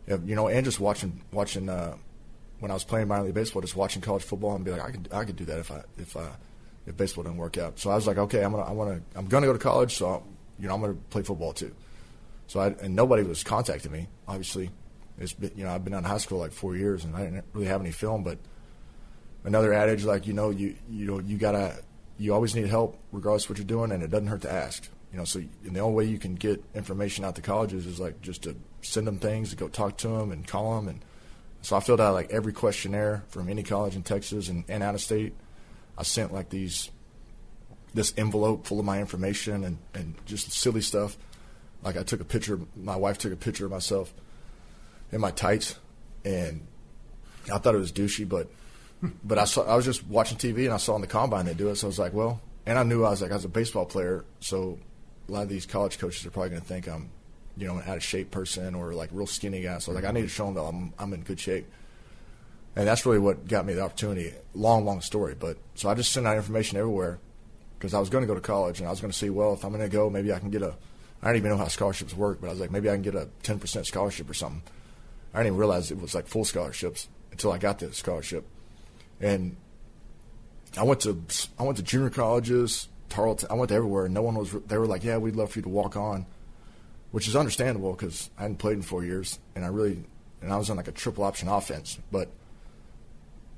you 0.08 0.36
know, 0.36 0.48
and 0.48 0.66
just 0.66 0.80
watching 0.80 1.22
watching 1.32 1.70
uh, 1.70 1.96
when 2.60 2.72
I 2.72 2.74
was 2.74 2.84
playing 2.84 3.08
minor 3.08 3.26
league 3.26 3.34
baseball, 3.34 3.62
just 3.62 3.76
watching 3.76 4.02
college 4.02 4.24
football 4.24 4.56
and 4.56 4.66
be 4.66 4.72
like, 4.72 4.82
I 4.82 4.92
could 4.92 5.10
I 5.12 5.26
could 5.26 5.36
do 5.36 5.46
that 5.46 5.60
if 5.60 5.72
I 5.72 5.84
if 5.98 6.18
I 6.18 6.30
if 6.86 6.98
baseball 6.98 7.24
didn't 7.24 7.38
work 7.38 7.58
out. 7.58 7.78
So 7.80 7.90
I 7.92 7.96
was 7.96 8.08
like, 8.08 8.18
okay, 8.18 8.44
I'm 8.44 8.52
gonna 8.52 8.64
I 8.64 8.72
want 8.72 8.92
to 8.92 9.20
I'm 9.20 9.28
gonna 9.28 9.46
go 9.46 9.54
to 9.54 9.60
college, 9.60 9.96
so 9.96 10.24
you 10.58 10.68
know 10.68 10.74
I'm 10.74 10.82
gonna 10.82 10.96
play 11.10 11.24
football 11.24 11.54
too. 11.54 11.76
So 12.48 12.60
I 12.60 12.68
and 12.82 12.96
nobody 12.96 13.24
was 13.24 13.44
contacting 13.44 13.92
me. 13.92 14.08
Obviously, 14.28 14.72
it's 15.20 15.34
been, 15.34 15.52
you 15.56 15.66
know 15.66 15.72
I've 15.72 15.84
been 15.84 15.94
out 15.94 16.04
of 16.04 16.10
high 16.10 16.18
school 16.18 16.40
like 16.40 16.54
four 16.54 16.76
years 16.76 17.04
and 17.04 17.16
I 17.16 17.26
didn't 17.26 17.46
really 17.54 17.68
have 17.68 17.82
any 17.82 17.92
film, 17.92 18.24
but 18.24 18.40
another 19.44 19.74
adage 19.74 20.04
like 20.04 20.26
you 20.26 20.34
know 20.34 20.50
you 20.50 20.76
you 20.90 21.06
know 21.06 21.20
you 21.20 21.38
gotta 21.38 21.80
you 22.18 22.34
always 22.34 22.56
need 22.56 22.68
help 22.68 22.98
regardless 23.12 23.44
of 23.44 23.52
what 23.52 23.58
you're 23.60 23.68
doing, 23.68 23.92
and 23.92 24.02
it 24.02 24.10
doesn't 24.10 24.28
hurt 24.28 24.42
to 24.42 24.52
ask. 24.52 24.90
You 25.12 25.20
know, 25.20 25.26
so 25.26 25.40
and 25.40 25.76
the 25.76 25.80
only 25.80 25.96
way 25.96 26.06
you 26.06 26.20
can 26.20 26.36
get 26.36 26.64
information 26.76 27.24
out 27.24 27.36
to 27.36 27.42
colleges 27.42 27.86
is 27.86 28.00
like 28.00 28.22
just 28.22 28.44
to 28.44 28.56
send 28.82 29.08
them 29.08 29.20
things, 29.20 29.52
to 29.52 29.56
go 29.56 29.68
talk 29.68 29.98
to 29.98 30.08
them 30.10 30.32
and 30.32 30.46
call 30.46 30.76
them. 30.76 30.88
And 30.90 31.06
so 31.62 31.76
I 31.76 31.80
filled 31.80 32.02
out 32.02 32.14
like 32.14 32.32
every 32.32 32.54
questionnaire 32.54 33.24
from 33.30 33.50
any 33.50 33.64
college 33.64 33.96
in 33.96 34.04
Texas 34.04 34.50
and, 34.50 34.66
and 34.68 34.84
out 34.84 34.96
of 34.96 35.02
state. 35.02 35.34
I 35.98 36.04
sent 36.04 36.34
like 36.34 36.50
these 36.50 36.92
this 37.94 38.14
envelope 38.18 38.66
full 38.66 38.80
of 38.80 38.86
my 38.86 39.00
information 39.00 39.64
and, 39.64 39.78
and 39.94 40.14
just 40.26 40.52
silly 40.52 40.82
stuff. 40.82 41.18
Like 41.84 41.98
I 41.98 42.04
took 42.04 42.22
a 42.22 42.26
picture, 42.26 42.60
my 42.76 42.96
wife 42.96 43.18
took 43.18 43.34
a 43.34 43.38
picture 43.38 43.66
of 43.66 43.72
myself 43.72 44.14
in 45.12 45.22
my 45.22 45.32
tights, 45.32 45.76
and 46.26 46.68
I 47.52 47.58
thought 47.58 47.76
it 47.76 47.80
was 47.80 47.92
douchey, 47.92 48.28
but 48.28 48.50
but 49.24 49.38
I 49.38 49.46
saw 49.46 49.64
I 49.64 49.76
was 49.76 49.86
just 49.86 50.06
watching 50.08 50.38
TV 50.38 50.66
and 50.66 50.74
I 50.74 50.78
saw 50.78 50.96
on 50.96 51.02
the 51.02 51.08
combine 51.08 51.46
they 51.46 51.54
do 51.54 51.70
it, 51.70 51.76
so 51.78 51.88
I 51.88 51.90
was 51.90 52.00
like, 52.00 52.14
well, 52.14 52.42
and 52.66 52.78
I 52.78 52.84
knew 52.84 53.04
I 53.04 53.10
was 53.12 53.22
like 53.22 53.32
I 53.32 53.36
was 53.36 53.46
a 53.46 53.50
baseball 53.50 53.86
player, 53.86 54.26
so 54.40 54.80
a 55.28 55.32
lot 55.32 55.44
of 55.44 55.50
these 55.50 55.66
college 55.66 55.98
coaches 56.00 56.26
are 56.26 56.32
probably 56.32 56.52
going 56.52 56.62
to 56.62 56.68
think 56.68 56.88
I'm, 56.88 57.10
you 57.58 57.68
know, 57.68 57.78
an 57.78 57.84
out 57.88 57.98
of 57.98 58.04
shape 58.04 58.32
person 58.32 58.76
or 58.76 58.94
like 58.94 59.10
real 59.12 59.28
skinny 59.28 59.62
guy. 59.62 59.80
So 59.80 59.92
like 59.92 60.06
I 60.06 60.12
need 60.12 60.22
to 60.22 60.28
show 60.28 60.46
them 60.46 60.56
that 60.56 60.62
I'm 60.62 60.94
I'm 60.98 61.14
in 61.14 61.22
good 61.22 61.40
shape, 61.40 61.68
and 62.76 62.88
that's 62.88 63.06
really 63.06 63.20
what 63.20 63.48
got 63.48 63.66
me 63.66 63.74
the 63.74 63.82
opportunity. 63.82 64.34
Long, 64.54 64.86
long 64.86 65.02
story, 65.02 65.36
but 65.38 65.58
so 65.76 65.90
I 65.90 65.96
just 65.96 66.12
sent 66.12 66.28
out 66.28 66.38
information 66.38 66.78
everywhere 66.78 67.20
because 67.78 67.94
I 67.94 68.00
was 68.00 68.10
going 68.10 68.24
to 68.24 68.28
go 68.28 68.36
to 68.36 68.42
college 68.42 68.80
and 68.80 68.88
I 68.88 68.92
was 68.92 69.02
going 69.02 69.12
to 69.12 69.18
see, 69.18 69.30
well, 69.30 69.54
if 69.54 69.64
I'm 69.64 69.72
going 69.72 69.84
to 69.84 69.90
go, 69.90 70.10
maybe 70.10 70.34
I 70.34 70.40
can 70.40 70.50
get 70.50 70.62
a. 70.62 70.76
I 71.22 71.28
don't 71.28 71.38
even 71.38 71.50
know 71.50 71.58
how 71.58 71.68
scholarships 71.68 72.14
work, 72.14 72.40
but 72.42 72.48
I 72.48 72.52
was 72.52 72.60
like, 72.60 72.70
maybe 72.70 72.90
I 72.90 72.94
can 72.94 73.02
get 73.02 73.16
a 73.16 73.28
10% 73.42 73.86
scholarship 73.88 74.30
or 74.30 74.36
something. 74.36 74.62
I 75.34 75.40
didn't 75.40 75.48
even 75.48 75.58
realize 75.58 75.90
it 75.90 76.00
was 76.00 76.14
like 76.14 76.28
full 76.28 76.46
scholarships 76.46 77.10
until 77.32 77.52
I 77.52 77.58
got 77.58 77.80
the 77.80 77.92
scholarship, 77.92 78.46
and 79.20 79.56
I 80.78 80.84
went 80.84 81.02
to 81.02 81.22
I 81.60 81.64
went 81.64 81.78
to 81.78 81.84
junior 81.84 82.10
colleges, 82.10 82.88
Tarleton. 83.10 83.48
I 83.50 83.54
went 83.56 83.72
everywhere, 83.72 84.06
and 84.06 84.14
no 84.14 84.22
one 84.22 84.36
was. 84.36 84.52
They 84.52 84.78
were 84.78 84.88
like, 84.88 85.04
"Yeah, 85.04 85.18
we'd 85.18 85.36
love 85.36 85.52
for 85.52 85.60
you 85.60 85.64
to 85.64 85.70
walk 85.70 85.96
on," 85.96 86.26
which 87.12 87.28
is 87.28 87.36
understandable 87.36 87.94
because 87.94 88.30
I 88.38 88.44
hadn't 88.44 88.58
played 88.58 88.78
in 88.78 88.82
four 88.82 89.04
years, 89.04 89.40
and 89.56 89.64
I 89.66 89.70
really 89.70 90.04
and 90.42 90.52
I 90.52 90.58
was 90.58 90.70
on 90.70 90.78
like 90.78 90.88
a 90.88 90.92
triple 90.92 91.24
option 91.24 91.48
offense. 91.48 91.98
But 92.12 92.30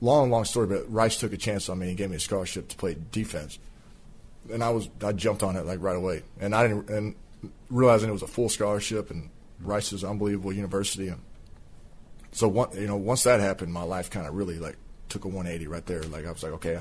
long, 0.01 0.29
long 0.29 0.45
story. 0.45 0.67
But 0.67 0.91
Rice 0.91 1.17
took 1.17 1.33
a 1.33 1.37
chance 1.37 1.69
on 1.69 1.79
me 1.79 1.89
and 1.89 1.97
gave 1.97 2.09
me 2.09 2.15
a 2.15 2.19
scholarship 2.19 2.67
to 2.69 2.77
play 2.77 2.95
defense, 3.11 3.59
and 4.51 4.63
I 4.63 4.69
was 4.69 4.89
I 5.03 5.11
jumped 5.11 5.43
on 5.43 5.55
it 5.55 5.65
like 5.65 5.81
right 5.81 5.97
away, 5.97 6.23
and 6.39 6.55
I 6.55 6.67
didn't 6.67 6.89
and 6.89 7.15
realizing 7.69 8.09
it 8.09 8.13
was 8.13 8.23
a 8.23 8.27
full 8.27 8.49
scholarship, 8.49 9.11
and 9.11 9.29
Rice 9.61 9.93
is 9.93 10.03
an 10.03 10.09
unbelievable 10.09 10.53
university. 10.53 11.07
And 11.07 11.21
so 12.31 12.47
one, 12.47 12.69
you 12.73 12.87
know, 12.87 12.97
once 12.97 13.23
that 13.23 13.39
happened, 13.39 13.73
my 13.73 13.83
life 13.83 14.09
kind 14.09 14.27
of 14.27 14.33
really 14.33 14.59
like 14.59 14.77
took 15.09 15.25
a 15.25 15.27
180 15.27 15.67
right 15.67 15.85
there. 15.85 16.03
Like 16.03 16.25
I 16.25 16.31
was 16.31 16.43
like, 16.43 16.53
okay. 16.53 16.79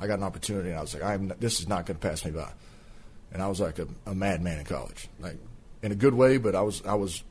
I, 0.00 0.06
got 0.06 0.18
an 0.18 0.24
opportunity, 0.24 0.70
and 0.70 0.78
I 0.78 0.80
was 0.80 0.94
like, 0.94 1.02
I'm 1.02 1.32
this 1.38 1.60
is 1.60 1.68
not 1.68 1.86
going 1.86 1.98
to 1.98 2.08
pass 2.08 2.24
me 2.24 2.30
by. 2.30 2.50
And 3.32 3.42
I 3.42 3.48
was 3.48 3.60
like 3.60 3.78
a, 3.78 3.86
a 4.06 4.14
madman 4.14 4.58
in 4.58 4.64
college, 4.64 5.08
like 5.20 5.38
in 5.82 5.92
a 5.92 5.94
good 5.94 6.14
way, 6.14 6.38
but 6.38 6.54
I 6.54 6.62
was 6.62 6.82
I 6.84 6.94
was 6.94 7.22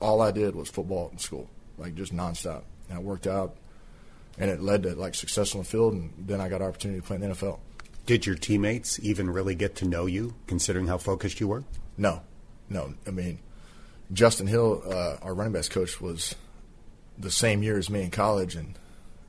all 0.00 0.20
I 0.20 0.30
did 0.30 0.54
was 0.54 0.68
football 0.68 1.10
in 1.12 1.18
school, 1.18 1.48
like 1.78 1.94
just 1.94 2.14
nonstop. 2.14 2.62
And 2.88 2.98
I 2.98 3.00
worked 3.00 3.26
out, 3.26 3.56
and 4.38 4.50
it 4.50 4.60
led 4.60 4.82
to 4.82 4.94
like 4.94 5.14
success 5.14 5.54
on 5.54 5.60
the 5.60 5.64
field, 5.64 5.94
and 5.94 6.12
then 6.18 6.40
I 6.40 6.48
got 6.48 6.60
an 6.60 6.68
opportunity 6.68 7.00
to 7.00 7.06
play 7.06 7.16
in 7.16 7.22
the 7.22 7.28
NFL. 7.28 7.58
Did 8.06 8.26
your 8.26 8.34
teammates 8.34 9.00
even 9.00 9.30
really 9.30 9.54
get 9.54 9.76
to 9.76 9.86
know 9.86 10.06
you, 10.06 10.34
considering 10.46 10.86
how 10.86 10.98
focused 10.98 11.40
you 11.40 11.48
were? 11.48 11.64
No, 11.96 12.22
no. 12.68 12.92
I 13.06 13.10
mean, 13.10 13.38
Justin 14.12 14.46
Hill, 14.46 14.82
uh, 14.86 15.16
our 15.22 15.34
running 15.34 15.54
backs 15.54 15.68
coach, 15.68 16.00
was 16.00 16.34
the 17.16 17.30
same 17.30 17.62
year 17.62 17.78
as 17.78 17.88
me 17.88 18.02
in 18.02 18.10
college, 18.10 18.56
and 18.56 18.78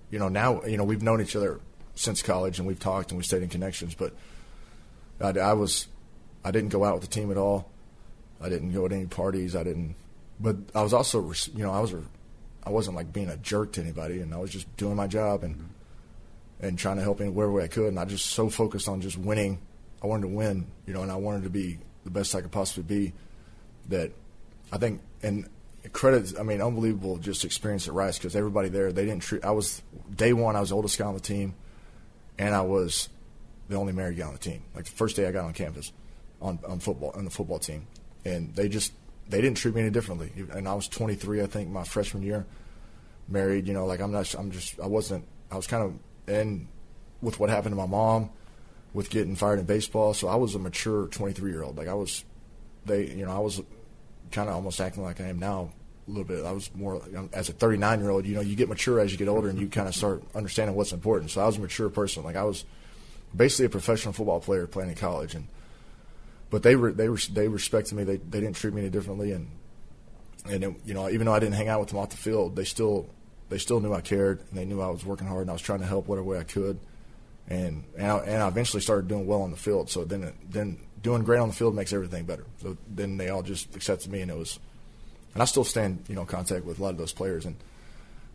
you 0.09 0.19
know 0.19 0.27
now 0.27 0.63
you 0.63 0.77
know 0.77 0.83
we've 0.83 1.03
known 1.03 1.21
each 1.21 1.35
other 1.35 1.59
since 1.95 2.21
college, 2.21 2.59
and 2.59 2.67
we've 2.67 2.79
talked 2.79 3.11
and 3.11 3.17
we 3.17 3.23
stayed 3.23 3.41
in 3.41 3.49
connections. 3.49 3.95
But 3.95 4.13
I, 5.19 5.29
I 5.39 5.53
was, 5.53 5.87
I 6.43 6.51
didn't 6.51 6.69
go 6.69 6.83
out 6.83 6.93
with 6.93 7.03
the 7.03 7.09
team 7.09 7.31
at 7.31 7.37
all. 7.37 7.69
I 8.41 8.49
didn't 8.49 8.73
go 8.73 8.87
to 8.87 8.93
any 8.93 9.05
parties. 9.05 9.55
I 9.55 9.63
didn't, 9.63 9.95
but 10.39 10.57
I 10.75 10.83
was 10.83 10.93
also, 10.93 11.31
you 11.55 11.63
know, 11.63 11.71
I 11.71 11.79
was, 11.79 11.95
I 12.63 12.69
wasn't 12.69 12.97
like 12.97 13.13
being 13.13 13.29
a 13.29 13.37
jerk 13.37 13.73
to 13.73 13.81
anybody, 13.81 14.19
and 14.19 14.33
I 14.33 14.37
was 14.37 14.51
just 14.51 14.75
doing 14.77 14.95
my 14.95 15.07
job 15.07 15.43
and 15.43 15.69
and 16.59 16.79
trying 16.79 16.97
to 16.97 17.03
help 17.03 17.19
in 17.19 17.33
wherever 17.33 17.61
I 17.61 17.67
could. 17.67 17.87
And 17.87 17.99
I 17.99 18.05
just 18.05 18.27
so 18.27 18.49
focused 18.49 18.87
on 18.87 19.01
just 19.01 19.17
winning. 19.17 19.59
I 20.01 20.07
wanted 20.07 20.23
to 20.23 20.35
win, 20.35 20.67
you 20.85 20.93
know, 20.93 21.01
and 21.01 21.11
I 21.11 21.15
wanted 21.15 21.43
to 21.43 21.49
be 21.49 21.79
the 22.03 22.09
best 22.09 22.35
I 22.35 22.41
could 22.41 22.51
possibly 22.51 22.83
be. 22.83 23.13
That 23.89 24.11
I 24.71 24.77
think, 24.77 25.01
and 25.21 25.47
credit, 25.91 26.33
I 26.39 26.43
mean, 26.43 26.61
unbelievable 26.61 27.17
just 27.17 27.45
experience 27.45 27.87
at 27.87 27.93
Rice 27.93 28.17
because 28.17 28.35
everybody 28.35 28.69
there, 28.69 28.91
they 28.91 29.05
didn't 29.05 29.21
treat. 29.21 29.45
I 29.45 29.51
was 29.51 29.81
day 30.13 30.33
one. 30.33 30.55
I 30.55 30.59
was 30.59 30.69
the 30.69 30.75
oldest 30.75 30.97
guy 30.97 31.05
on 31.05 31.13
the 31.13 31.19
team 31.19 31.53
and 32.37 32.53
I 32.53 32.61
was 32.61 33.09
the 33.67 33.75
only 33.75 33.93
married 33.93 34.17
guy 34.17 34.25
on 34.25 34.33
the 34.33 34.39
team. 34.39 34.63
Like 34.75 34.85
the 34.85 34.91
first 34.91 35.15
day 35.15 35.27
I 35.27 35.31
got 35.31 35.45
on 35.45 35.53
campus, 35.53 35.91
on 36.41 36.59
on 36.67 36.79
football 36.79 37.11
on 37.15 37.25
the 37.25 37.31
football 37.31 37.59
team, 37.59 37.87
and 38.23 38.53
they 38.55 38.69
just 38.69 38.93
they 39.29 39.41
didn't 39.41 39.57
treat 39.57 39.75
me 39.75 39.81
any 39.81 39.89
differently. 39.89 40.31
And 40.53 40.67
I 40.67 40.73
was 40.73 40.87
23, 40.87 41.41
I 41.41 41.47
think, 41.47 41.69
my 41.69 41.83
freshman 41.83 42.23
year, 42.23 42.45
married. 43.27 43.67
You 43.67 43.73
know, 43.73 43.85
like 43.85 43.99
I'm 43.99 44.11
not, 44.11 44.33
I'm 44.35 44.51
just, 44.51 44.79
I 44.79 44.87
wasn't, 44.87 45.25
I 45.51 45.55
was 45.55 45.67
kind 45.67 45.83
of, 45.83 45.93
and 46.33 46.67
with 47.21 47.39
what 47.39 47.49
happened 47.49 47.73
to 47.73 47.77
my 47.77 47.87
mom, 47.87 48.29
with 48.93 49.09
getting 49.09 49.35
fired 49.35 49.59
in 49.59 49.65
baseball, 49.65 50.13
so 50.13 50.27
I 50.27 50.35
was 50.35 50.55
a 50.55 50.59
mature 50.59 51.07
23 51.07 51.51
year 51.51 51.63
old. 51.63 51.77
Like 51.77 51.87
I 51.87 51.93
was, 51.93 52.23
they, 52.85 53.07
you 53.07 53.25
know, 53.25 53.35
I 53.35 53.39
was 53.39 53.61
kind 54.31 54.47
of 54.47 54.55
almost 54.55 54.79
acting 54.79 55.03
like 55.03 55.19
I 55.19 55.25
am 55.25 55.39
now 55.39 55.71
a 56.07 56.11
little 56.11 56.23
bit. 56.23 56.45
I 56.45 56.51
was 56.51 56.73
more 56.75 57.01
as 57.33 57.49
a 57.49 57.53
39 57.53 57.99
year 57.99 58.09
old. 58.09 58.25
You 58.25 58.35
know, 58.35 58.41
you 58.41 58.55
get 58.55 58.69
mature 58.69 58.99
as 58.99 59.11
you 59.11 59.17
get 59.17 59.27
older, 59.27 59.49
and 59.49 59.59
you 59.59 59.67
kind 59.67 59.87
of 59.87 59.95
start 59.95 60.23
understanding 60.35 60.75
what's 60.75 60.93
important. 60.93 61.31
So 61.31 61.41
I 61.41 61.45
was 61.45 61.57
a 61.57 61.61
mature 61.61 61.89
person. 61.89 62.23
Like 62.23 62.35
I 62.35 62.43
was 62.43 62.65
basically 63.35 63.65
a 63.65 63.69
professional 63.69 64.13
football 64.13 64.39
player 64.39 64.67
playing 64.67 64.91
in 64.91 64.95
college, 64.95 65.35
and 65.35 65.47
but 66.49 66.63
they 66.63 66.75
were 66.75 66.91
they 66.91 67.09
were 67.09 67.17
they 67.31 67.47
respected 67.47 67.95
me. 67.95 68.03
They 68.03 68.17
they 68.17 68.39
didn't 68.39 68.55
treat 68.55 68.73
me 68.73 68.81
any 68.81 68.89
differently, 68.89 69.31
and 69.31 69.49
and 70.45 70.63
it, 70.63 70.75
you 70.85 70.93
know 70.93 71.09
even 71.09 71.25
though 71.25 71.33
I 71.33 71.39
didn't 71.39 71.55
hang 71.55 71.69
out 71.69 71.79
with 71.79 71.89
them 71.89 71.97
off 71.97 72.09
the 72.09 72.17
field, 72.17 72.55
they 72.55 72.65
still 72.65 73.09
they 73.49 73.57
still 73.57 73.79
knew 73.79 73.93
I 73.93 74.01
cared, 74.01 74.41
and 74.49 74.57
they 74.57 74.65
knew 74.65 74.81
I 74.81 74.89
was 74.89 75.05
working 75.05 75.27
hard, 75.27 75.41
and 75.41 75.49
I 75.49 75.53
was 75.53 75.61
trying 75.61 75.79
to 75.79 75.85
help 75.85 76.07
whatever 76.07 76.27
way 76.27 76.39
I 76.39 76.43
could. 76.43 76.79
And 77.47 77.83
and 77.97 78.11
I, 78.11 78.17
and 78.19 78.43
I 78.43 78.47
eventually 78.47 78.81
started 78.81 79.07
doing 79.07 79.25
well 79.25 79.41
on 79.41 79.51
the 79.51 79.57
field. 79.57 79.89
So 79.89 80.03
then 80.03 80.33
then 80.49 80.79
doing 81.01 81.23
great 81.23 81.39
on 81.39 81.47
the 81.47 81.53
field 81.53 81.75
makes 81.75 81.93
everything 81.93 82.25
better. 82.25 82.45
So 82.61 82.77
then 82.87 83.17
they 83.17 83.29
all 83.29 83.43
just 83.43 83.75
accepted 83.75 84.11
me, 84.11 84.21
and 84.21 84.31
it 84.31 84.37
was 84.37 84.59
and 85.35 85.43
I 85.43 85.45
still 85.45 85.65
stand, 85.65 86.05
you 86.07 86.15
know, 86.15 86.21
in 86.21 86.27
contact 86.27 86.65
with 86.65 86.79
a 86.79 86.81
lot 86.81 86.89
of 86.91 86.97
those 86.97 87.13
players 87.13 87.45
and 87.45 87.57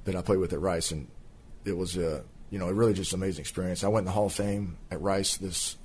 that 0.05 0.15
I 0.15 0.23
played 0.23 0.39
with 0.39 0.53
at 0.53 0.61
Rice, 0.61 0.93
and 0.93 1.09
it 1.65 1.77
was, 1.77 1.97
uh, 1.97 2.23
you 2.51 2.59
know, 2.59 2.71
really 2.71 2.93
just 2.93 3.13
amazing 3.13 3.41
experience. 3.41 3.83
I 3.83 3.89
went 3.89 4.03
in 4.03 4.07
the 4.07 4.13
Hall 4.13 4.27
of 4.27 4.35
Fame 4.35 4.77
at 4.91 5.01
Rice 5.01 5.37
this 5.39 5.77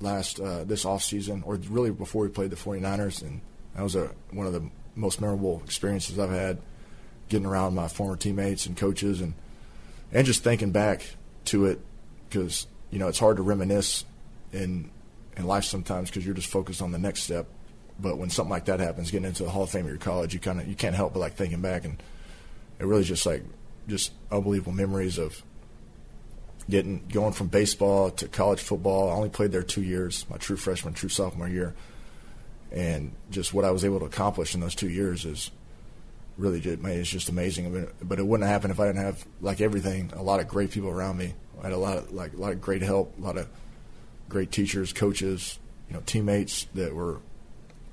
last 0.00 0.40
uh, 0.40 0.64
this 0.64 0.84
off 0.84 1.02
season, 1.02 1.42
or 1.44 1.56
really 1.68 1.90
before 1.90 2.22
we 2.22 2.28
played 2.28 2.50
the 2.50 2.56
49ers, 2.56 3.22
and 3.22 3.40
that 3.76 3.82
was 3.82 3.94
a 3.94 4.10
one 4.30 4.46
of 4.46 4.52
the 4.54 4.68
most 4.94 5.20
memorable 5.20 5.60
experiences 5.64 6.18
I've 6.18 6.30
had, 6.30 6.58
getting 7.28 7.46
around 7.46 7.74
my 7.74 7.88
former 7.88 8.16
teammates 8.16 8.66
and 8.66 8.76
coaches, 8.76 9.20
and 9.20 9.34
and 10.10 10.26
just 10.26 10.42
thinking 10.42 10.72
back 10.72 11.02
to 11.46 11.66
it 11.66 11.80
because 12.28 12.66
you 12.90 12.98
know 12.98 13.08
it's 13.08 13.18
hard 13.18 13.36
to 13.36 13.42
reminisce 13.42 14.04
in 14.52 14.90
in 15.36 15.46
life 15.46 15.64
sometimes 15.64 16.10
because 16.10 16.24
you're 16.24 16.34
just 16.34 16.48
focused 16.48 16.82
on 16.82 16.92
the 16.92 16.98
next 16.98 17.22
step 17.22 17.46
but 18.00 18.18
when 18.18 18.30
something 18.30 18.50
like 18.50 18.66
that 18.66 18.80
happens, 18.80 19.10
getting 19.10 19.26
into 19.26 19.44
the 19.44 19.50
Hall 19.50 19.64
of 19.64 19.70
Fame 19.70 19.84
of 19.84 19.90
your 19.90 19.98
college, 19.98 20.34
you 20.34 20.40
kind 20.40 20.60
of 20.60 20.66
you 20.66 20.74
can't 20.74 20.94
help 20.94 21.12
but 21.12 21.20
like 21.20 21.34
thinking 21.34 21.60
back, 21.60 21.84
and 21.84 22.02
it 22.78 22.86
really 22.86 23.04
just 23.04 23.26
like 23.26 23.42
just 23.88 24.12
unbelievable 24.30 24.72
memories 24.72 25.18
of 25.18 25.42
getting 26.68 27.04
going 27.12 27.32
from 27.32 27.48
baseball 27.48 28.10
to 28.10 28.28
college 28.28 28.60
football. 28.60 29.10
I 29.10 29.14
only 29.14 29.28
played 29.28 29.52
there 29.52 29.62
two 29.62 29.82
years, 29.82 30.26
my 30.30 30.36
true 30.36 30.56
freshman, 30.56 30.94
true 30.94 31.08
sophomore 31.08 31.48
year, 31.48 31.74
and 32.70 33.12
just 33.30 33.52
what 33.52 33.64
I 33.64 33.70
was 33.70 33.84
able 33.84 34.00
to 34.00 34.06
accomplish 34.06 34.54
in 34.54 34.60
those 34.60 34.74
two 34.74 34.88
years 34.88 35.24
is 35.24 35.50
really 36.38 36.60
just, 36.60 36.82
it's 36.84 37.10
just 37.10 37.28
amazing. 37.28 37.88
But 38.02 38.18
it 38.18 38.26
wouldn't 38.26 38.48
happen 38.48 38.70
if 38.70 38.80
I 38.80 38.86
didn't 38.86 39.02
have 39.02 39.24
like 39.40 39.60
everything, 39.60 40.12
a 40.14 40.22
lot 40.22 40.40
of 40.40 40.48
great 40.48 40.70
people 40.70 40.90
around 40.90 41.18
me. 41.18 41.34
I 41.60 41.64
had 41.64 41.72
a 41.72 41.78
lot 41.78 41.98
of 41.98 42.12
like 42.12 42.32
a 42.32 42.36
lot 42.36 42.52
of 42.52 42.60
great 42.60 42.82
help, 42.82 43.16
a 43.18 43.22
lot 43.22 43.36
of 43.36 43.48
great 44.28 44.50
teachers, 44.50 44.92
coaches, 44.92 45.58
you 45.88 45.94
know, 45.94 46.02
teammates 46.06 46.64
that 46.74 46.94
were 46.94 47.20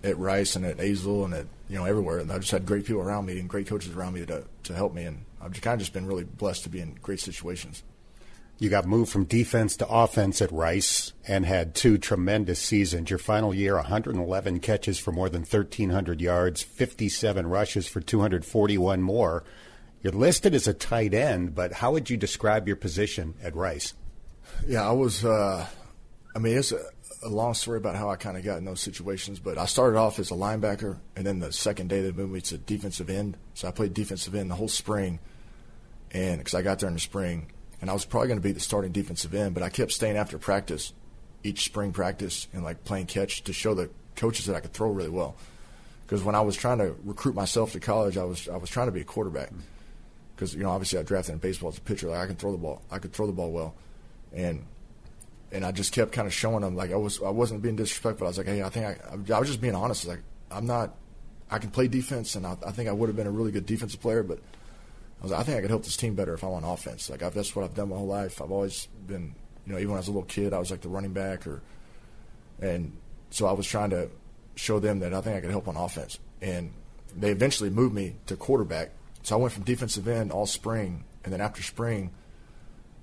at 0.03 0.17
Rice 0.17 0.55
and 0.55 0.65
at 0.65 0.77
Azle 0.77 1.25
and 1.25 1.33
at 1.33 1.45
you 1.67 1.77
know 1.77 1.85
everywhere. 1.85 2.19
And 2.19 2.31
I 2.31 2.39
just 2.39 2.51
had 2.51 2.65
great 2.65 2.85
people 2.85 3.01
around 3.01 3.25
me 3.25 3.39
and 3.39 3.49
great 3.49 3.67
coaches 3.67 3.95
around 3.95 4.13
me 4.13 4.25
to 4.25 4.43
to 4.63 4.73
help 4.73 4.93
me, 4.93 5.03
and 5.03 5.25
I've 5.41 5.51
just 5.51 5.63
kind 5.63 5.73
of 5.75 5.79
just 5.79 5.93
been 5.93 6.05
really 6.05 6.23
blessed 6.23 6.63
to 6.63 6.69
be 6.69 6.79
in 6.79 6.95
great 7.01 7.19
situations. 7.19 7.83
You 8.61 8.69
got 8.69 8.85
moved 8.85 9.09
from 9.09 9.23
defense 9.23 9.77
to 9.77 9.87
offense 9.87 10.41
at 10.41 10.51
Rice 10.51 11.13
and 11.25 11.45
had 11.45 11.73
two 11.73 11.97
tremendous 11.97 12.59
seasons. 12.59 13.09
Your 13.09 13.17
final 13.17 13.53
year, 13.53 13.75
111 13.75 14.59
catches 14.59 14.99
for 14.99 15.13
more 15.13 15.29
than 15.29 15.43
1,300 15.43 16.19
yards, 16.19 16.61
57 16.61 17.47
rushes 17.47 17.87
for 17.87 18.01
241 18.01 19.01
more. 19.01 19.45
You're 20.01 20.11
listed 20.11 20.53
as 20.53 20.67
a 20.67 20.73
tight 20.73 21.13
end, 21.13 21.55
but 21.55 21.71
how 21.71 21.93
would 21.93 22.09
you 22.09 22.17
describe 22.17 22.67
your 22.67 22.75
position 22.75 23.35
at 23.41 23.55
Rice? 23.55 23.93
Yeah, 24.67 24.87
I 24.87 24.91
was. 24.91 25.23
Uh, 25.23 25.65
I 26.35 26.39
mean, 26.39 26.57
it's 26.57 26.73
a, 26.73 26.81
a, 27.23 27.29
long 27.29 27.53
story 27.53 27.77
about 27.77 27.95
how 27.95 28.09
I 28.09 28.15
kind 28.15 28.37
of 28.37 28.43
got 28.43 28.57
in 28.57 28.65
those 28.65 28.81
situations, 28.81 29.39
but 29.39 29.57
I 29.57 29.65
started 29.65 29.97
off 29.97 30.19
as 30.19 30.31
a 30.31 30.35
linebacker, 30.35 30.97
and 31.15 31.25
then 31.25 31.39
the 31.39 31.51
second 31.51 31.89
day 31.89 32.01
they 32.01 32.11
moved 32.11 32.33
me 32.33 32.41
to 32.41 32.57
defensive 32.57 33.09
end. 33.09 33.37
So 33.53 33.67
I 33.67 33.71
played 33.71 33.93
defensive 33.93 34.35
end 34.35 34.49
the 34.51 34.55
whole 34.55 34.67
spring, 34.67 35.19
and 36.11 36.37
because 36.37 36.55
I 36.55 36.61
got 36.61 36.79
there 36.79 36.87
in 36.87 36.93
the 36.95 36.99
spring 36.99 37.51
and 37.81 37.89
I 37.89 37.93
was 37.93 38.05
probably 38.05 38.27
going 38.27 38.39
to 38.39 38.43
be 38.43 38.51
the 38.51 38.59
starting 38.59 38.91
defensive 38.91 39.33
end, 39.33 39.53
but 39.53 39.63
I 39.63 39.69
kept 39.69 39.91
staying 39.91 40.17
after 40.17 40.37
practice, 40.37 40.93
each 41.43 41.65
spring 41.65 41.93
practice, 41.93 42.47
and 42.53 42.63
like 42.63 42.83
playing 42.83 43.05
catch 43.05 43.43
to 43.43 43.53
show 43.53 43.73
the 43.73 43.89
coaches 44.15 44.45
that 44.47 44.55
I 44.55 44.59
could 44.59 44.73
throw 44.73 44.91
really 44.91 45.09
well. 45.09 45.35
Because 46.05 46.23
when 46.23 46.35
I 46.35 46.41
was 46.41 46.55
trying 46.55 46.79
to 46.79 46.95
recruit 47.03 47.35
myself 47.35 47.71
to 47.73 47.79
college, 47.79 48.17
I 48.17 48.23
was 48.23 48.49
I 48.49 48.57
was 48.57 48.69
trying 48.69 48.87
to 48.87 48.91
be 48.91 49.01
a 49.01 49.05
quarterback. 49.05 49.51
Mm. 49.51 49.59
Because 50.35 50.55
you 50.55 50.63
know, 50.63 50.71
obviously, 50.71 50.99
I 50.99 51.03
drafted 51.03 51.33
in 51.33 51.39
baseball 51.39 51.69
as 51.69 51.77
a 51.77 51.81
pitcher. 51.81 52.07
Like 52.07 52.19
I 52.19 52.27
can 52.27 52.35
throw 52.35 52.51
the 52.51 52.57
ball, 52.57 52.81
I 52.91 52.99
could 52.99 53.13
throw 53.13 53.27
the 53.27 53.33
ball 53.33 53.51
well, 53.51 53.75
and 54.33 54.65
and 55.51 55.65
I 55.65 55.71
just 55.71 55.93
kept 55.93 56.11
kind 56.11 56.27
of 56.27 56.33
showing 56.33 56.61
them 56.61 56.75
like 56.75 56.91
I 56.91 56.95
was 56.95 57.21
I 57.21 57.29
wasn't 57.29 57.61
being 57.61 57.75
disrespectful. 57.75 58.27
I 58.27 58.29
was 58.29 58.37
like, 58.37 58.47
hey, 58.47 58.63
I 58.63 58.69
think 58.69 58.85
I 58.85 59.33
I 59.33 59.39
was 59.39 59.47
just 59.47 59.61
being 59.61 59.75
honest. 59.75 60.07
Like 60.07 60.21
I'm 60.51 60.65
not. 60.65 60.95
I 61.51 61.57
can 61.57 61.71
play 61.71 61.87
defense, 61.87 62.35
and 62.35 62.45
I, 62.45 62.55
I 62.65 62.71
think 62.71 62.89
I 62.89 62.91
would 62.91 63.09
have 63.09 63.15
been 63.15 63.25
a 63.25 63.31
really 63.31 63.51
good 63.51 63.65
defensive 63.65 63.99
player, 63.99 64.21
but 64.21 64.37
I 65.19 65.23
was 65.23 65.31
like, 65.31 65.41
I 65.41 65.43
think 65.43 65.57
I 65.57 65.61
could 65.61 65.71
help 65.71 65.83
this 65.83 65.97
team 65.97 66.13
better 66.13 66.35
if 66.35 66.43
I'm 66.43 66.51
on 66.51 66.63
offense. 66.63 67.09
Like 67.09 67.23
I've, 67.23 67.33
that's 67.33 67.55
what 67.55 67.65
I've 67.65 67.73
done 67.73 67.89
my 67.89 67.95
whole 67.95 68.07
life. 68.07 68.39
I've 68.41 68.51
always 68.51 68.87
been, 69.07 69.33
you 69.65 69.73
know, 69.73 69.79
even 69.79 69.89
when 69.89 69.97
I 69.97 70.01
was 70.01 70.07
a 70.07 70.11
little 70.11 70.27
kid, 70.27 70.53
I 70.53 70.59
was 70.59 70.69
like 70.69 70.81
the 70.81 70.89
running 70.89 71.13
back, 71.13 71.47
or, 71.47 71.61
and 72.61 72.95
so 73.31 73.47
I 73.47 73.51
was 73.53 73.65
trying 73.65 73.89
to 73.89 74.09
show 74.55 74.79
them 74.79 74.99
that 74.99 75.13
I 75.13 75.21
think 75.21 75.37
I 75.37 75.41
could 75.41 75.49
help 75.49 75.67
on 75.67 75.75
offense. 75.75 76.19
And 76.41 76.71
they 77.17 77.31
eventually 77.31 77.71
moved 77.71 77.95
me 77.95 78.15
to 78.27 78.35
quarterback. 78.35 78.91
So 79.23 79.35
I 79.35 79.39
went 79.39 79.53
from 79.53 79.63
defensive 79.63 80.07
end 80.07 80.31
all 80.31 80.45
spring, 80.45 81.03
and 81.23 81.33
then 81.33 81.41
after 81.41 81.63
spring, 81.63 82.11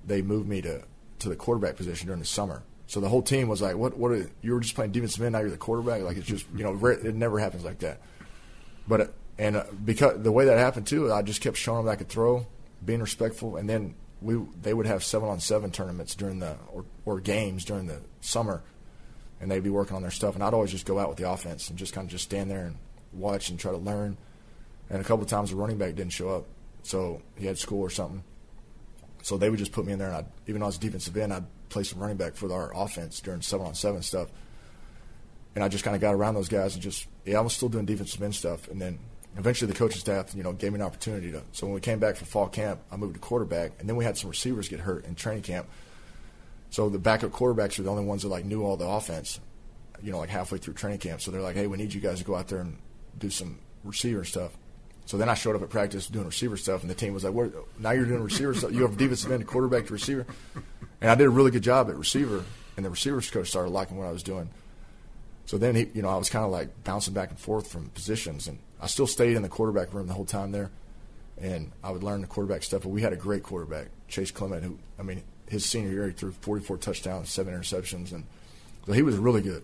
they 0.05 0.21
moved 0.21 0.47
me 0.47 0.61
to 0.61 0.83
to 1.19 1.29
the 1.29 1.35
quarterback 1.35 1.75
position 1.75 2.07
during 2.07 2.19
the 2.19 2.27
summer. 2.27 2.63
So 2.87 2.99
the 3.01 3.09
whole 3.09 3.21
team 3.21 3.47
was 3.47 3.61
like, 3.61 3.75
"What? 3.75 3.97
What? 3.97 4.11
Are, 4.11 4.29
you 4.41 4.53
were 4.53 4.59
just 4.59 4.75
playing 4.75 4.91
defensive 4.91 5.21
end, 5.21 5.33
now 5.33 5.39
you're 5.39 5.49
the 5.49 5.57
quarterback." 5.57 6.01
Like 6.03 6.17
it's 6.17 6.27
just, 6.27 6.45
you 6.55 6.63
know, 6.63 6.85
it 6.87 7.15
never 7.15 7.39
happens 7.39 7.65
like 7.65 7.79
that. 7.79 7.99
But 8.87 9.13
and 9.37 9.57
uh, 9.57 9.65
because 9.83 10.21
the 10.23 10.31
way 10.31 10.45
that 10.45 10.57
happened 10.57 10.87
too, 10.87 11.11
I 11.11 11.21
just 11.21 11.41
kept 11.41 11.57
showing 11.57 11.85
them 11.85 11.91
I 11.91 11.95
could 11.95 12.09
throw, 12.09 12.47
being 12.83 13.01
respectful, 13.01 13.57
and 13.57 13.69
then 13.69 13.95
we 14.21 14.39
they 14.61 14.73
would 14.73 14.85
have 14.85 15.03
seven 15.03 15.29
on 15.29 15.39
seven 15.39 15.71
tournaments 15.71 16.15
during 16.15 16.39
the 16.39 16.55
or, 16.71 16.85
or 17.05 17.19
games 17.19 17.65
during 17.65 17.87
the 17.87 17.99
summer, 18.21 18.63
and 19.41 19.51
they'd 19.51 19.63
be 19.63 19.69
working 19.69 19.95
on 19.95 20.01
their 20.01 20.11
stuff, 20.11 20.35
and 20.35 20.43
I'd 20.43 20.53
always 20.53 20.71
just 20.71 20.85
go 20.85 20.97
out 20.97 21.09
with 21.09 21.17
the 21.17 21.29
offense 21.29 21.69
and 21.69 21.77
just 21.77 21.93
kind 21.93 22.05
of 22.05 22.11
just 22.11 22.23
stand 22.23 22.49
there 22.49 22.65
and 22.65 22.77
watch 23.13 23.49
and 23.49 23.59
try 23.59 23.71
to 23.71 23.77
learn. 23.77 24.17
And 24.89 25.01
a 25.01 25.03
couple 25.03 25.23
of 25.23 25.29
times 25.29 25.49
the 25.49 25.57
running 25.57 25.77
back 25.77 25.95
didn't 25.95 26.13
show 26.13 26.29
up, 26.29 26.45
so 26.83 27.21
he 27.35 27.45
had 27.45 27.57
school 27.57 27.81
or 27.81 27.89
something. 27.89 28.23
So 29.27 29.37
they 29.37 29.49
would 29.49 29.59
just 29.59 29.73
put 29.73 29.85
me 29.85 29.91
in 29.91 29.99
there, 29.99 30.07
and 30.07 30.15
I'd, 30.15 30.25
even 30.47 30.61
though 30.61 30.67
I 30.67 30.69
was 30.69 30.77
defensive 30.77 31.17
end, 31.17 31.33
I'd 31.33 31.43
play 31.67 31.83
some 31.83 31.99
running 31.99 32.15
back 32.15 32.35
for 32.35 32.49
our 32.49 32.71
offense 32.73 33.19
during 33.19 33.41
seven 33.41 33.67
on 33.67 33.75
seven 33.75 34.01
stuff. 34.01 34.29
And 35.53 35.61
I 35.65 35.67
just 35.67 35.83
kind 35.83 35.95
of 35.95 35.99
got 35.99 36.15
around 36.15 36.35
those 36.35 36.47
guys 36.47 36.75
and 36.75 36.81
just 36.81 37.07
yeah, 37.25 37.37
I 37.37 37.41
was 37.41 37.51
still 37.51 37.67
doing 37.67 37.83
defensive 37.83 38.23
end 38.23 38.35
stuff, 38.35 38.69
and 38.69 38.81
then 38.81 38.99
eventually 39.35 39.69
the 39.69 39.77
coaching 39.77 39.99
staff, 39.99 40.33
you 40.33 40.43
know, 40.43 40.53
gave 40.53 40.71
me 40.71 40.79
an 40.79 40.85
opportunity 40.85 41.29
to. 41.33 41.41
So 41.51 41.67
when 41.67 41.73
we 41.73 41.81
came 41.81 41.99
back 41.99 42.15
for 42.15 42.23
fall 42.23 42.47
camp, 42.47 42.79
I 42.89 42.95
moved 42.95 43.15
to 43.15 43.19
quarterback, 43.19 43.73
and 43.81 43.89
then 43.89 43.97
we 43.97 44.05
had 44.05 44.17
some 44.17 44.29
receivers 44.29 44.69
get 44.69 44.79
hurt 44.79 45.03
in 45.03 45.13
training 45.13 45.43
camp. 45.43 45.67
So 46.69 46.87
the 46.87 46.97
backup 46.97 47.31
quarterbacks 47.31 47.77
are 47.79 47.83
the 47.83 47.91
only 47.91 48.05
ones 48.05 48.21
that 48.21 48.29
like 48.29 48.45
knew 48.45 48.63
all 48.63 48.77
the 48.77 48.87
offense, 48.87 49.41
you 50.01 50.13
know, 50.13 50.19
like 50.19 50.29
halfway 50.29 50.57
through 50.57 50.75
training 50.75 50.99
camp. 50.99 51.19
So 51.19 51.31
they're 51.31 51.41
like, 51.41 51.57
"Hey, 51.57 51.67
we 51.67 51.75
need 51.75 51.93
you 51.93 51.99
guys 51.99 52.19
to 52.19 52.23
go 52.23 52.35
out 52.35 52.47
there 52.47 52.59
and 52.59 52.77
do 53.17 53.29
some 53.29 53.59
receiver 53.83 54.23
stuff." 54.23 54.57
So 55.07 55.17
then 55.17 55.29
I 55.29 55.35
showed 55.35 55.55
up 55.55 55.61
at 55.61 55.69
practice 55.69 56.07
doing 56.07 56.25
receiver 56.25 56.57
stuff, 56.57 56.81
and 56.81 56.89
the 56.89 56.93
team 56.93 57.13
was 57.13 57.23
like, 57.23 57.33
"What? 57.33 57.53
Now 57.79 57.91
you're 57.91 58.05
doing 58.05 58.21
receiver 58.21 58.53
stuff? 58.53 58.73
You 58.73 58.81
have 58.81 58.97
defensive 58.97 59.31
end, 59.31 59.47
quarterback 59.47 59.87
to 59.87 59.93
receiver." 59.93 60.27
And 60.99 61.09
I 61.09 61.15
did 61.15 61.27
a 61.27 61.29
really 61.29 61.49
good 61.49 61.63
job 61.63 61.89
at 61.89 61.95
receiver, 61.95 62.43
and 62.75 62.85
the 62.85 62.89
receivers 62.89 63.29
coach 63.29 63.47
started 63.47 63.69
liking 63.69 63.97
what 63.97 64.05
I 64.05 64.11
was 64.11 64.21
doing. 64.21 64.49
So 65.45 65.57
then 65.57 65.75
he, 65.75 65.87
you 65.93 66.01
know, 66.01 66.09
I 66.09 66.17
was 66.17 66.29
kind 66.29 66.43
of 66.43 66.51
like 66.51 66.83
bouncing 66.83 67.13
back 67.13 67.29
and 67.29 67.39
forth 67.39 67.71
from 67.71 67.87
positions, 67.89 68.47
and 68.49 68.59
I 68.81 68.87
still 68.87 69.07
stayed 69.07 69.37
in 69.37 69.43
the 69.43 69.49
quarterback 69.49 69.93
room 69.93 70.07
the 70.07 70.13
whole 70.13 70.25
time 70.25 70.51
there, 70.51 70.71
and 71.37 71.71
I 71.81 71.91
would 71.91 72.03
learn 72.03 72.19
the 72.19 72.27
quarterback 72.27 72.63
stuff. 72.63 72.81
But 72.81 72.89
we 72.89 73.01
had 73.01 73.13
a 73.13 73.17
great 73.17 73.43
quarterback, 73.43 73.87
Chase 74.09 74.31
Clement, 74.31 74.63
who 74.63 74.77
I 74.99 75.03
mean, 75.03 75.23
his 75.47 75.65
senior 75.65 75.91
year 75.91 76.07
he 76.07 76.13
threw 76.13 76.31
44 76.31 76.77
touchdowns, 76.77 77.29
seven 77.29 77.53
interceptions, 77.53 78.11
and 78.11 78.25
so 78.85 78.91
he 78.91 79.03
was 79.03 79.15
really 79.15 79.41
good. 79.41 79.63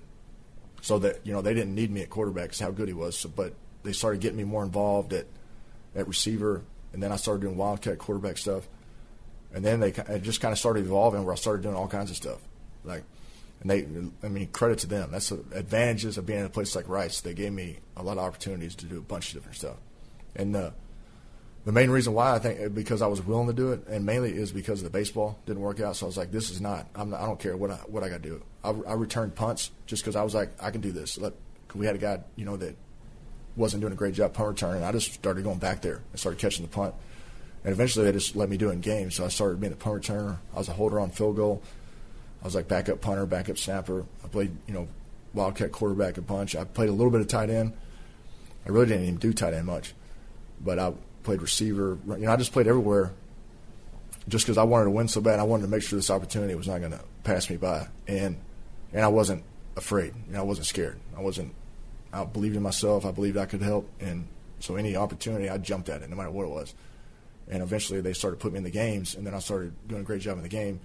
So 0.82 1.00
that 1.00 1.26
you 1.26 1.34
know 1.34 1.42
they 1.42 1.54
didn't 1.54 1.76
need 1.76 1.92
me 1.92 2.02
at 2.02 2.10
quarterback 2.10 2.44
because 2.46 2.60
how 2.60 2.72
good 2.72 2.88
he 2.88 2.94
was. 2.94 3.18
So, 3.18 3.28
but 3.28 3.54
they 3.84 3.94
started 3.94 4.22
getting 4.22 4.38
me 4.38 4.44
more 4.44 4.64
involved 4.64 5.14
at 5.14 5.26
at 5.96 6.08
receiver, 6.08 6.64
and 6.92 7.04
then 7.04 7.12
I 7.12 7.18
started 7.18 7.42
doing 7.42 7.58
wildcat 7.58 7.98
quarterback 8.00 8.38
stuff, 8.38 8.68
and 9.54 9.64
then 9.64 9.80
they 9.80 9.90
it 9.90 10.24
just 10.24 10.42
kind 10.42 10.52
of 10.52 10.58
started 10.58 10.86
evolving 10.86 11.24
where 11.24 11.34
I 11.34 11.38
started 11.38 11.64
doing 11.64 11.76
all 11.76 11.88
kinds 11.88 12.10
of 12.10 12.18
stuff, 12.18 12.40
like 12.84 13.04
and 13.62 13.70
they, 13.70 13.88
I 14.26 14.30
mean, 14.30 14.48
credit 14.48 14.80
to 14.80 14.88
them. 14.88 15.12
That's 15.12 15.30
the 15.30 15.42
advantages 15.54 16.18
of 16.18 16.26
being 16.26 16.40
in 16.40 16.46
a 16.46 16.50
place 16.50 16.76
like 16.76 16.90
Rice. 16.90 17.22
They 17.22 17.34
gave 17.34 17.54
me 17.54 17.80
a 17.96 18.04
lot 18.04 18.18
of 18.18 18.24
opportunities 18.24 18.76
to 18.76 18.86
do 18.86 18.98
a 18.98 19.02
bunch 19.02 19.30
of 19.30 19.36
different 19.36 19.58
stuff, 19.58 19.78
and 20.36 20.56
uh, 20.56 20.72
the 21.66 21.72
main 21.72 21.90
reason 21.90 22.14
why 22.14 22.36
I 22.36 22.40
think 22.40 22.74
because 22.74 23.02
I 23.02 23.08
was 23.08 23.22
willing 23.26 23.48
to 23.48 23.54
do 23.54 23.72
it, 23.72 23.88
and 23.88 24.06
mainly 24.06 24.34
is 24.34 24.52
because 24.52 24.84
the 24.84 24.90
baseball 24.90 25.40
didn't 25.46 25.62
work 25.62 25.80
out. 25.80 25.96
So 25.96 26.06
I 26.06 26.08
was 26.08 26.18
like, 26.18 26.32
this 26.32 26.50
is 26.50 26.60
not. 26.60 26.88
I'm 26.94 27.10
not 27.10 27.22
I 27.22 27.26
don't 27.26 27.40
care 27.40 27.56
what 27.56 27.72
I 27.72 27.76
what 27.88 28.04
I 28.04 28.10
got 28.10 28.22
to 28.22 28.30
do. 28.30 28.44
I, 28.64 28.70
I 28.70 28.94
returned 28.94 29.36
punts 29.36 29.72
just 29.86 30.04
because 30.04 30.16
I 30.16 30.24
was 30.24 30.34
like, 30.34 30.52
I 30.62 30.72
can 30.72 30.82
do 30.82 30.92
this. 30.92 31.18
Let, 31.18 31.34
we 31.74 31.86
had 31.86 31.96
a 31.96 32.00
guy, 32.00 32.20
you 32.36 32.46
know, 32.46 32.58
that 32.58 32.76
wasn't 33.56 33.82
doing 33.82 33.94
a 33.94 33.96
great 33.96 34.14
job 34.16 34.34
punt 34.34 34.50
return, 34.50 34.84
I 34.84 34.92
just 34.92 35.14
started 35.14 35.44
going 35.44 35.60
back 35.60 35.82
there 35.82 36.02
and 36.12 36.20
started 36.20 36.40
catching 36.40 36.66
the 36.66 36.72
punt. 36.72 36.94
And 37.64 37.72
eventually, 37.72 38.06
they 38.06 38.12
just 38.12 38.36
let 38.36 38.50
me 38.50 38.58
do 38.58 38.70
it 38.70 38.74
in 38.74 38.82
games. 38.82 39.16
So 39.16 39.26
I 39.26 39.30
started 39.30 39.60
being 39.60 39.72
the 39.72 39.78
punt 39.78 40.04
returner. 40.04 40.38
I 40.54 40.58
was 40.58 40.68
a 40.68 40.74
holder 40.74 41.00
on 41.00 41.12
field 41.12 41.38
goal. 41.38 41.62
I 42.42 42.46
was 42.46 42.56
like 42.56 42.68
backup 42.68 43.00
punter, 43.00 43.26
backup 43.26 43.58
snapper. 43.58 44.06
I 44.24 44.28
played, 44.28 44.52
you 44.68 44.74
know, 44.74 44.88
wildcat 45.34 45.72
quarterback 45.72 46.18
a 46.18 46.22
bunch. 46.22 46.56
I 46.56 46.66
played 46.66 46.90
a 46.90 46.92
little 46.92 47.12
bit 47.12 47.22
of 47.22 47.28
tight 47.28 47.50
end. 47.50 47.74
I 48.66 48.70
really 48.70 48.88
didn't 48.88 49.04
even 49.04 49.16
do 49.18 49.34
tight 49.34 49.54
end 49.54 49.66
much, 49.66 49.94
but 50.60 50.80
I 50.80 50.94
played 51.24 51.42
receiver. 51.42 51.98
You 52.06 52.18
know, 52.18 52.32
I 52.32 52.36
just 52.36 52.52
played 52.52 52.68
everywhere, 52.68 53.12
just 54.28 54.46
because 54.46 54.58
I 54.58 54.64
wanted 54.64 54.86
to 54.86 54.92
win 54.92 55.08
so 55.08 55.22
bad. 55.22 55.40
I 55.40 55.44
wanted 55.44 55.64
to 55.64 55.70
make 55.70 55.84
sure 55.84 55.98
this 55.98 56.10
opportunity 56.10 56.56
was 56.56 56.68
not 56.68 56.80
going 56.80 56.92
to 56.92 57.02
pass 57.24 57.50
me 57.50 57.58
by, 57.58 57.88
and 58.08 58.38
and 58.94 59.04
I 59.04 59.08
wasn't 59.08 59.44
afraid. 59.76 60.14
You 60.28 60.34
know, 60.34 60.40
I 60.40 60.44
wasn't 60.44 60.68
scared. 60.68 61.00
I 61.18 61.22
wasn't. 61.22 61.54
I 62.14 62.26
believed 62.26 62.56
in 62.56 62.62
myself. 62.62 63.06
I 63.06 63.12
believed 63.12 63.38
I 63.38 63.46
could 63.46 63.62
help, 63.62 63.90
and 64.00 64.28
so 64.60 64.76
any 64.76 64.96
opportunity, 64.96 65.50
I 65.50 65.58
jumped 65.58 65.90
at 65.90 66.02
it, 66.02 66.10
no 66.10 66.16
matter 66.16 66.32
what 66.32 66.46
it 66.46 66.52
was. 66.52 66.74
And 67.50 67.62
eventually, 67.62 68.00
they 68.00 68.14
started 68.14 68.40
putting 68.40 68.54
me 68.54 68.58
in 68.60 68.64
the 68.64 68.72
games, 68.72 69.16
and 69.16 69.26
then 69.26 69.34
I 69.34 69.40
started 69.40 69.74
doing 69.88 70.02
a 70.02 70.06
great 70.06 70.22
job 70.22 70.38
in 70.38 70.44
the 70.44 70.50
game, 70.50 70.80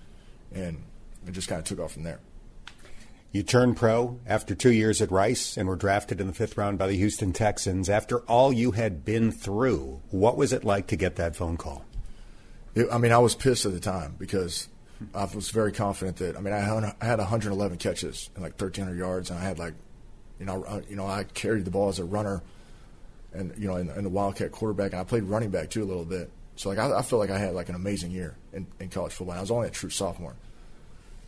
and 0.52 0.82
it 1.26 1.32
just 1.32 1.48
kind 1.48 1.58
of 1.58 1.64
took 1.64 1.78
off 1.78 1.92
from 1.92 2.02
there. 2.02 2.20
You 3.30 3.42
turned 3.42 3.76
pro 3.76 4.18
after 4.26 4.54
two 4.54 4.72
years 4.72 5.02
at 5.02 5.10
Rice 5.10 5.58
and 5.58 5.68
were 5.68 5.76
drafted 5.76 6.18
in 6.18 6.26
the 6.26 6.32
fifth 6.32 6.56
round 6.56 6.78
by 6.78 6.86
the 6.86 6.96
Houston 6.96 7.34
Texans. 7.34 7.90
After 7.90 8.20
all 8.20 8.52
you 8.52 8.70
had 8.70 9.04
been 9.04 9.30
through, 9.30 10.00
what 10.10 10.38
was 10.38 10.54
it 10.54 10.64
like 10.64 10.86
to 10.86 10.96
get 10.96 11.16
that 11.16 11.36
phone 11.36 11.58
call? 11.58 11.84
It, 12.74 12.88
I 12.90 12.96
mean, 12.96 13.12
I 13.12 13.18
was 13.18 13.34
pissed 13.34 13.66
at 13.66 13.72
the 13.72 13.80
time 13.80 14.16
because 14.18 14.68
I 15.14 15.26
was 15.26 15.50
very 15.50 15.72
confident 15.72 16.16
that 16.16 16.38
I 16.38 16.40
mean 16.40 16.54
I 16.54 16.60
had, 16.60 16.94
I 17.02 17.04
had 17.04 17.18
111 17.18 17.76
catches 17.76 18.30
and 18.34 18.42
like 18.42 18.52
1,300 18.52 18.96
yards, 18.96 19.28
and 19.28 19.38
I 19.38 19.42
had 19.42 19.58
like, 19.58 19.74
you 20.38 20.46
know, 20.46 20.64
I, 20.64 20.82
you 20.88 20.96
know, 20.96 21.06
I 21.06 21.24
carried 21.24 21.64
the 21.64 21.70
ball 21.70 21.88
as 21.88 21.98
a 21.98 22.04
runner, 22.04 22.42
and 23.32 23.52
you 23.58 23.68
know, 23.68 23.76
in, 23.76 23.90
in 23.90 24.04
the 24.04 24.10
Wildcat 24.10 24.52
quarterback, 24.52 24.92
and 24.92 25.00
I 25.00 25.04
played 25.04 25.24
running 25.24 25.50
back 25.50 25.70
too 25.70 25.82
a 25.82 25.86
little 25.86 26.04
bit. 26.04 26.30
So 26.56 26.68
like 26.68 26.78
I, 26.78 26.98
I 26.98 27.02
feel 27.02 27.18
like 27.18 27.30
I 27.30 27.38
had 27.38 27.54
like 27.54 27.68
an 27.68 27.74
amazing 27.74 28.10
year 28.10 28.36
in, 28.52 28.66
in 28.80 28.88
college 28.88 29.12
football. 29.12 29.32
And 29.32 29.38
I 29.38 29.42
was 29.42 29.50
only 29.50 29.68
a 29.68 29.70
true 29.70 29.90
sophomore. 29.90 30.34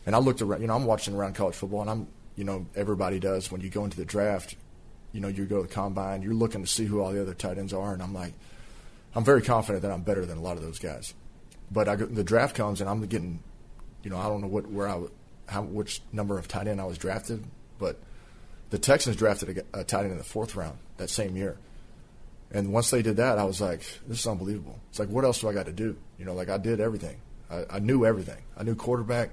And 0.05 0.15
I 0.15 0.19
looked 0.19 0.41
around, 0.41 0.61
you 0.61 0.67
know, 0.67 0.75
I'm 0.75 0.85
watching 0.85 1.15
around 1.15 1.35
college 1.35 1.55
football, 1.55 1.81
and 1.81 1.89
I'm, 1.89 2.07
you 2.35 2.43
know, 2.43 2.65
everybody 2.75 3.19
does 3.19 3.51
when 3.51 3.61
you 3.61 3.69
go 3.69 3.83
into 3.83 3.97
the 3.97 4.05
draft, 4.05 4.55
you 5.13 5.19
know, 5.19 5.27
you 5.27 5.45
go 5.45 5.61
to 5.61 5.67
the 5.67 5.73
combine, 5.73 6.21
you're 6.21 6.33
looking 6.33 6.61
to 6.61 6.67
see 6.67 6.85
who 6.85 7.01
all 7.01 7.11
the 7.11 7.21
other 7.21 7.33
tight 7.33 7.57
ends 7.57 7.73
are, 7.73 7.93
and 7.93 8.01
I'm 8.01 8.13
like, 8.13 8.33
I'm 9.13 9.23
very 9.23 9.41
confident 9.41 9.83
that 9.83 9.91
I'm 9.91 10.01
better 10.01 10.25
than 10.25 10.37
a 10.37 10.41
lot 10.41 10.57
of 10.57 10.63
those 10.63 10.79
guys. 10.79 11.13
But 11.69 11.87
I, 11.87 11.95
the 11.95 12.23
draft 12.23 12.55
comes, 12.55 12.81
and 12.81 12.89
I'm 12.89 13.05
getting, 13.05 13.43
you 14.03 14.09
know, 14.09 14.17
I 14.17 14.27
don't 14.27 14.41
know 14.41 14.47
what 14.47 14.69
where 14.69 14.89
I, 14.89 15.01
how 15.47 15.63
which 15.63 16.01
number 16.11 16.37
of 16.37 16.47
tight 16.47 16.67
end 16.67 16.81
I 16.81 16.85
was 16.85 16.97
drafted, 16.97 17.43
but 17.77 17.99
the 18.71 18.79
Texans 18.79 19.15
drafted 19.15 19.63
a, 19.73 19.81
a 19.81 19.83
tight 19.83 20.03
end 20.03 20.11
in 20.11 20.17
the 20.17 20.23
fourth 20.23 20.55
round 20.55 20.79
that 20.97 21.09
same 21.09 21.37
year. 21.37 21.57
And 22.51 22.73
once 22.73 22.89
they 22.89 23.01
did 23.01 23.17
that, 23.17 23.37
I 23.37 23.43
was 23.43 23.61
like, 23.61 23.81
this 24.07 24.19
is 24.19 24.27
unbelievable. 24.27 24.79
It's 24.89 24.99
like, 24.99 25.09
what 25.09 25.23
else 25.23 25.39
do 25.39 25.47
I 25.47 25.53
got 25.53 25.67
to 25.67 25.71
do? 25.71 25.95
You 26.17 26.25
know, 26.25 26.33
like 26.33 26.49
I 26.49 26.57
did 26.57 26.81
everything. 26.81 27.17
I, 27.49 27.65
I 27.69 27.79
knew 27.79 28.05
everything. 28.05 28.41
I 28.57 28.63
knew 28.63 28.75
quarterback. 28.75 29.29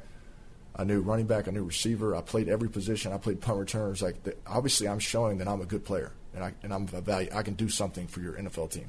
I 0.77 0.85
knew 0.85 1.01
running 1.01 1.27
back, 1.27 1.49
I 1.49 1.51
knew 1.51 1.65
receiver. 1.65 2.15
I 2.15 2.21
played 2.21 2.49
every 2.49 2.69
position. 2.69 3.13
I 3.13 3.19
played 3.19 3.41
punt 3.41 3.59
returners. 3.59 4.01
Like 4.03 4.23
the, 4.23 4.37
obviously, 4.47 4.87
I'm 4.87 5.01
showing 5.01 5.39
that 5.39 5.49
I'm 5.49 5.61
a 5.61 5.67
good 5.67 5.85
player 5.85 6.13
and 6.35 6.45
I 6.45 6.55
and 6.63 6.73
I'm 6.73 6.89
a 6.93 7.01
value. 7.01 7.31
I 7.35 7.43
can 7.43 7.55
do 7.55 7.69
something 7.69 8.07
for 8.07 8.21
your 8.21 8.35
NFL 8.35 8.71
team. 8.71 8.89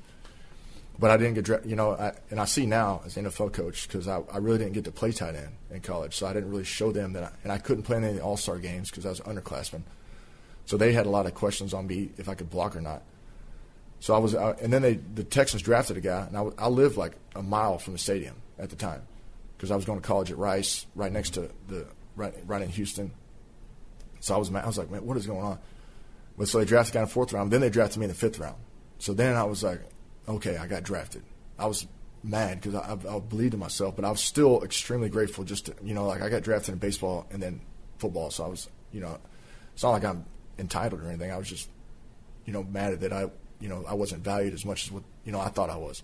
but 0.99 1.09
I 1.09 1.17
didn't 1.17 1.35
get 1.35 1.45
drafted. 1.45 1.69
You 1.69 1.75
know, 1.77 1.93
I, 1.93 2.13
and 2.29 2.39
I 2.39 2.45
see 2.45 2.65
now 2.67 3.01
as 3.05 3.17
an 3.17 3.25
NFL 3.25 3.53
coach 3.53 3.87
because 3.87 4.07
I, 4.07 4.21
I 4.31 4.37
really 4.37 4.59
didn't 4.59 4.73
get 4.73 4.85
to 4.85 4.91
play 4.91 5.11
tight 5.11 5.35
end 5.35 5.49
in 5.71 5.81
college, 5.81 6.15
so 6.15 6.27
I 6.27 6.33
didn't 6.33 6.51
really 6.51 6.63
show 6.63 6.91
them 6.91 7.13
that. 7.13 7.23
I, 7.23 7.31
and 7.43 7.51
I 7.51 7.57
couldn't 7.57 7.83
play 7.83 7.97
in 7.97 8.03
any 8.03 8.19
All 8.19 8.37
Star 8.37 8.59
games 8.59 8.91
because 8.91 9.05
I 9.05 9.09
was 9.09 9.19
an 9.21 9.35
underclassman. 9.35 9.81
So 10.69 10.77
they 10.77 10.93
had 10.93 11.07
a 11.07 11.09
lot 11.09 11.25
of 11.25 11.33
questions 11.33 11.73
on 11.73 11.87
me 11.87 12.11
if 12.17 12.29
I 12.29 12.35
could 12.35 12.51
block 12.51 12.75
or 12.75 12.81
not. 12.81 13.01
So 14.01 14.13
I 14.13 14.19
was, 14.19 14.35
uh, 14.35 14.55
and 14.61 14.71
then 14.71 14.83
they 14.83 14.99
the 15.15 15.23
Texans 15.23 15.63
drafted 15.63 15.97
a 15.97 15.99
guy, 15.99 16.27
and 16.27 16.37
I, 16.37 16.45
I 16.59 16.67
lived 16.67 16.95
like 16.95 17.13
a 17.35 17.41
mile 17.41 17.79
from 17.79 17.93
the 17.93 17.97
stadium 17.97 18.35
at 18.59 18.69
the 18.69 18.75
time 18.75 19.01
because 19.57 19.71
I 19.71 19.75
was 19.75 19.85
going 19.85 19.99
to 19.99 20.07
college 20.07 20.29
at 20.29 20.37
Rice, 20.37 20.85
right 20.93 21.11
next 21.11 21.31
to 21.31 21.49
the 21.67 21.87
right 22.15 22.35
right 22.45 22.61
in 22.61 22.69
Houston. 22.69 23.09
So 24.19 24.35
I 24.35 24.37
was 24.37 24.53
I 24.53 24.63
was 24.63 24.77
like, 24.77 24.91
man, 24.91 25.03
what 25.07 25.17
is 25.17 25.25
going 25.25 25.41
on? 25.41 25.57
But 26.37 26.49
so 26.49 26.59
they 26.59 26.65
drafted 26.65 26.93
a 26.93 26.97
guy 26.97 27.01
in 27.01 27.07
the 27.07 27.13
fourth 27.13 27.33
round. 27.33 27.49
Then 27.49 27.61
they 27.61 27.71
drafted 27.71 27.97
me 27.97 28.03
in 28.03 28.09
the 28.09 28.15
fifth 28.15 28.37
round. 28.37 28.57
So 28.99 29.15
then 29.15 29.35
I 29.35 29.45
was 29.45 29.63
like, 29.63 29.81
okay, 30.27 30.55
I 30.57 30.67
got 30.67 30.83
drafted. 30.83 31.23
I 31.57 31.65
was 31.65 31.87
mad 32.21 32.61
because 32.61 32.75
I, 32.75 32.91
I, 33.09 33.15
I 33.15 33.19
believed 33.19 33.55
in 33.55 33.59
myself, 33.59 33.95
but 33.95 34.05
I 34.05 34.11
was 34.11 34.21
still 34.21 34.63
extremely 34.63 35.09
grateful. 35.09 35.45
Just 35.45 35.65
to, 35.65 35.75
you 35.83 35.95
know, 35.95 36.05
like 36.05 36.21
I 36.21 36.29
got 36.29 36.43
drafted 36.43 36.73
in 36.73 36.79
baseball 36.79 37.25
and 37.31 37.41
then 37.41 37.59
football, 37.97 38.29
so 38.29 38.45
I 38.45 38.47
was, 38.49 38.69
you 38.91 39.01
know, 39.01 39.17
it's 39.73 39.81
not 39.81 39.93
like 39.93 40.05
I'm 40.05 40.25
entitled 40.59 41.01
or 41.01 41.07
anything. 41.07 41.31
I 41.31 41.37
was 41.37 41.47
just, 41.47 41.69
you 42.45 42.53
know, 42.53 42.63
mad 42.63 42.99
that 42.99 43.13
I, 43.13 43.29
you 43.59 43.69
know, 43.69 43.83
I 43.87 43.93
wasn't 43.93 44.23
valued 44.23 44.53
as 44.53 44.65
much 44.65 44.85
as 44.85 44.91
what 44.91 45.03
you 45.25 45.31
know 45.31 45.39
I 45.39 45.49
thought 45.49 45.69
I 45.69 45.77
was. 45.77 46.03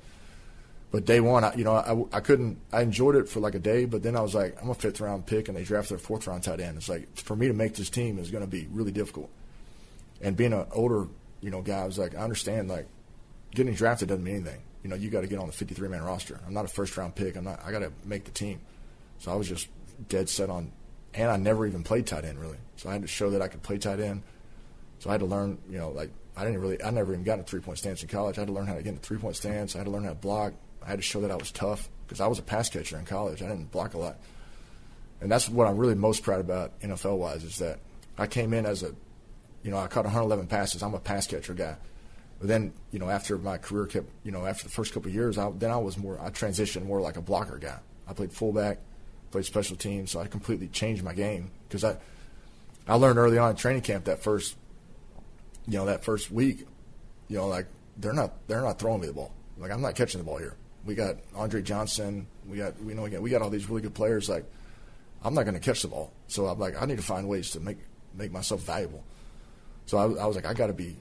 But 0.92 1.06
day 1.06 1.20
one, 1.20 1.44
I, 1.44 1.54
you 1.56 1.64
know, 1.64 1.74
I, 1.74 2.18
I 2.18 2.20
couldn't. 2.22 2.60
I 2.72 2.82
enjoyed 2.82 3.16
it 3.16 3.28
for 3.28 3.40
like 3.40 3.56
a 3.56 3.60
day, 3.60 3.86
but 3.86 4.04
then 4.04 4.16
I 4.16 4.22
was 4.22 4.34
like, 4.34 4.56
I'm 4.62 4.70
a 4.70 4.74
fifth 4.74 5.02
round 5.02 5.26
pick, 5.26 5.48
and 5.48 5.58
they 5.58 5.64
drafted 5.64 5.98
a 5.98 6.00
fourth 6.00 6.28
round 6.28 6.44
tight 6.44 6.60
end. 6.60 6.78
It's 6.78 6.90
like 6.90 7.16
for 7.18 7.36
me 7.36 7.48
to 7.48 7.54
make 7.54 7.76
this 7.76 7.90
team 7.90 8.18
is 8.18 8.32
going 8.32 8.44
to 8.44 8.50
be 8.50 8.68
really 8.72 8.92
difficult. 8.92 9.30
And 10.22 10.38
being 10.38 10.54
an 10.54 10.66
older, 10.72 11.08
you 11.42 11.52
know, 11.52 11.62
guy, 11.62 11.80
I 11.80 11.86
was 11.86 11.98
like, 11.98 12.16
I 12.16 12.20
understand 12.20 12.70
like 12.70 12.88
getting 13.54 13.74
drafted 13.74 14.10
doesn't 14.10 14.24
mean 14.24 14.36
anything. 14.36 14.62
You 14.84 14.90
know, 14.90 14.96
you 14.96 15.10
got 15.10 15.22
to 15.22 15.28
get 15.28 15.40
on 15.40 15.48
the 15.48 15.54
53 15.54 15.90
man 15.90 16.04
roster. 16.04 16.40
I'm 16.46 16.54
not 16.54 16.66
a 16.66 16.70
first 16.70 16.96
round 16.96 17.16
pick. 17.16 17.36
I'm 17.36 17.44
not. 17.44 17.60
I 17.66 17.72
got 17.72 17.80
to 17.80 17.92
make 18.06 18.24
the 18.24 18.32
team. 18.32 18.62
So 19.20 19.32
I 19.32 19.36
was 19.36 19.50
just 19.50 19.68
dead 20.08 20.30
set 20.30 20.50
on, 20.50 20.72
and 21.14 21.32
I 21.32 21.38
never 21.38 21.66
even 21.66 21.84
played 21.84 22.06
tight 22.06 22.26
end 22.26 22.40
really. 22.40 22.58
So 22.78 22.90
I 22.90 22.94
had 22.94 23.02
to 23.02 23.08
show 23.08 23.32
that 23.32 23.42
I 23.42 23.48
could 23.48 23.64
play 23.64 23.78
tight 23.78 24.00
end. 24.00 24.24
So 25.06 25.12
I 25.12 25.14
had 25.14 25.20
to 25.20 25.28
learn, 25.28 25.60
you 25.70 25.78
know, 25.78 25.92
like 25.92 26.10
I 26.36 26.44
didn't 26.44 26.62
really, 26.62 26.84
I 26.84 26.90
never 26.90 27.14
even 27.14 27.24
got 27.24 27.38
a 27.38 27.44
three 27.44 27.60
point 27.60 27.78
stance 27.78 28.02
in 28.02 28.08
college. 28.08 28.40
I 28.40 28.42
had 28.42 28.48
to 28.48 28.54
learn 28.54 28.66
how 28.66 28.74
to 28.74 28.82
get 28.82 28.94
in 28.94 28.98
three 28.98 29.20
point 29.20 29.36
stance. 29.36 29.76
I 29.76 29.78
had 29.78 29.84
to 29.84 29.92
learn 29.92 30.04
how 30.04 30.10
to 30.10 30.16
block. 30.16 30.54
I 30.84 30.88
had 30.88 30.98
to 30.98 31.04
show 31.04 31.22
that 31.22 31.30
I 31.30 31.36
was 31.36 31.52
tough 31.52 31.88
because 32.08 32.20
I 32.20 32.26
was 32.26 32.40
a 32.40 32.42
pass 32.42 32.70
catcher 32.70 32.98
in 32.98 33.06
college. 33.06 33.44
I 33.44 33.48
didn't 33.48 33.70
block 33.70 33.94
a 33.94 34.00
lot, 34.00 34.18
and 35.22 35.32
that's 35.32 35.48
what 35.48 35.68
I'm 35.68 35.78
really 35.78 35.94
most 35.94 36.24
proud 36.24 36.40
about 36.40 36.80
NFL 36.80 37.20
wise 37.20 37.44
is 37.44 37.60
that 37.60 37.78
I 38.18 38.26
came 38.26 38.52
in 38.52 38.66
as 38.66 38.82
a, 38.82 38.96
you 39.62 39.70
know, 39.70 39.78
I 39.78 39.86
caught 39.86 40.06
111 40.06 40.48
passes. 40.48 40.82
I'm 40.82 40.96
a 40.96 41.00
pass 41.00 41.28
catcher 41.28 41.54
guy. 41.54 41.76
But 42.40 42.48
then, 42.48 42.74
you 42.90 42.98
know, 42.98 43.08
after 43.08 43.38
my 43.38 43.60
career 43.60 43.86
kept, 43.86 44.10
you 44.24 44.32
know, 44.32 44.48
after 44.48 44.64
the 44.64 44.72
first 44.72 44.92
couple 44.92 45.10
of 45.10 45.14
years, 45.14 45.38
I, 45.38 45.52
then 45.52 45.70
I 45.70 45.78
was 45.78 46.00
more, 46.00 46.20
I 46.20 46.32
transitioned 46.32 46.84
more 46.84 47.00
like 47.00 47.18
a 47.18 47.22
blocker 47.22 47.60
guy. 47.60 47.78
I 48.08 48.14
played 48.14 48.34
fullback, 48.34 48.80
played 49.30 49.46
special 49.46 49.76
teams, 49.76 50.10
so 50.10 50.20
I 50.20 50.26
completely 50.26 50.68
changed 50.68 51.04
my 51.04 51.14
game 51.14 51.52
because 51.70 51.84
I, 51.84 51.98
I 52.88 52.96
learned 52.96 53.20
early 53.20 53.38
on 53.38 53.52
in 53.52 53.56
training 53.56 53.84
camp 53.84 54.06
that 54.06 54.24
first, 54.24 54.56
you 55.68 55.78
know, 55.78 55.86
that 55.86 56.04
first 56.04 56.32
week, 56.32 56.66
you 57.28 57.38
know, 57.38 57.48
like 57.48 57.68
they're 57.98 58.14
not, 58.14 58.48
they're 58.48 58.62
not 58.62 58.80
throwing 58.80 59.02
me 59.02 59.08
the 59.08 59.14
ball. 59.14 59.32
Like 59.58 59.72
I'm 59.72 59.82
not 59.82 59.96
catching 59.96 60.20
the 60.20 60.26
ball 60.26 60.38
here. 60.38 60.56
We 60.86 60.96
got 60.96 61.18
Andre 61.36 61.62
Johnson. 61.62 62.28
We 62.48 62.58
got, 62.58 62.80
we 62.82 62.94
know, 62.94 63.04
we 63.04 63.10
got, 63.10 63.22
we 63.22 63.30
got 63.30 63.42
all 63.42 63.50
these 63.50 63.70
really 63.70 63.82
good 63.82 63.96
players. 63.96 64.30
Like 64.30 64.46
I'm 65.24 65.34
not 65.34 65.44
going 65.44 65.56
to 65.56 65.60
catch 65.60 65.82
the 65.82 65.88
ball. 65.88 66.12
So 66.28 66.46
I'm 66.48 66.60
like, 66.60 66.82
I 66.82 66.86
need 66.86 66.98
to 66.98 67.04
find 67.04 67.28
ways 67.28 67.52
to 67.52 67.60
make, 67.60 67.78
make 68.14 68.32
myself 68.32 68.62
valuable. 68.62 69.04
So 69.88 69.98
I, 69.98 70.04
I 70.04 70.26
was 70.26 70.36
like, 70.36 70.46
I 70.46 70.54
got 70.54 70.68
to 70.68 70.74
be 70.74 70.98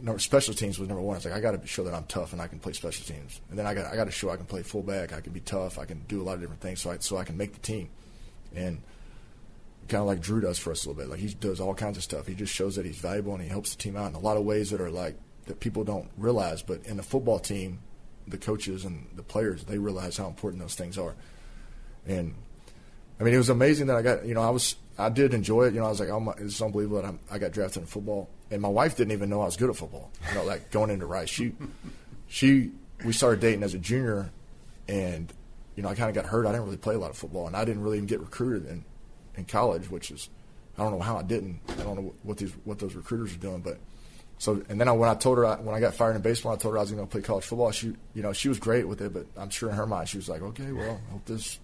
no, 0.00 0.16
special 0.16 0.54
teams 0.54 0.78
was 0.78 0.88
number 0.88 1.02
one. 1.02 1.16
It's 1.16 1.24
like 1.24 1.34
I 1.34 1.40
got 1.40 1.60
to 1.60 1.66
show 1.66 1.84
that 1.84 1.94
I'm 1.94 2.04
tough 2.04 2.32
and 2.32 2.42
I 2.42 2.48
can 2.48 2.58
play 2.58 2.72
special 2.72 3.04
teams, 3.04 3.40
and 3.48 3.58
then 3.58 3.66
I 3.66 3.74
got 3.74 3.86
I 3.86 3.96
got 3.96 4.04
to 4.04 4.10
show 4.10 4.30
I 4.30 4.36
can 4.36 4.46
play 4.46 4.62
fullback. 4.62 5.12
I 5.12 5.20
can 5.20 5.32
be 5.32 5.40
tough. 5.40 5.78
I 5.78 5.84
can 5.84 6.00
do 6.08 6.20
a 6.20 6.24
lot 6.24 6.34
of 6.34 6.40
different 6.40 6.60
things, 6.60 6.80
so 6.80 6.90
I 6.90 6.98
so 6.98 7.16
I 7.16 7.24
can 7.24 7.36
make 7.36 7.52
the 7.52 7.60
team, 7.60 7.88
and 8.54 8.82
kind 9.88 10.00
of 10.00 10.06
like 10.06 10.20
Drew 10.20 10.40
does 10.40 10.58
for 10.58 10.72
us 10.72 10.84
a 10.84 10.88
little 10.88 11.02
bit. 11.02 11.10
Like 11.10 11.20
he 11.20 11.34
does 11.34 11.60
all 11.60 11.74
kinds 11.74 11.96
of 11.96 12.02
stuff. 12.02 12.26
He 12.26 12.34
just 12.34 12.52
shows 12.52 12.76
that 12.76 12.86
he's 12.86 12.98
valuable 12.98 13.34
and 13.34 13.42
he 13.42 13.48
helps 13.48 13.74
the 13.74 13.82
team 13.82 13.96
out 13.96 14.10
in 14.10 14.14
a 14.14 14.20
lot 14.20 14.36
of 14.36 14.44
ways 14.44 14.70
that 14.70 14.80
are 14.80 14.90
like 14.90 15.16
that 15.46 15.60
people 15.60 15.84
don't 15.84 16.08
realize. 16.16 16.62
But 16.62 16.84
in 16.86 16.96
the 16.96 17.02
football 17.02 17.38
team, 17.38 17.80
the 18.26 18.38
coaches 18.38 18.84
and 18.84 19.06
the 19.14 19.22
players 19.22 19.64
they 19.64 19.78
realize 19.78 20.16
how 20.16 20.26
important 20.26 20.62
those 20.62 20.74
things 20.74 20.96
are, 20.96 21.14
and 22.06 22.34
I 23.20 23.24
mean 23.24 23.34
it 23.34 23.38
was 23.38 23.50
amazing 23.50 23.88
that 23.88 23.96
I 23.96 24.02
got 24.02 24.24
you 24.24 24.34
know 24.34 24.42
I 24.42 24.50
was 24.50 24.76
I 24.96 25.10
did 25.10 25.34
enjoy 25.34 25.64
it. 25.64 25.74
You 25.74 25.80
know 25.80 25.86
I 25.86 25.90
was 25.90 26.00
like 26.00 26.08
oh 26.08 26.20
my, 26.20 26.32
it's 26.38 26.60
unbelievable 26.62 27.02
that 27.02 27.08
I'm, 27.08 27.20
I 27.30 27.38
got 27.38 27.52
drafted 27.52 27.82
in 27.82 27.86
football 27.86 28.30
and 28.50 28.62
my 28.62 28.68
wife 28.68 28.96
didn't 28.96 29.12
even 29.12 29.28
know 29.28 29.42
I 29.42 29.46
was 29.46 29.56
good 29.56 29.70
at 29.70 29.76
football. 29.76 30.10
You 30.28 30.34
know, 30.36 30.44
like 30.44 30.70
going 30.70 30.90
into 30.90 31.06
Rice, 31.06 31.28
she, 31.28 31.52
she, 32.28 32.70
we 33.04 33.12
started 33.12 33.40
dating 33.40 33.62
as 33.62 33.74
a 33.74 33.78
junior, 33.78 34.30
and 34.88 35.32
you 35.74 35.82
know, 35.82 35.88
I 35.88 35.94
kind 35.94 36.08
of 36.08 36.14
got 36.14 36.26
hurt. 36.26 36.46
I 36.46 36.52
didn't 36.52 36.64
really 36.64 36.76
play 36.76 36.94
a 36.94 36.98
lot 36.98 37.10
of 37.10 37.16
football, 37.16 37.46
and 37.46 37.56
I 37.56 37.64
didn't 37.64 37.82
really 37.82 37.96
even 37.96 38.06
get 38.06 38.20
recruited 38.20 38.68
in, 38.68 38.84
in 39.36 39.44
college, 39.44 39.90
which 39.90 40.10
is, 40.10 40.28
I 40.78 40.82
don't 40.82 40.92
know 40.92 41.00
how 41.00 41.16
I 41.16 41.22
didn't. 41.22 41.60
I 41.68 41.82
don't 41.82 41.96
know 41.96 42.14
what 42.22 42.38
these 42.38 42.52
what 42.64 42.78
those 42.78 42.94
recruiters 42.94 43.34
are 43.34 43.38
doing, 43.38 43.60
but 43.60 43.78
so 44.38 44.62
and 44.68 44.80
then 44.80 44.88
I, 44.88 44.92
when 44.92 45.08
I 45.08 45.14
told 45.14 45.38
her 45.38 45.46
I, 45.46 45.60
when 45.60 45.74
I 45.74 45.80
got 45.80 45.94
fired 45.94 46.16
in 46.16 46.22
baseball, 46.22 46.52
I 46.52 46.56
told 46.56 46.74
her 46.74 46.78
I 46.78 46.82
was 46.82 46.90
going 46.90 47.04
to 47.04 47.10
play 47.10 47.20
college 47.20 47.44
football. 47.44 47.70
She, 47.70 47.94
you 48.14 48.22
know, 48.22 48.32
she 48.32 48.48
was 48.48 48.58
great 48.58 48.86
with 48.86 49.00
it, 49.00 49.12
but 49.12 49.26
I'm 49.36 49.50
sure 49.50 49.70
in 49.70 49.76
her 49.76 49.86
mind 49.86 50.08
she 50.08 50.16
was 50.16 50.28
like, 50.28 50.42
okay, 50.42 50.72
well, 50.72 51.00
I 51.08 51.12
hope 51.12 51.24
this 51.26 51.58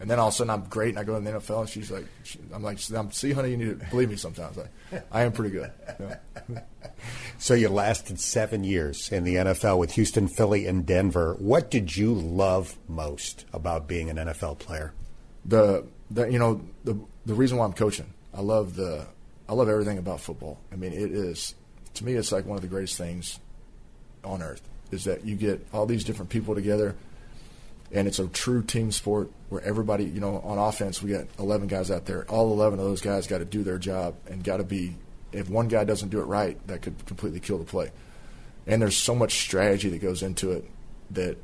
and 0.00 0.10
then 0.10 0.18
all 0.18 0.28
of 0.28 0.34
a 0.34 0.36
sudden 0.36 0.50
I'm 0.50 0.64
great 0.64 0.90
and 0.90 0.98
I 0.98 1.04
go 1.04 1.16
in 1.16 1.24
the 1.24 1.30
NFL 1.30 1.60
and 1.60 1.68
she's 1.68 1.90
like, 1.90 2.06
she, 2.24 2.38
I'm 2.52 2.62
like, 2.62 2.78
see, 2.78 3.32
honey, 3.32 3.50
you 3.50 3.56
need 3.56 3.80
to 3.80 3.86
believe 3.86 4.10
me 4.10 4.16
sometimes. 4.16 4.56
Like, 4.56 5.04
I 5.12 5.22
am 5.22 5.32
pretty 5.32 5.50
good. 5.50 5.70
Yeah. 6.00 6.60
so 7.38 7.54
you 7.54 7.68
lasted 7.68 8.20
seven 8.20 8.64
years 8.64 9.10
in 9.10 9.24
the 9.24 9.36
NFL 9.36 9.78
with 9.78 9.92
Houston, 9.92 10.28
Philly, 10.28 10.66
and 10.66 10.84
Denver. 10.84 11.36
What 11.38 11.70
did 11.70 11.96
you 11.96 12.12
love 12.12 12.76
most 12.88 13.44
about 13.52 13.86
being 13.86 14.10
an 14.10 14.16
NFL 14.16 14.58
player? 14.58 14.92
The, 15.44 15.86
the 16.10 16.26
you 16.26 16.38
know, 16.38 16.60
the 16.84 16.98
the 17.26 17.34
reason 17.34 17.58
why 17.58 17.66
I'm 17.66 17.72
coaching. 17.72 18.12
I 18.34 18.40
love 18.40 18.74
the, 18.74 19.06
I 19.48 19.52
love 19.54 19.68
everything 19.68 19.98
about 19.98 20.20
football. 20.20 20.58
I 20.72 20.76
mean, 20.76 20.92
it 20.92 21.10
is, 21.10 21.54
to 21.94 22.04
me, 22.04 22.14
it's 22.14 22.30
like 22.32 22.46
one 22.46 22.56
of 22.56 22.62
the 22.62 22.68
greatest 22.68 22.96
things 22.96 23.38
on 24.24 24.42
earth 24.42 24.62
is 24.90 25.04
that 25.04 25.24
you 25.24 25.36
get 25.36 25.66
all 25.72 25.86
these 25.86 26.04
different 26.04 26.30
people 26.30 26.54
together 26.54 26.94
and 27.92 28.06
it's 28.06 28.18
a 28.18 28.26
true 28.28 28.62
team 28.62 28.92
sport 28.92 29.30
where 29.48 29.62
everybody, 29.62 30.04
you 30.04 30.20
know, 30.20 30.40
on 30.40 30.58
offense 30.58 31.02
we 31.02 31.10
got 31.10 31.26
11 31.38 31.68
guys 31.68 31.90
out 31.90 32.04
there. 32.04 32.24
All 32.30 32.52
11 32.52 32.78
of 32.78 32.84
those 32.84 33.00
guys 33.00 33.26
got 33.26 33.38
to 33.38 33.44
do 33.44 33.62
their 33.62 33.78
job 33.78 34.14
and 34.26 34.44
got 34.44 34.58
to 34.58 34.64
be. 34.64 34.96
If 35.32 35.50
one 35.50 35.68
guy 35.68 35.84
doesn't 35.84 36.08
do 36.08 36.20
it 36.20 36.24
right, 36.24 36.58
that 36.68 36.82
could 36.82 37.04
completely 37.06 37.40
kill 37.40 37.58
the 37.58 37.64
play. 37.64 37.90
And 38.66 38.80
there's 38.80 38.96
so 38.96 39.14
much 39.14 39.40
strategy 39.40 39.88
that 39.90 39.98
goes 39.98 40.22
into 40.22 40.52
it 40.52 40.64
that, 41.10 41.36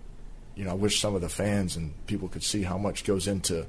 you 0.55 0.65
know, 0.65 0.71
I 0.71 0.75
wish 0.75 1.01
some 1.01 1.15
of 1.15 1.21
the 1.21 1.29
fans 1.29 1.77
and 1.77 1.93
people 2.07 2.29
could 2.29 2.43
see 2.43 2.63
how 2.63 2.79
much 2.79 3.05
goes 3.05 3.27
into, 3.29 3.67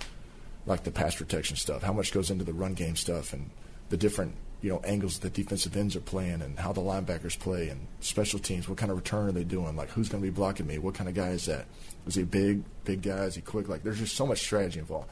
like 0.65 0.83
the 0.83 0.91
pass 0.91 1.15
protection 1.15 1.57
stuff, 1.57 1.83
how 1.83 1.93
much 1.93 2.11
goes 2.11 2.31
into 2.31 2.43
the 2.43 2.53
run 2.53 2.73
game 2.73 2.95
stuff, 2.95 3.33
and 3.33 3.49
the 3.89 3.97
different 3.97 4.35
you 4.61 4.69
know 4.69 4.79
angles 4.79 5.19
that 5.19 5.33
defensive 5.33 5.75
ends 5.77 5.95
are 5.95 6.01
playing 6.01 6.41
and 6.41 6.57
how 6.57 6.73
the 6.73 6.81
linebackers 6.81 7.37
play 7.37 7.69
and 7.69 7.87
special 7.99 8.39
teams. 8.39 8.67
What 8.67 8.77
kind 8.77 8.91
of 8.91 8.97
return 8.97 9.27
are 9.27 9.31
they 9.31 9.43
doing? 9.43 9.75
Like 9.75 9.89
who's 9.89 10.09
going 10.09 10.23
to 10.23 10.29
be 10.29 10.33
blocking 10.33 10.65
me? 10.65 10.79
What 10.79 10.95
kind 10.95 11.07
of 11.07 11.15
guy 11.15 11.29
is 11.29 11.45
that? 11.45 11.65
Is 12.07 12.15
he 12.15 12.23
big, 12.23 12.63
big 12.83 13.01
guy? 13.01 13.25
Is 13.25 13.35
he 13.35 13.41
quick? 13.41 13.69
Like 13.69 13.83
there's 13.83 13.99
just 13.99 14.15
so 14.15 14.25
much 14.25 14.39
strategy 14.39 14.79
involved, 14.79 15.09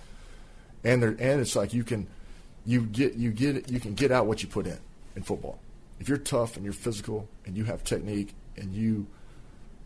and 0.84 1.04
there 1.04 1.10
and 1.10 1.42
it's 1.42 1.56
like 1.56 1.74
you 1.74 1.84
can 1.84 2.08
you 2.66 2.82
get 2.82 3.14
you 3.14 3.32
get 3.32 3.70
you 3.70 3.80
can 3.80 3.94
get 3.94 4.12
out 4.12 4.26
what 4.26 4.42
you 4.42 4.50
put 4.50 4.66
in 4.66 4.80
in 5.16 5.24
football. 5.24 5.60
If 6.00 6.10
you're 6.10 6.18
tough 6.18 6.56
and 6.56 6.66
you're 6.66 6.74
physical 6.74 7.28
and 7.46 7.56
you 7.56 7.66
have 7.66 7.84
technique 7.84 8.34
and 8.58 8.74
you 8.74 9.06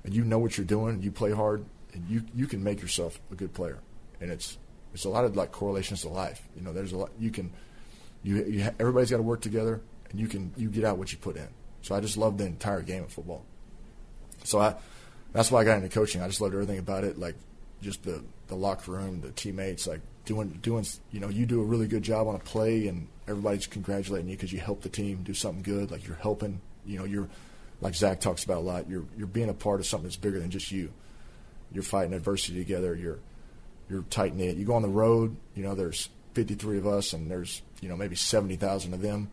and 0.03 0.15
you 0.15 0.23
know 0.23 0.39
what 0.39 0.57
you're 0.57 0.65
doing, 0.65 1.01
you 1.01 1.11
play 1.11 1.31
hard, 1.31 1.65
and 1.93 2.09
you 2.09 2.23
you 2.33 2.47
can 2.47 2.63
make 2.63 2.81
yourself 2.81 3.19
a 3.31 3.35
good 3.35 3.53
player. 3.53 3.79
And 4.21 4.31
it's 4.31 4.57
it's 4.93 5.05
a 5.05 5.09
lot 5.09 5.25
of 5.25 5.35
like 5.35 5.51
correlations 5.51 6.01
to 6.01 6.09
life. 6.09 6.41
You 6.55 6.63
know, 6.63 6.73
there's 6.73 6.91
a 6.91 6.97
lot 6.97 7.11
you 7.19 7.31
can 7.31 7.51
you, 8.23 8.43
you 8.45 8.69
everybody's 8.79 9.11
got 9.11 9.17
to 9.17 9.23
work 9.23 9.41
together, 9.41 9.81
and 10.09 10.19
you 10.19 10.27
can 10.27 10.53
you 10.57 10.69
get 10.69 10.83
out 10.83 10.97
what 10.97 11.11
you 11.11 11.17
put 11.17 11.35
in. 11.35 11.47
So 11.81 11.95
I 11.95 12.01
just 12.01 12.17
loved 12.17 12.37
the 12.37 12.45
entire 12.45 12.81
game 12.81 13.03
of 13.03 13.11
football. 13.11 13.45
So 14.43 14.59
I 14.59 14.75
that's 15.33 15.51
why 15.51 15.61
I 15.61 15.63
got 15.63 15.77
into 15.77 15.89
coaching. 15.89 16.21
I 16.21 16.27
just 16.27 16.41
loved 16.41 16.53
everything 16.53 16.79
about 16.79 17.03
it, 17.03 17.17
like 17.17 17.35
just 17.81 18.03
the 18.03 18.23
the 18.47 18.55
locker 18.55 18.91
room, 18.91 19.21
the 19.21 19.31
teammates, 19.31 19.87
like 19.87 20.01
doing 20.25 20.49
doing 20.61 20.85
you 21.11 21.19
know 21.19 21.29
you 21.29 21.45
do 21.45 21.61
a 21.61 21.65
really 21.65 21.87
good 21.87 22.03
job 22.03 22.27
on 22.27 22.35
a 22.35 22.39
play, 22.39 22.87
and 22.87 23.07
everybody's 23.27 23.67
congratulating 23.67 24.29
you 24.29 24.35
because 24.35 24.51
you 24.51 24.59
helped 24.59 24.83
the 24.83 24.89
team 24.89 25.23
do 25.23 25.33
something 25.33 25.63
good. 25.63 25.91
Like 25.91 26.07
you're 26.07 26.17
helping, 26.17 26.61
you 26.85 26.97
know, 26.97 27.05
you're 27.05 27.27
like 27.81 27.95
Zac 27.95 28.19
talks 28.19 28.43
about 28.43 28.57
a 28.57 28.61
lot. 28.61 28.89
You're 28.89 29.05
you're 29.17 29.27
being 29.27 29.49
a 29.49 29.53
part 29.53 29.79
of 29.79 29.85
something 29.85 30.07
that's 30.07 30.17
bigger 30.17 30.39
than 30.39 30.49
just 30.49 30.71
you. 30.71 30.91
You're 31.71 31.83
fighting 31.83 32.13
adversity 32.13 32.57
together. 32.57 32.95
You're 32.95 33.19
you're 33.89 34.01
tight 34.03 34.35
knit. 34.35 34.57
You 34.57 34.65
go 34.65 34.73
on 34.73 34.81
the 34.81 34.89
road. 34.89 35.35
You 35.55 35.63
know, 35.63 35.75
there's 35.75 36.09
53 36.33 36.77
of 36.77 36.87
us, 36.87 37.13
and 37.13 37.29
there's 37.31 37.61
you 37.81 37.89
know 37.89 37.95
maybe 37.95 38.15
70,000 38.15 38.93
of 38.93 39.01
them, 39.01 39.31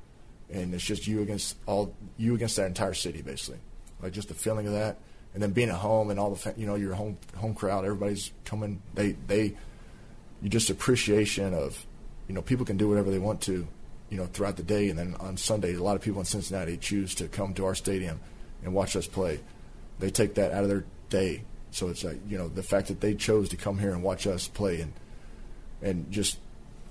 and 0.50 0.74
it's 0.74 0.84
just 0.84 1.06
you 1.06 1.22
against 1.22 1.56
all 1.66 1.94
you 2.16 2.34
against 2.34 2.56
that 2.56 2.66
entire 2.66 2.94
city, 2.94 3.22
basically. 3.22 3.60
Like 4.02 4.12
just 4.12 4.28
the 4.28 4.34
feeling 4.34 4.66
of 4.66 4.72
that, 4.74 4.98
and 5.32 5.42
then 5.42 5.52
being 5.52 5.68
at 5.70 5.76
home 5.76 6.10
and 6.10 6.20
all 6.20 6.34
the 6.34 6.54
you 6.56 6.66
know 6.66 6.74
your 6.74 6.94
home 6.94 7.18
home 7.36 7.54
crowd, 7.54 7.84
everybody's 7.84 8.32
coming. 8.44 8.82
They 8.94 9.12
they 9.26 9.56
you 10.42 10.48
just 10.48 10.70
appreciation 10.70 11.54
of 11.54 11.84
you 12.28 12.34
know 12.34 12.42
people 12.42 12.66
can 12.66 12.76
do 12.76 12.88
whatever 12.88 13.10
they 13.10 13.18
want 13.18 13.40
to, 13.42 13.66
you 14.10 14.16
know 14.16 14.26
throughout 14.26 14.56
the 14.56 14.62
day, 14.62 14.88
and 14.88 14.98
then 14.98 15.16
on 15.20 15.36
Sunday, 15.36 15.74
a 15.74 15.82
lot 15.82 15.96
of 15.96 16.02
people 16.02 16.20
in 16.20 16.26
Cincinnati 16.26 16.76
choose 16.76 17.14
to 17.16 17.28
come 17.28 17.54
to 17.54 17.64
our 17.64 17.74
stadium 17.74 18.20
and 18.62 18.74
watch 18.74 18.96
us 18.96 19.06
play. 19.06 19.40
They 19.98 20.10
take 20.10 20.34
that 20.34 20.52
out 20.52 20.64
of 20.64 20.68
their 20.68 20.84
day 21.08 21.44
So 21.74 21.88
it's 21.88 22.04
like 22.04 22.20
you 22.28 22.38
know 22.38 22.48
the 22.48 22.62
fact 22.62 22.86
that 22.86 23.00
they 23.00 23.14
chose 23.14 23.48
to 23.48 23.56
come 23.56 23.78
here 23.78 23.90
and 23.90 24.02
watch 24.02 24.28
us 24.28 24.46
play 24.46 24.80
and 24.80 24.92
and 25.82 26.10
just 26.10 26.38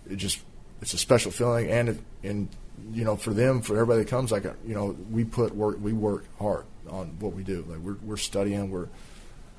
it 0.10 0.18
just 0.18 0.42
it's 0.82 0.94
a 0.94 0.98
special 0.98 1.32
feeling. 1.32 1.70
And 1.70 1.90
it, 1.90 1.98
and 2.22 2.50
you 2.92 3.06
know 3.06 3.16
for 3.16 3.34
them 3.34 3.62
for 3.62 3.76
everybody 3.76 4.04
that 4.04 4.10
comes 4.10 4.30
like 4.30 4.44
you 4.44 4.76
know 4.76 4.98
we 5.10 5.24
put 5.24 5.56
work 5.56 5.78
we 5.80 5.94
work 5.94 6.26
hard 6.38 6.66
on 6.90 7.18
what 7.20 7.32
we 7.32 7.44
do. 7.44 7.66
Like 7.68 7.80
we're 7.80 7.98
we're 8.04 8.18
studying 8.18 8.72
we're 8.72 8.90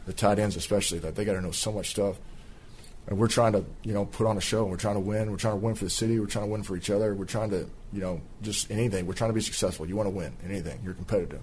the 0.05 0.13
tight 0.13 0.39
ends 0.39 0.57
especially 0.57 1.01
like 1.01 1.15
they 1.15 1.25
got 1.25 1.33
to 1.33 1.41
know 1.41 1.53
so 1.53 1.73
much 1.73 1.91
stuff. 1.91 2.17
And 3.07 3.19
we're 3.19 3.29
trying 3.29 3.53
to 3.53 3.65
you 3.83 3.95
know 3.95 4.05
put 4.05 4.27
on 4.27 4.37
a 4.37 4.43
show. 4.43 4.65
We're 4.67 4.77
trying 4.77 4.97
to 4.97 5.01
win. 5.01 5.31
We're 5.31 5.39
trying 5.39 5.59
to 5.59 5.65
win 5.65 5.75
for 5.75 5.85
the 5.85 5.91
city. 5.91 6.21
We're 6.21 6.27
trying 6.27 6.45
to 6.45 6.53
win 6.53 6.63
for 6.65 6.77
each 6.77 6.91
other. 6.91 7.15
We're 7.15 7.25
trying 7.25 7.49
to 7.49 7.67
you 7.95 8.01
know 8.03 8.21
just 8.43 8.71
anything. 8.71 9.07
We're 9.07 9.15
trying 9.15 9.31
to 9.31 9.35
be 9.35 9.41
successful. 9.41 9.89
You 9.89 9.97
want 9.97 10.09
to 10.09 10.15
win 10.15 10.35
anything. 10.45 10.81
You're 10.85 10.93
competitive 10.93 11.41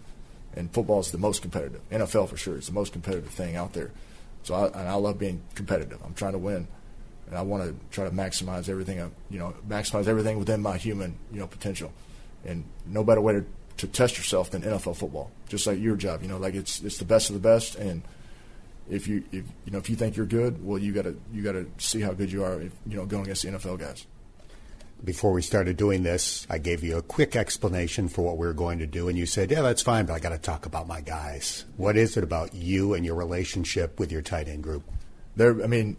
and 0.55 0.71
football 0.73 0.99
is 0.99 1.11
the 1.11 1.17
most 1.17 1.41
competitive. 1.41 1.81
NFL 1.89 2.29
for 2.29 2.37
sure 2.37 2.57
is 2.57 2.67
the 2.67 2.73
most 2.73 2.93
competitive 2.93 3.29
thing 3.29 3.55
out 3.55 3.73
there. 3.73 3.91
So 4.43 4.55
I, 4.55 4.67
and 4.67 4.89
I 4.89 4.93
love 4.95 5.19
being 5.19 5.41
competitive. 5.55 5.99
I'm 6.03 6.13
trying 6.13 6.33
to 6.33 6.39
win. 6.39 6.67
And 7.27 7.37
I 7.37 7.43
want 7.43 7.63
to 7.63 7.75
try 7.91 8.05
to 8.05 8.11
maximize 8.11 8.67
everything 8.67 8.99
uh, 8.99 9.09
you 9.29 9.39
know 9.39 9.53
maximize 9.67 10.07
everything 10.07 10.37
within 10.37 10.61
my 10.61 10.77
human 10.77 11.17
you 11.31 11.39
know 11.39 11.47
potential. 11.47 11.93
And 12.45 12.65
no 12.85 13.03
better 13.03 13.21
way 13.21 13.33
to, 13.33 13.45
to 13.77 13.87
test 13.87 14.17
yourself 14.17 14.49
than 14.49 14.63
NFL 14.63 14.97
football. 14.97 15.31
Just 15.47 15.65
like 15.67 15.79
your 15.79 15.95
job 15.95 16.21
you 16.21 16.27
know 16.27 16.37
like 16.37 16.55
it's 16.55 16.81
it's 16.81 16.97
the 16.97 17.05
best 17.05 17.29
of 17.29 17.35
the 17.35 17.39
best. 17.39 17.75
And 17.75 18.01
if 18.89 19.07
you 19.07 19.23
if 19.31 19.45
you 19.65 19.71
know 19.71 19.77
if 19.77 19.89
you 19.89 19.95
think 19.95 20.17
you're 20.17 20.25
good, 20.25 20.63
well, 20.63 20.77
you 20.77 20.91
got 20.91 21.03
to 21.03 21.17
you 21.31 21.41
got 21.41 21.53
to 21.53 21.69
see 21.77 22.01
how 22.01 22.11
good 22.11 22.31
you 22.31 22.43
are. 22.43 22.61
If, 22.61 22.73
you 22.85 22.97
know, 22.97 23.05
going 23.05 23.23
against 23.23 23.43
the 23.43 23.49
NFL 23.49 23.79
guys. 23.79 24.05
Before 25.03 25.31
we 25.31 25.41
started 25.41 25.77
doing 25.77 26.03
this, 26.03 26.45
I 26.49 26.59
gave 26.59 26.83
you 26.83 26.97
a 26.97 27.01
quick 27.01 27.35
explanation 27.35 28.07
for 28.07 28.21
what 28.21 28.37
we 28.37 28.45
were 28.45 28.53
going 28.53 28.79
to 28.79 28.85
do, 28.85 29.09
and 29.09 29.17
you 29.17 29.25
said, 29.25 29.49
"Yeah, 29.49 29.61
that's 29.61 29.81
fine, 29.81 30.05
but 30.05 30.13
I 30.13 30.19
got 30.19 30.29
to 30.29 30.37
talk 30.37 30.67
about 30.67 30.87
my 30.87 31.01
guys." 31.01 31.65
What 31.75 31.97
is 31.97 32.17
it 32.17 32.23
about 32.23 32.53
you 32.53 32.93
and 32.93 33.03
your 33.03 33.15
relationship 33.15 33.99
with 33.99 34.11
your 34.11 34.21
tight 34.21 34.47
end 34.47 34.61
group? 34.61 34.83
There, 35.35 35.63
I 35.63 35.67
mean, 35.67 35.97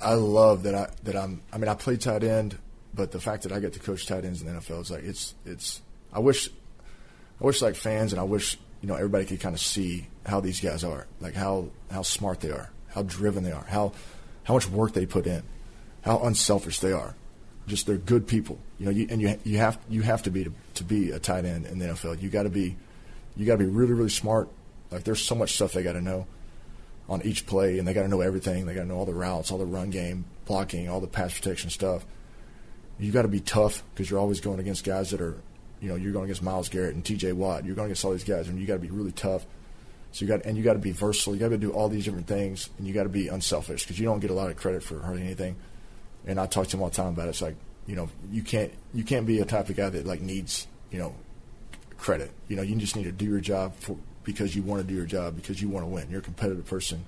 I 0.00 0.14
love 0.14 0.62
that 0.62 0.74
I 0.74 0.88
that 1.02 1.16
I'm. 1.16 1.42
I 1.52 1.58
mean, 1.58 1.68
I 1.68 1.74
play 1.74 1.96
tight 1.96 2.24
end, 2.24 2.56
but 2.94 3.10
the 3.10 3.20
fact 3.20 3.42
that 3.42 3.52
I 3.52 3.60
get 3.60 3.74
to 3.74 3.78
coach 3.78 4.06
tight 4.06 4.24
ends 4.24 4.40
in 4.40 4.46
the 4.46 4.60
NFL 4.60 4.82
is 4.82 4.90
like 4.90 5.04
it's 5.04 5.34
it's. 5.44 5.82
I 6.12 6.20
wish, 6.20 6.48
I 7.40 7.44
wish 7.44 7.60
like 7.60 7.74
fans, 7.74 8.12
and 8.12 8.20
I 8.20 8.24
wish 8.24 8.58
you 8.80 8.88
know 8.88 8.94
everybody 8.94 9.26
could 9.26 9.40
kind 9.40 9.54
of 9.54 9.60
see 9.60 10.08
how 10.24 10.40
these 10.40 10.60
guys 10.60 10.82
are, 10.82 11.06
like 11.20 11.34
how 11.34 11.68
how 11.90 12.02
smart 12.02 12.40
they 12.40 12.50
are, 12.50 12.70
how 12.88 13.02
driven 13.02 13.44
they 13.44 13.52
are, 13.52 13.64
how 13.64 13.92
how 14.44 14.54
much 14.54 14.68
work 14.68 14.92
they 14.92 15.04
put 15.04 15.26
in, 15.26 15.42
how 16.02 16.20
unselfish 16.20 16.78
they 16.78 16.92
are. 16.92 17.14
Just 17.68 17.86
they're 17.86 17.96
good 17.96 18.26
people, 18.26 18.58
you 18.78 18.86
know. 18.86 18.90
You, 18.90 19.06
and 19.10 19.20
you 19.20 19.38
you 19.44 19.58
have 19.58 19.78
you 19.88 20.02
have 20.02 20.22
to 20.24 20.30
be 20.30 20.44
to, 20.44 20.52
to 20.74 20.84
be 20.84 21.10
a 21.10 21.18
tight 21.18 21.44
end 21.44 21.66
in 21.66 21.78
the 21.78 21.86
NFL. 21.86 22.20
You 22.20 22.28
got 22.28 22.42
to 22.44 22.50
be 22.50 22.76
you 23.36 23.46
got 23.46 23.54
to 23.54 23.64
be 23.64 23.70
really 23.70 23.92
really 23.92 24.10
smart. 24.10 24.48
Like 24.90 25.04
there's 25.04 25.24
so 25.24 25.34
much 25.34 25.52
stuff 25.52 25.72
they 25.72 25.82
got 25.82 25.92
to 25.92 26.00
know 26.00 26.26
on 27.08 27.22
each 27.22 27.46
play, 27.46 27.78
and 27.78 27.86
they 27.86 27.94
got 27.94 28.02
to 28.02 28.08
know 28.08 28.20
everything. 28.20 28.66
They 28.66 28.74
got 28.74 28.82
to 28.82 28.88
know 28.88 28.96
all 28.96 29.06
the 29.06 29.14
routes, 29.14 29.52
all 29.52 29.58
the 29.58 29.66
run 29.66 29.90
game, 29.90 30.24
blocking, 30.46 30.88
all 30.88 31.00
the 31.00 31.06
pass 31.06 31.32
protection 31.34 31.70
stuff. 31.70 32.04
You 32.98 33.12
got 33.12 33.22
to 33.22 33.28
be 33.28 33.40
tough 33.40 33.84
because 33.94 34.10
you're 34.10 34.18
always 34.18 34.40
going 34.40 34.58
against 34.58 34.84
guys 34.84 35.10
that 35.10 35.20
are 35.20 35.36
you 35.80 35.88
know, 35.88 35.94
you're 35.94 36.12
going 36.12 36.24
against 36.24 36.42
Myles 36.42 36.68
Garrett 36.68 36.94
and 36.94 37.04
T.J. 37.04 37.32
Watt. 37.32 37.64
You're 37.64 37.74
going 37.74 37.86
against 37.86 38.04
all 38.04 38.12
these 38.12 38.24
guys, 38.24 38.48
and 38.48 38.58
you 38.58 38.66
got 38.66 38.74
to 38.74 38.80
be 38.80 38.90
really 38.90 39.12
tough. 39.12 39.46
So 40.10 40.24
you 40.24 40.28
got 40.28 40.44
and 40.46 40.56
you 40.56 40.64
got 40.64 40.72
to 40.72 40.78
be 40.78 40.92
versatile. 40.92 41.34
You 41.34 41.40
got 41.40 41.50
to 41.50 41.58
do 41.58 41.70
all 41.70 41.88
these 41.88 42.04
different 42.04 42.26
things, 42.26 42.70
and 42.78 42.86
you 42.86 42.94
got 42.94 43.02
to 43.04 43.08
be 43.08 43.28
unselfish 43.28 43.84
because 43.84 43.98
you 43.98 44.06
don't 44.06 44.20
get 44.20 44.30
a 44.30 44.34
lot 44.34 44.50
of 44.50 44.56
credit 44.56 44.82
for 44.82 45.00
hardly 45.00 45.22
anything. 45.22 45.56
And 46.26 46.38
I 46.38 46.46
talk 46.46 46.66
to 46.68 46.76
him 46.76 46.82
all 46.82 46.90
the 46.90 46.96
time 46.96 47.08
about 47.08 47.26
it. 47.26 47.30
It's 47.30 47.42
like 47.42 47.56
you 47.86 47.96
know, 47.96 48.08
you 48.30 48.42
can't 48.42 48.72
you 48.92 49.02
can't 49.02 49.26
be 49.26 49.40
a 49.40 49.44
type 49.44 49.68
of 49.68 49.76
guy 49.76 49.88
that 49.88 50.06
like 50.06 50.20
needs 50.20 50.66
you 50.90 50.98
know 50.98 51.14
credit. 51.96 52.30
You 52.48 52.56
know, 52.56 52.62
you 52.62 52.76
just 52.76 52.96
need 52.96 53.04
to 53.04 53.12
do 53.12 53.24
your 53.24 53.40
job 53.40 53.74
for 53.76 53.96
because 54.24 54.54
you 54.54 54.62
want 54.62 54.82
to 54.82 54.86
do 54.86 54.94
your 54.94 55.06
job 55.06 55.36
because 55.36 55.60
you 55.60 55.68
want 55.68 55.84
to 55.84 55.88
win. 55.88 56.08
You're 56.10 56.20
a 56.20 56.22
competitive 56.22 56.66
person. 56.66 57.04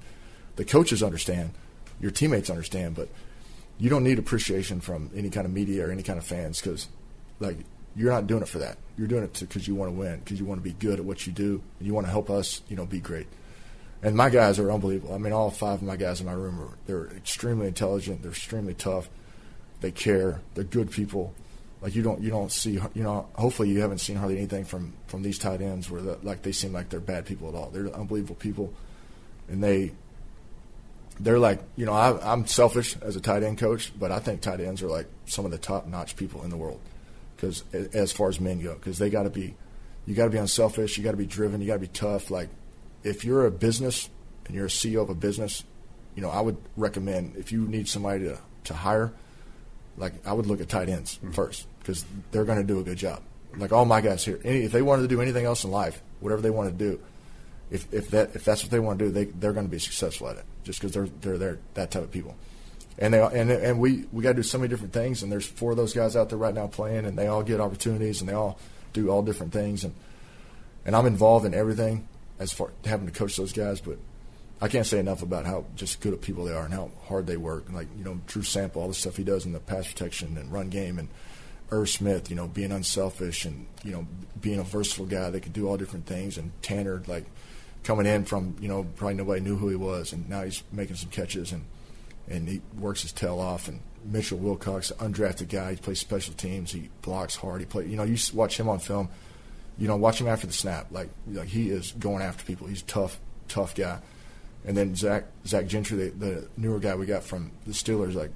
The 0.57 0.65
coaches 0.65 1.03
understand, 1.03 1.53
your 2.01 2.11
teammates 2.11 2.51
understand, 2.51 2.95
but 2.95 3.09
you 3.79 3.91
don't 3.91 4.05
need 4.05 4.19
appreciation 4.19 4.81
from 4.81 5.11
any 5.15 5.31
kind 5.31 5.47
of 5.47 5.53
media 5.53 5.87
or 5.87 5.91
any 5.91 6.03
kind 6.03 6.19
of 6.19 6.25
fans 6.25 6.61
because 6.61 6.89
like 7.41 7.59
you're 7.95 8.13
not 8.13 8.27
doing 8.27 8.43
it 8.43 8.49
for 8.49 8.59
that. 8.59 8.79
You're 8.97 9.09
doing 9.09 9.25
it 9.25 9.39
because 9.39 9.69
you 9.69 9.75
want 9.75 9.93
to 9.93 9.99
win, 9.99 10.21
because 10.21 10.39
you 10.39 10.47
want 10.47 10.61
to 10.61 10.65
be 10.65 10.73
good 10.73 10.99
at 10.99 11.05
what 11.05 11.27
you 11.27 11.33
do, 11.33 11.61
and 11.79 11.87
you 11.87 11.93
want 11.93 12.07
to 12.07 12.11
help 12.11 12.31
us, 12.31 12.63
you 12.69 12.77
know, 12.77 12.87
be 12.87 13.01
great. 13.01 13.27
And 14.03 14.17
my 14.17 14.31
guys 14.31 14.59
are 14.59 14.71
unbelievable. 14.71 15.15
I 15.15 15.19
mean, 15.19 15.33
all 15.33 15.51
five 15.51 15.75
of 15.75 15.83
my 15.83 15.97
guys 15.97 16.21
in 16.21 16.27
my 16.27 16.33
room 16.33 16.61
are 16.61 16.71
they're 16.87 17.09
extremely 17.17 17.67
intelligent. 17.67 18.23
They're 18.23 18.31
extremely 18.31 18.75
tough. 18.75 19.11
They 19.81 19.91
care. 19.91 20.41
They're 20.55 20.65
good 20.65 20.91
people. 20.91 21.35
Like 21.83 21.95
you 21.95 22.03
don't 22.03 22.21
you 22.21 22.31
don't 22.31 22.53
see 22.53 22.81
you 22.95 23.03
know. 23.03 23.27
Hopefully, 23.35 23.71
you 23.71 23.81
haven't 23.81 23.99
seen 23.99 24.17
hardly 24.17 24.39
anything 24.39 24.65
from 24.65 24.95
from 25.07 25.23
these 25.23 25.39
tight 25.39 25.61
ends 25.61 25.91
where 25.91 26.03
the, 26.03 26.19
like 26.23 26.43
they 26.43 26.53
seem 26.53 26.73
like 26.73 26.89
they're 26.89 27.01
bad 27.01 27.27
people 27.27 27.49
at 27.49 27.55
all. 27.55 27.71
They're 27.71 27.89
unbelievable 27.89 28.37
people, 28.37 28.73
and 29.49 29.63
they 29.63 29.93
they're 31.19 31.39
like 31.39 31.63
you 31.77 31.87
know 31.87 31.93
I, 31.93 32.33
I'm 32.33 32.47
selfish 32.47 32.97
as 33.01 33.17
a 33.17 33.21
tight 33.21 33.43
end 33.43 33.59
coach, 33.59 33.93
but 33.99 34.13
I 34.13 34.19
think 34.19 34.43
tight 34.43 34.61
ends 34.61 34.83
are 34.83 34.89
like 34.89 35.07
some 35.27 35.47
of 35.47 35.51
the 35.51 35.59
top 35.59 35.87
notch 35.87 36.17
people 36.17 36.43
in 36.43 36.51
the 36.51 36.57
world 36.57 36.81
because 37.41 37.65
as 37.73 38.13
far 38.13 38.29
as 38.29 38.41
men 38.41 38.61
go, 38.61 38.75
because 38.75 38.99
they 38.99 39.09
got 39.09 39.23
to 39.23 39.31
be, 39.31 39.55
you 40.05 40.15
got 40.15 40.25
to 40.25 40.31
be 40.31 40.39
unselfish, 40.39 40.99
you 40.99 41.05
got 41.05 41.13
to 41.13 41.17
be 41.17 41.27
driven, 41.27 41.61
you 41.61 41.67
got 41.67 41.75
to 41.75 41.81
be 41.81 41.87
tough. 41.87 42.31
Like 42.31 42.51
if 43.03 43.25
you're 43.25 43.47
a 43.47 43.51
business 43.51 44.09
and 44.47 44.55
you're 44.55 44.67
a 44.67 44.71
CEO 44.71 45.03
of 45.03 45.11
a 45.11 45.15
business, 45.15 45.65
you 46.15 46.23
know 46.23 46.31
I 46.31 46.41
would 46.41 46.57
recommend 46.77 47.37
if 47.37 47.53
you 47.53 47.67
need 47.67 47.89
somebody 47.89 48.25
to 48.25 48.39
to 48.65 48.75
hire, 48.75 49.13
like 49.97 50.15
I 50.27 50.33
would 50.33 50.47
look 50.47 50.61
at 50.61 50.69
tight 50.69 50.89
ends 50.89 51.17
mm-hmm. 51.17 51.33
first 51.33 51.67
because 51.81 52.05
they're 52.31 52.45
going 52.45 52.59
to 52.59 52.65
do 52.65 52.81
a 52.81 52.83
good 52.83 52.99
job. 52.99 53.23
Like 53.57 53.73
all 53.73 53.85
my 53.85 54.01
guys 54.01 54.25
here, 54.25 54.41
any, 54.45 54.61
if 54.61 54.73
they 54.73 54.83
wanted 54.83 55.03
to 55.03 55.09
do 55.09 55.21
anything 55.21 55.45
else 55.45 55.65
in 55.65 55.71
life, 55.71 56.01
whatever 56.21 56.41
they 56.41 56.51
want 56.51 56.71
to 56.71 56.75
do, 56.75 57.01
if 57.71 57.93
if 57.93 58.11
that 58.11 58.35
if 58.35 58.45
that's 58.45 58.63
what 58.63 58.71
they 58.71 58.79
want 58.79 58.99
to 58.99 59.07
do, 59.07 59.11
they 59.11 59.25
they're 59.25 59.53
going 59.53 59.67
to 59.67 59.71
be 59.71 59.79
successful 59.79 60.29
at 60.29 60.37
it 60.37 60.45
just 60.65 60.81
because 60.81 60.93
they're 60.93 61.09
they're 61.21 61.39
they're 61.39 61.59
that 61.75 61.91
type 61.91 62.03
of 62.03 62.11
people 62.11 62.37
and 63.01 63.15
they 63.15 63.21
and 63.21 63.51
and 63.51 63.81
we 63.81 64.05
we 64.13 64.23
got 64.23 64.31
to 64.31 64.35
do 64.37 64.43
so 64.43 64.59
many 64.59 64.69
different 64.69 64.93
things. 64.93 65.23
And 65.23 65.33
there's 65.33 65.47
four 65.47 65.71
of 65.71 65.77
those 65.77 65.95
guys 65.95 66.17
out 66.17 66.29
there 66.29 66.39
right 66.39 66.55
now 66.55 66.67
playing, 66.67 67.07
and 67.07 67.19
they 67.19 67.27
all 67.27 67.43
get 67.43 67.61
opportunities, 67.61 68.21
and 68.21 68.29
they 68.29 68.35
all 68.35 68.59
do 68.93 69.09
all 69.09 69.23
different 69.23 69.53
things. 69.53 69.85
And 69.85 69.95
and 70.85 70.95
I'm 70.95 71.07
involved 71.07 71.47
in 71.47 71.55
everything 71.55 72.07
as 72.41 72.53
far 72.53 72.73
having 72.85 73.07
to 73.07 73.13
coach 73.13 73.37
those 73.37 73.53
guys, 73.53 73.81
but 73.81 73.99
I 74.61 74.69
can't 74.69 74.87
say 74.87 74.99
enough 74.99 75.23
about 75.23 75.47
how 75.47 75.67
just 75.77 76.01
good 76.01 76.13
of 76.13 76.21
people 76.21 76.45
they 76.45 76.53
are 76.53 76.65
and 76.65 76.75
how 76.75 76.91
hard 77.05 77.27
they 77.27 77.37
work. 77.37 77.67
And 77.67 77.77
Like 77.77 77.89
you 77.97 78.05
know, 78.05 78.21
Drew 78.27 78.43
Sample, 78.43 78.83
all 78.83 78.89
the 78.89 78.95
stuff 78.95 79.17
he 79.17 79.25
does 79.25 79.47
in 79.47 79.53
the 79.53 79.61
pass 79.61 79.87
protection 79.87 80.37
and 80.37 80.53
run 80.53 80.71
game, 80.71 80.99
and 80.99 81.09
Irv 81.71 81.89
Smith, 81.89 82.31
you 82.31 82.37
know, 82.37 82.49
being 82.49 82.73
unselfish 82.73 83.45
and 83.45 83.67
you 83.85 83.93
know 83.93 84.07
being 84.41 84.59
a 84.59 84.65
versatile 84.65 85.07
guy 85.07 85.31
that 85.31 85.43
can 85.43 85.53
do 85.53 85.69
all 85.69 85.77
different 85.77 86.07
things, 86.07 86.37
and 86.37 86.51
Tanner 86.63 87.03
like 87.07 87.27
coming 87.85 88.07
in 88.07 88.25
from 88.25 88.57
you 88.61 88.69
know 88.69 88.85
probably 88.97 89.15
nobody 89.15 89.41
knew 89.41 89.57
who 89.57 89.69
he 89.69 89.77
was, 89.77 90.13
and 90.13 90.29
now 90.29 90.43
he's 90.43 90.65
making 90.73 90.97
some 90.97 91.11
catches 91.11 91.53
and 91.53 91.65
and 92.29 92.49
he 92.49 92.63
works 92.79 93.03
his 93.03 93.13
tail 93.13 93.41
off. 93.41 93.69
And 93.69 93.81
Mitchell 94.05 94.39
Wilcox, 94.39 94.93
undrafted 94.99 95.49
guy, 95.49 95.73
he 95.73 95.77
plays 95.77 95.99
special 95.99 96.33
teams. 96.35 96.73
He 96.73 96.89
blocks 97.03 97.37
hard. 97.37 97.61
He 97.61 97.67
play. 97.67 97.87
You 97.87 97.97
know, 97.97 98.05
you 98.05 98.17
watch 98.33 98.59
him 98.59 98.69
on 98.69 98.79
film. 98.79 99.09
You 99.81 99.89
know, 99.89 99.97
watch 99.97 100.21
him 100.21 100.29
after 100.29 100.47
the 100.47 100.53
snap. 100.53 100.89
Like, 100.93 101.09
like 101.27 101.49
he 101.49 101.71
is 101.71 101.93
going 101.99 102.23
after 102.23 102.45
people. 102.45 102.69
He's 102.69 102.83
a 102.83 102.85
tough, 102.85 103.19
tough 103.49 103.75
guy. 103.75 103.99
And 104.65 104.77
then 104.77 104.95
Zach 104.95 105.25
Zach 105.47 105.67
Gentry, 105.67 105.97
the, 105.97 106.27
the 106.27 106.49
newer 106.57 106.79
guy 106.79 106.95
we 106.95 107.07
got 107.07 107.25
from 107.25 107.51
the 107.67 107.73
Steelers, 107.73 108.15
like 108.15 108.31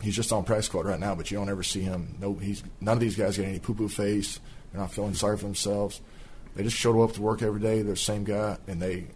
he's 0.00 0.14
just 0.14 0.32
on 0.32 0.44
practice 0.44 0.66
squad 0.66 0.86
right 0.86 1.00
now, 1.00 1.14
but 1.16 1.30
you 1.30 1.36
don't 1.36 1.48
ever 1.48 1.64
see 1.64 1.80
him. 1.80 2.16
No, 2.20 2.34
he's 2.34 2.62
none 2.80 2.96
of 2.96 3.00
these 3.00 3.16
guys 3.16 3.36
get 3.36 3.46
any 3.46 3.58
poo 3.58 3.74
poo 3.74 3.88
face. 3.88 4.38
They're 4.70 4.80
not 4.80 4.92
feeling 4.92 5.14
sorry 5.14 5.36
for 5.36 5.44
themselves. 5.44 6.00
They 6.54 6.62
just 6.62 6.76
show 6.76 7.02
up 7.02 7.12
to 7.14 7.22
work 7.22 7.42
every 7.42 7.60
day. 7.60 7.82
They're 7.82 7.94
the 7.94 7.96
same 7.96 8.22
guy, 8.22 8.58
and 8.68 8.80
they 8.80 9.08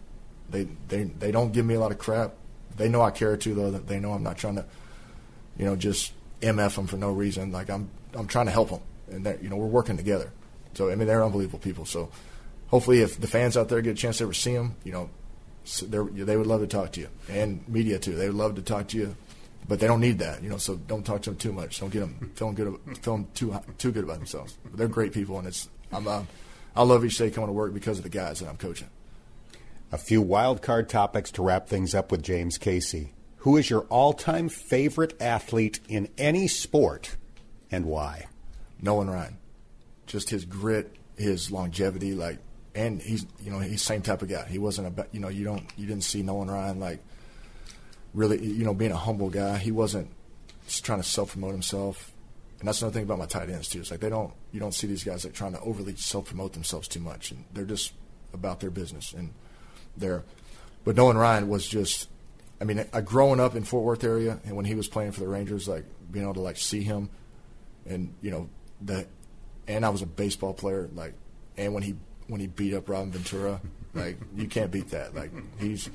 they 0.49 0.67
they 0.89 1.03
they 1.03 1.31
don't 1.31 1.53
give 1.53 1.65
me 1.65 1.75
a 1.75 1.79
lot 1.79 1.91
of 1.91 1.99
crap. 1.99 2.33
They 2.75 2.89
know 2.89 3.01
I 3.01 3.11
care 3.11 3.37
too, 3.37 3.55
though. 3.55 3.71
They 3.71 3.99
know 3.99 4.11
I'm 4.11 4.23
not 4.23 4.37
trying 4.37 4.55
to, 4.55 4.65
you 5.57 5.65
know, 5.65 5.77
just 5.77 6.13
mf 6.41 6.75
them 6.75 6.87
for 6.87 6.97
no 6.97 7.11
reason. 7.11 7.51
Like 7.51 7.69
I'm, 7.69 7.89
I'm 8.13 8.27
trying 8.27 8.47
to 8.47 8.51
help 8.51 8.69
them, 8.69 8.81
and 9.09 9.25
that 9.25 9.41
you 9.41 9.49
know 9.49 9.55
we're 9.55 9.67
working 9.67 9.95
together. 9.95 10.31
So 10.73 10.89
I 10.89 10.95
mean, 10.95 11.07
they're 11.07 11.23
unbelievable 11.23 11.59
people. 11.59 11.85
So 11.85 12.09
hopefully, 12.67 13.01
if 13.01 13.19
the 13.19 13.27
fans 13.27 13.57
out 13.57 13.69
there 13.69 13.81
get 13.81 13.91
a 13.91 13.95
chance 13.95 14.17
to 14.19 14.25
ever 14.25 14.33
see 14.33 14.53
them, 14.53 14.75
you 14.83 14.91
know, 14.91 15.09
they 15.81 16.37
would 16.37 16.47
love 16.47 16.61
to 16.61 16.67
talk 16.67 16.93
to 16.93 17.01
you, 17.01 17.09
and 17.29 17.67
media 17.67 17.99
too. 17.99 18.15
They 18.15 18.27
would 18.27 18.37
love 18.37 18.55
to 18.55 18.61
talk 18.61 18.87
to 18.89 18.97
you, 18.97 19.15
but 19.67 19.79
they 19.79 19.87
don't 19.87 20.01
need 20.01 20.19
that, 20.19 20.41
you 20.41 20.49
know. 20.49 20.57
So 20.57 20.75
don't 20.77 21.05
talk 21.05 21.21
to 21.23 21.31
them 21.31 21.37
too 21.37 21.53
much. 21.53 21.79
Don't 21.79 21.91
get 21.91 21.99
them 21.99 22.31
feeling 22.35 22.55
good, 22.55 22.79
feeling 23.01 23.27
too 23.33 23.59
too 23.77 23.91
good 23.91 24.03
about 24.03 24.17
themselves. 24.17 24.57
But 24.63 24.77
they're 24.77 24.87
great 24.87 25.13
people, 25.13 25.37
and 25.37 25.47
it's 25.47 25.69
I'm. 25.91 26.07
Uh, 26.07 26.23
I 26.75 26.83
love 26.83 27.03
each 27.03 27.17
day 27.17 27.29
coming 27.29 27.47
to 27.47 27.53
work 27.53 27.73
because 27.73 27.97
of 27.97 28.03
the 28.03 28.09
guys 28.09 28.39
that 28.39 28.47
I'm 28.47 28.57
coaching. 28.57 28.89
A 29.91 29.97
few 29.97 30.21
wild 30.21 30.61
card 30.61 30.87
topics 30.87 31.31
to 31.31 31.41
wrap 31.41 31.67
things 31.67 31.95
up 31.95 32.11
with 32.11 32.21
James 32.21 32.57
Casey. 32.57 33.13
Who 33.37 33.57
is 33.57 33.69
your 33.69 33.81
all 33.89 34.13
time 34.13 34.49
favorite 34.49 35.19
athlete 35.19 35.79
in 35.89 36.09
any 36.17 36.47
sport 36.47 37.17
and 37.71 37.85
why? 37.85 38.27
Nolan 38.81 39.09
Ryan. 39.09 39.38
Just 40.09 40.29
his 40.29 40.43
grit, 40.43 40.93
his 41.15 41.51
longevity, 41.51 42.13
like, 42.13 42.39
and 42.75 43.01
he's, 43.01 43.25
you 43.41 43.51
know, 43.51 43.59
he's 43.59 43.81
same 43.81 44.01
type 44.01 44.21
of 44.21 44.27
guy. 44.27 44.45
He 44.45 44.59
wasn't 44.59 44.99
a, 44.99 45.07
you 45.11 45.19
know, 45.19 45.29
you 45.29 45.45
don't, 45.45 45.63
you 45.77 45.87
didn't 45.87 46.03
see 46.03 46.21
Nolan 46.21 46.51
Ryan 46.51 46.79
like 46.79 46.99
really, 48.13 48.43
you 48.43 48.65
know, 48.65 48.73
being 48.73 48.91
a 48.91 48.97
humble 48.97 49.29
guy. 49.29 49.57
He 49.57 49.71
wasn't 49.71 50.09
just 50.65 50.85
trying 50.85 51.01
to 51.01 51.07
self 51.07 51.31
promote 51.31 51.51
himself. 51.51 52.11
And 52.59 52.67
that's 52.67 52.81
another 52.81 52.93
thing 52.93 53.03
about 53.03 53.19
my 53.19 53.25
tight 53.25 53.49
ends 53.49 53.69
too. 53.69 53.79
It's 53.79 53.91
like 53.91 54.01
they 54.01 54.09
don't, 54.09 54.33
you 54.51 54.59
don't 54.59 54.73
see 54.73 54.87
these 54.87 55.03
guys 55.03 55.23
like 55.23 55.33
trying 55.33 55.53
to 55.53 55.59
overly 55.61 55.95
self 55.95 56.25
promote 56.25 56.53
themselves 56.53 56.87
too 56.87 56.99
much, 56.99 57.31
and 57.31 57.45
they're 57.53 57.65
just 57.65 57.93
about 58.33 58.59
their 58.59 58.69
business. 58.69 59.13
And 59.13 59.33
they're. 59.95 60.23
but 60.83 60.95
Nolan 60.95 61.17
Ryan 61.17 61.49
was 61.49 61.67
just. 61.67 62.09
I 62.61 62.65
mean, 62.65 62.85
I, 62.91 62.99
growing 62.99 63.39
up 63.39 63.55
in 63.55 63.63
Fort 63.63 63.85
Worth 63.85 64.03
area, 64.03 64.37
and 64.43 64.57
when 64.57 64.65
he 64.65 64.75
was 64.75 64.89
playing 64.89 65.13
for 65.13 65.21
the 65.21 65.29
Rangers, 65.29 65.65
like 65.65 65.85
being 66.11 66.25
able 66.25 66.33
to 66.33 66.41
like 66.41 66.57
see 66.57 66.81
him, 66.81 67.09
and 67.85 68.13
you 68.21 68.31
know 68.31 68.49
the, 68.81 69.07
and 69.69 69.85
I 69.85 69.89
was 69.89 70.01
a 70.01 70.07
baseball 70.07 70.53
player, 70.53 70.89
like, 70.95 71.13
and 71.55 71.73
when 71.73 71.83
he 71.83 71.95
when 72.27 72.41
he 72.41 72.47
beat 72.47 72.73
up 72.73 72.89
Robin 72.89 73.11
Ventura, 73.11 73.61
like 73.93 74.17
you 74.35 74.47
can't 74.47 74.71
beat 74.71 74.89
that. 74.89 75.15
Like 75.15 75.31
he's 75.59 75.89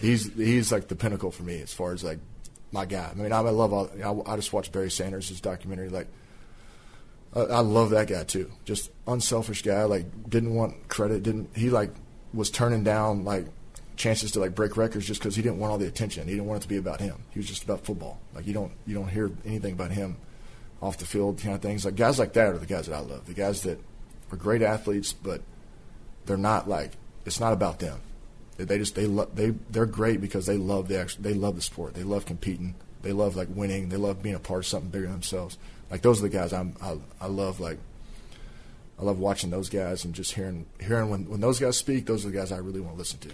he's 0.00 0.32
he's 0.34 0.72
like 0.72 0.88
the 0.88 0.96
pinnacle 0.96 1.30
for 1.30 1.42
me 1.42 1.60
as 1.60 1.72
far 1.72 1.92
as 1.92 2.02
like 2.02 2.18
my 2.72 2.86
guy. 2.86 3.10
I 3.10 3.14
mean, 3.14 3.30
I, 3.30 3.38
I 3.38 3.50
love 3.50 3.72
all. 3.72 3.90
I, 4.02 4.32
I 4.32 4.36
just 4.36 4.52
watched 4.52 4.72
Barry 4.72 4.90
Sanders' 4.90 5.40
documentary. 5.40 5.90
Like, 5.90 6.08
I, 7.34 7.40
I 7.40 7.60
love 7.60 7.90
that 7.90 8.08
guy 8.08 8.24
too. 8.24 8.50
Just 8.64 8.90
unselfish 9.06 9.62
guy. 9.62 9.84
Like, 9.84 10.06
didn't 10.28 10.54
want 10.54 10.88
credit. 10.88 11.22
Didn't 11.22 11.54
he 11.54 11.68
like 11.68 11.90
was 12.32 12.50
turning 12.50 12.84
down 12.84 13.24
like 13.24 13.46
chances 13.96 14.32
to 14.32 14.40
like 14.40 14.54
break 14.54 14.78
records 14.78 15.06
just 15.06 15.20
because 15.20 15.36
he 15.36 15.42
didn't 15.42 15.58
want 15.58 15.72
all 15.72 15.78
the 15.78 15.86
attention. 15.86 16.24
He 16.24 16.32
didn't 16.32 16.46
want 16.46 16.60
it 16.60 16.62
to 16.62 16.68
be 16.68 16.78
about 16.78 17.00
him. 17.00 17.16
He 17.30 17.38
was 17.38 17.46
just 17.46 17.64
about 17.64 17.84
football. 17.84 18.18
Like 18.34 18.46
you 18.46 18.54
don't 18.54 18.72
you 18.86 18.94
don't 18.94 19.08
hear 19.08 19.30
anything 19.44 19.74
about 19.74 19.90
him 19.90 20.16
off 20.84 20.98
the 20.98 21.06
field 21.06 21.40
kind 21.40 21.54
of 21.54 21.62
things. 21.62 21.84
Like 21.84 21.96
guys 21.96 22.18
like 22.18 22.34
that 22.34 22.48
are 22.48 22.58
the 22.58 22.66
guys 22.66 22.86
that 22.86 22.94
I 22.94 23.00
love. 23.00 23.26
The 23.26 23.34
guys 23.34 23.62
that 23.62 23.80
are 24.30 24.36
great 24.36 24.60
athletes, 24.60 25.14
but 25.14 25.40
they're 26.26 26.36
not 26.36 26.68
like 26.68 26.92
it's 27.24 27.40
not 27.40 27.54
about 27.54 27.78
them. 27.78 28.00
They 28.58 28.78
just 28.78 28.94
they 28.94 29.06
lo- 29.06 29.30
they 29.34 29.50
they're 29.70 29.86
great 29.86 30.20
because 30.20 30.44
they 30.46 30.58
love 30.58 30.88
the 30.88 31.00
actual, 31.00 31.22
they 31.22 31.32
love 31.32 31.56
the 31.56 31.62
sport. 31.62 31.94
They 31.94 32.02
love 32.02 32.26
competing. 32.26 32.74
They 33.02 33.12
love 33.12 33.34
like 33.34 33.48
winning. 33.50 33.88
They 33.88 33.96
love 33.96 34.22
being 34.22 34.34
a 34.34 34.40
part 34.40 34.60
of 34.60 34.66
something 34.66 34.90
bigger 34.90 35.04
than 35.04 35.14
themselves. 35.14 35.56
Like 35.90 36.02
those 36.02 36.20
are 36.20 36.28
the 36.28 36.28
guys 36.28 36.52
I'm 36.52 36.76
I, 36.82 36.98
I 37.20 37.26
love 37.28 37.60
like 37.60 37.78
I 39.00 39.04
love 39.04 39.18
watching 39.18 39.50
those 39.50 39.70
guys 39.70 40.04
and 40.04 40.14
just 40.14 40.34
hearing 40.34 40.66
hearing 40.80 41.08
when 41.08 41.30
when 41.30 41.40
those 41.40 41.58
guys 41.58 41.78
speak. 41.78 42.04
Those 42.04 42.26
are 42.26 42.30
the 42.30 42.36
guys 42.36 42.52
I 42.52 42.58
really 42.58 42.80
want 42.80 42.94
to 42.94 42.98
listen 42.98 43.18
to. 43.20 43.30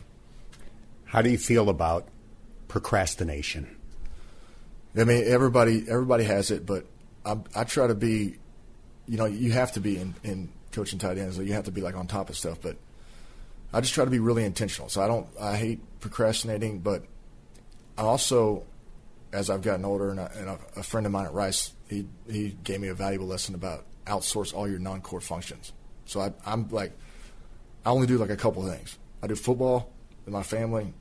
How 1.06 1.20
do 1.20 1.30
you 1.30 1.38
feel 1.38 1.68
about 1.68 2.06
procrastination? 2.68 3.76
I 4.96 5.04
mean, 5.04 5.24
everybody 5.26 5.84
everybody 5.88 6.24
has 6.24 6.52
it, 6.52 6.64
but 6.64 6.86
I, 7.24 7.36
I 7.54 7.64
try 7.64 7.86
to 7.86 7.94
be, 7.94 8.36
you 9.06 9.16
know, 9.16 9.26
you 9.26 9.52
have 9.52 9.72
to 9.72 9.80
be 9.80 9.98
in, 9.98 10.14
in 10.22 10.48
coaching 10.72 10.98
tight 10.98 11.18
ends. 11.18 11.38
You 11.38 11.52
have 11.52 11.64
to 11.64 11.72
be 11.72 11.80
like 11.80 11.96
on 11.96 12.06
top 12.06 12.30
of 12.30 12.36
stuff, 12.36 12.60
but 12.60 12.76
I 13.72 13.80
just 13.80 13.94
try 13.94 14.04
to 14.04 14.10
be 14.10 14.18
really 14.18 14.44
intentional. 14.44 14.88
So 14.88 15.02
I 15.02 15.06
don't, 15.06 15.26
I 15.40 15.56
hate 15.56 15.80
procrastinating, 16.00 16.80
but 16.80 17.04
I 17.96 18.02
also, 18.02 18.64
as 19.32 19.50
I've 19.50 19.62
gotten 19.62 19.84
older, 19.84 20.10
and, 20.10 20.20
a, 20.20 20.30
and 20.36 20.58
a, 20.76 20.82
friend 20.82 21.06
of 21.06 21.12
mine 21.12 21.26
at 21.26 21.34
Rice, 21.34 21.72
he 21.88 22.06
he 22.28 22.56
gave 22.64 22.80
me 22.80 22.88
a 22.88 22.94
valuable 22.94 23.26
lesson 23.26 23.54
about 23.54 23.84
outsource 24.06 24.54
all 24.54 24.68
your 24.68 24.78
non-core 24.78 25.20
functions. 25.20 25.72
So 26.06 26.20
I, 26.20 26.32
I'm 26.46 26.68
like, 26.70 26.92
I 27.84 27.90
only 27.90 28.06
do 28.06 28.18
like 28.18 28.30
a 28.30 28.36
couple 28.36 28.66
things. 28.66 28.98
I 29.22 29.26
do 29.26 29.34
football 29.36 29.92
with 30.24 30.32
my 30.32 30.42
family, 30.42 30.92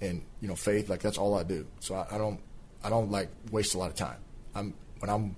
and 0.00 0.22
you 0.40 0.48
know, 0.48 0.56
faith. 0.56 0.88
Like 0.88 1.00
that's 1.00 1.18
all 1.18 1.38
I 1.38 1.42
do. 1.42 1.66
So 1.80 1.94
I, 1.94 2.06
I 2.14 2.18
don't, 2.18 2.40
I 2.82 2.90
don't 2.90 3.10
like 3.10 3.28
waste 3.50 3.74
a 3.74 3.78
lot 3.78 3.90
of 3.90 3.96
time. 3.96 4.18
I'm 4.54 4.74
when 4.98 5.10
I'm 5.10 5.36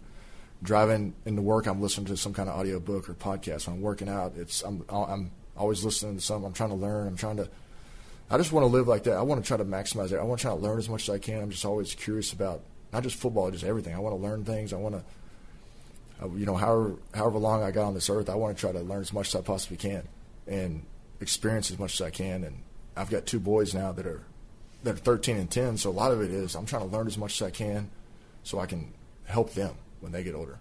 driving 0.62 1.14
into 1.24 1.42
work, 1.42 1.66
I'm 1.66 1.80
listening 1.80 2.06
to 2.06 2.16
some 2.16 2.32
kind 2.32 2.48
of 2.48 2.58
audio 2.58 2.80
book 2.80 3.08
or 3.08 3.14
podcast. 3.14 3.66
When 3.66 3.76
I'm 3.76 3.82
working 3.82 4.08
out, 4.08 4.34
it's 4.36 4.62
I'm 4.62 4.84
I'm 4.88 5.30
always 5.56 5.84
listening 5.84 6.16
to 6.16 6.20
something. 6.20 6.46
I'm 6.46 6.52
trying 6.52 6.70
to 6.70 6.76
learn. 6.76 7.06
I'm 7.06 7.16
trying 7.16 7.36
to. 7.36 7.48
I 8.30 8.36
just 8.36 8.52
want 8.52 8.64
to 8.64 8.68
live 8.68 8.86
like 8.86 9.04
that. 9.04 9.14
I 9.14 9.22
want 9.22 9.42
to 9.42 9.46
try 9.46 9.56
to 9.56 9.64
maximize 9.64 10.12
it. 10.12 10.18
I 10.18 10.22
want 10.22 10.40
to 10.40 10.42
try 10.42 10.54
to 10.54 10.60
learn 10.60 10.78
as 10.78 10.88
much 10.88 11.08
as 11.08 11.14
I 11.14 11.18
can. 11.18 11.42
I'm 11.42 11.50
just 11.50 11.64
always 11.64 11.94
curious 11.94 12.32
about 12.32 12.60
not 12.92 13.02
just 13.02 13.16
football, 13.16 13.50
just 13.50 13.64
everything. 13.64 13.94
I 13.94 13.98
want 13.98 14.16
to 14.16 14.22
learn 14.22 14.44
things. 14.44 14.72
I 14.72 14.76
want 14.76 14.96
to, 14.96 16.24
uh, 16.24 16.28
you 16.34 16.44
know, 16.44 16.56
however 16.56 16.96
however 17.14 17.38
long 17.38 17.62
I 17.62 17.70
got 17.70 17.86
on 17.86 17.94
this 17.94 18.10
earth, 18.10 18.28
I 18.28 18.34
want 18.34 18.56
to 18.56 18.60
try 18.60 18.72
to 18.72 18.80
learn 18.80 19.00
as 19.00 19.12
much 19.12 19.28
as 19.28 19.36
I 19.36 19.42
possibly 19.42 19.76
can 19.76 20.06
and 20.46 20.82
experience 21.20 21.70
as 21.70 21.78
much 21.78 21.94
as 21.94 22.02
I 22.02 22.10
can. 22.10 22.44
And 22.44 22.62
I've 22.96 23.10
got 23.10 23.26
two 23.26 23.40
boys 23.40 23.74
now 23.74 23.92
that 23.92 24.06
are 24.06 24.22
that 24.84 24.94
are 24.94 24.98
13 24.98 25.36
and 25.36 25.50
10. 25.50 25.78
So 25.78 25.90
a 25.90 25.92
lot 25.92 26.12
of 26.12 26.20
it 26.20 26.30
is 26.30 26.54
I'm 26.54 26.66
trying 26.66 26.88
to 26.88 26.94
learn 26.94 27.06
as 27.06 27.18
much 27.18 27.40
as 27.40 27.46
I 27.46 27.50
can, 27.50 27.90
so 28.42 28.58
I 28.58 28.66
can 28.66 28.92
help 29.24 29.54
them 29.54 29.74
when 30.00 30.12
they 30.12 30.22
get 30.22 30.34
older. 30.34 30.58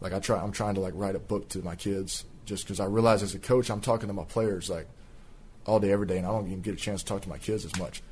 Like 0.00 0.12
I 0.12 0.18
try, 0.18 0.40
I'm 0.40 0.52
trying 0.52 0.74
to 0.74 0.80
like 0.80 0.94
write 0.96 1.14
a 1.14 1.20
book 1.20 1.48
to 1.50 1.62
my 1.62 1.76
kids 1.76 2.24
just 2.44 2.64
because 2.64 2.80
I 2.80 2.86
realize 2.86 3.22
as 3.22 3.34
a 3.34 3.38
coach, 3.38 3.70
I'm 3.70 3.80
talking 3.80 4.08
to 4.08 4.14
my 4.14 4.24
players 4.24 4.68
like 4.68 4.88
all 5.64 5.78
day, 5.78 5.92
every 5.92 6.06
day, 6.06 6.18
and 6.18 6.26
I 6.26 6.30
don't 6.30 6.46
even 6.46 6.60
get 6.60 6.74
a 6.74 6.76
chance 6.76 7.02
to 7.02 7.08
talk 7.08 7.22
to 7.22 7.28
my 7.28 7.38
kids 7.38 7.64
as 7.64 7.76
much. 7.78 8.02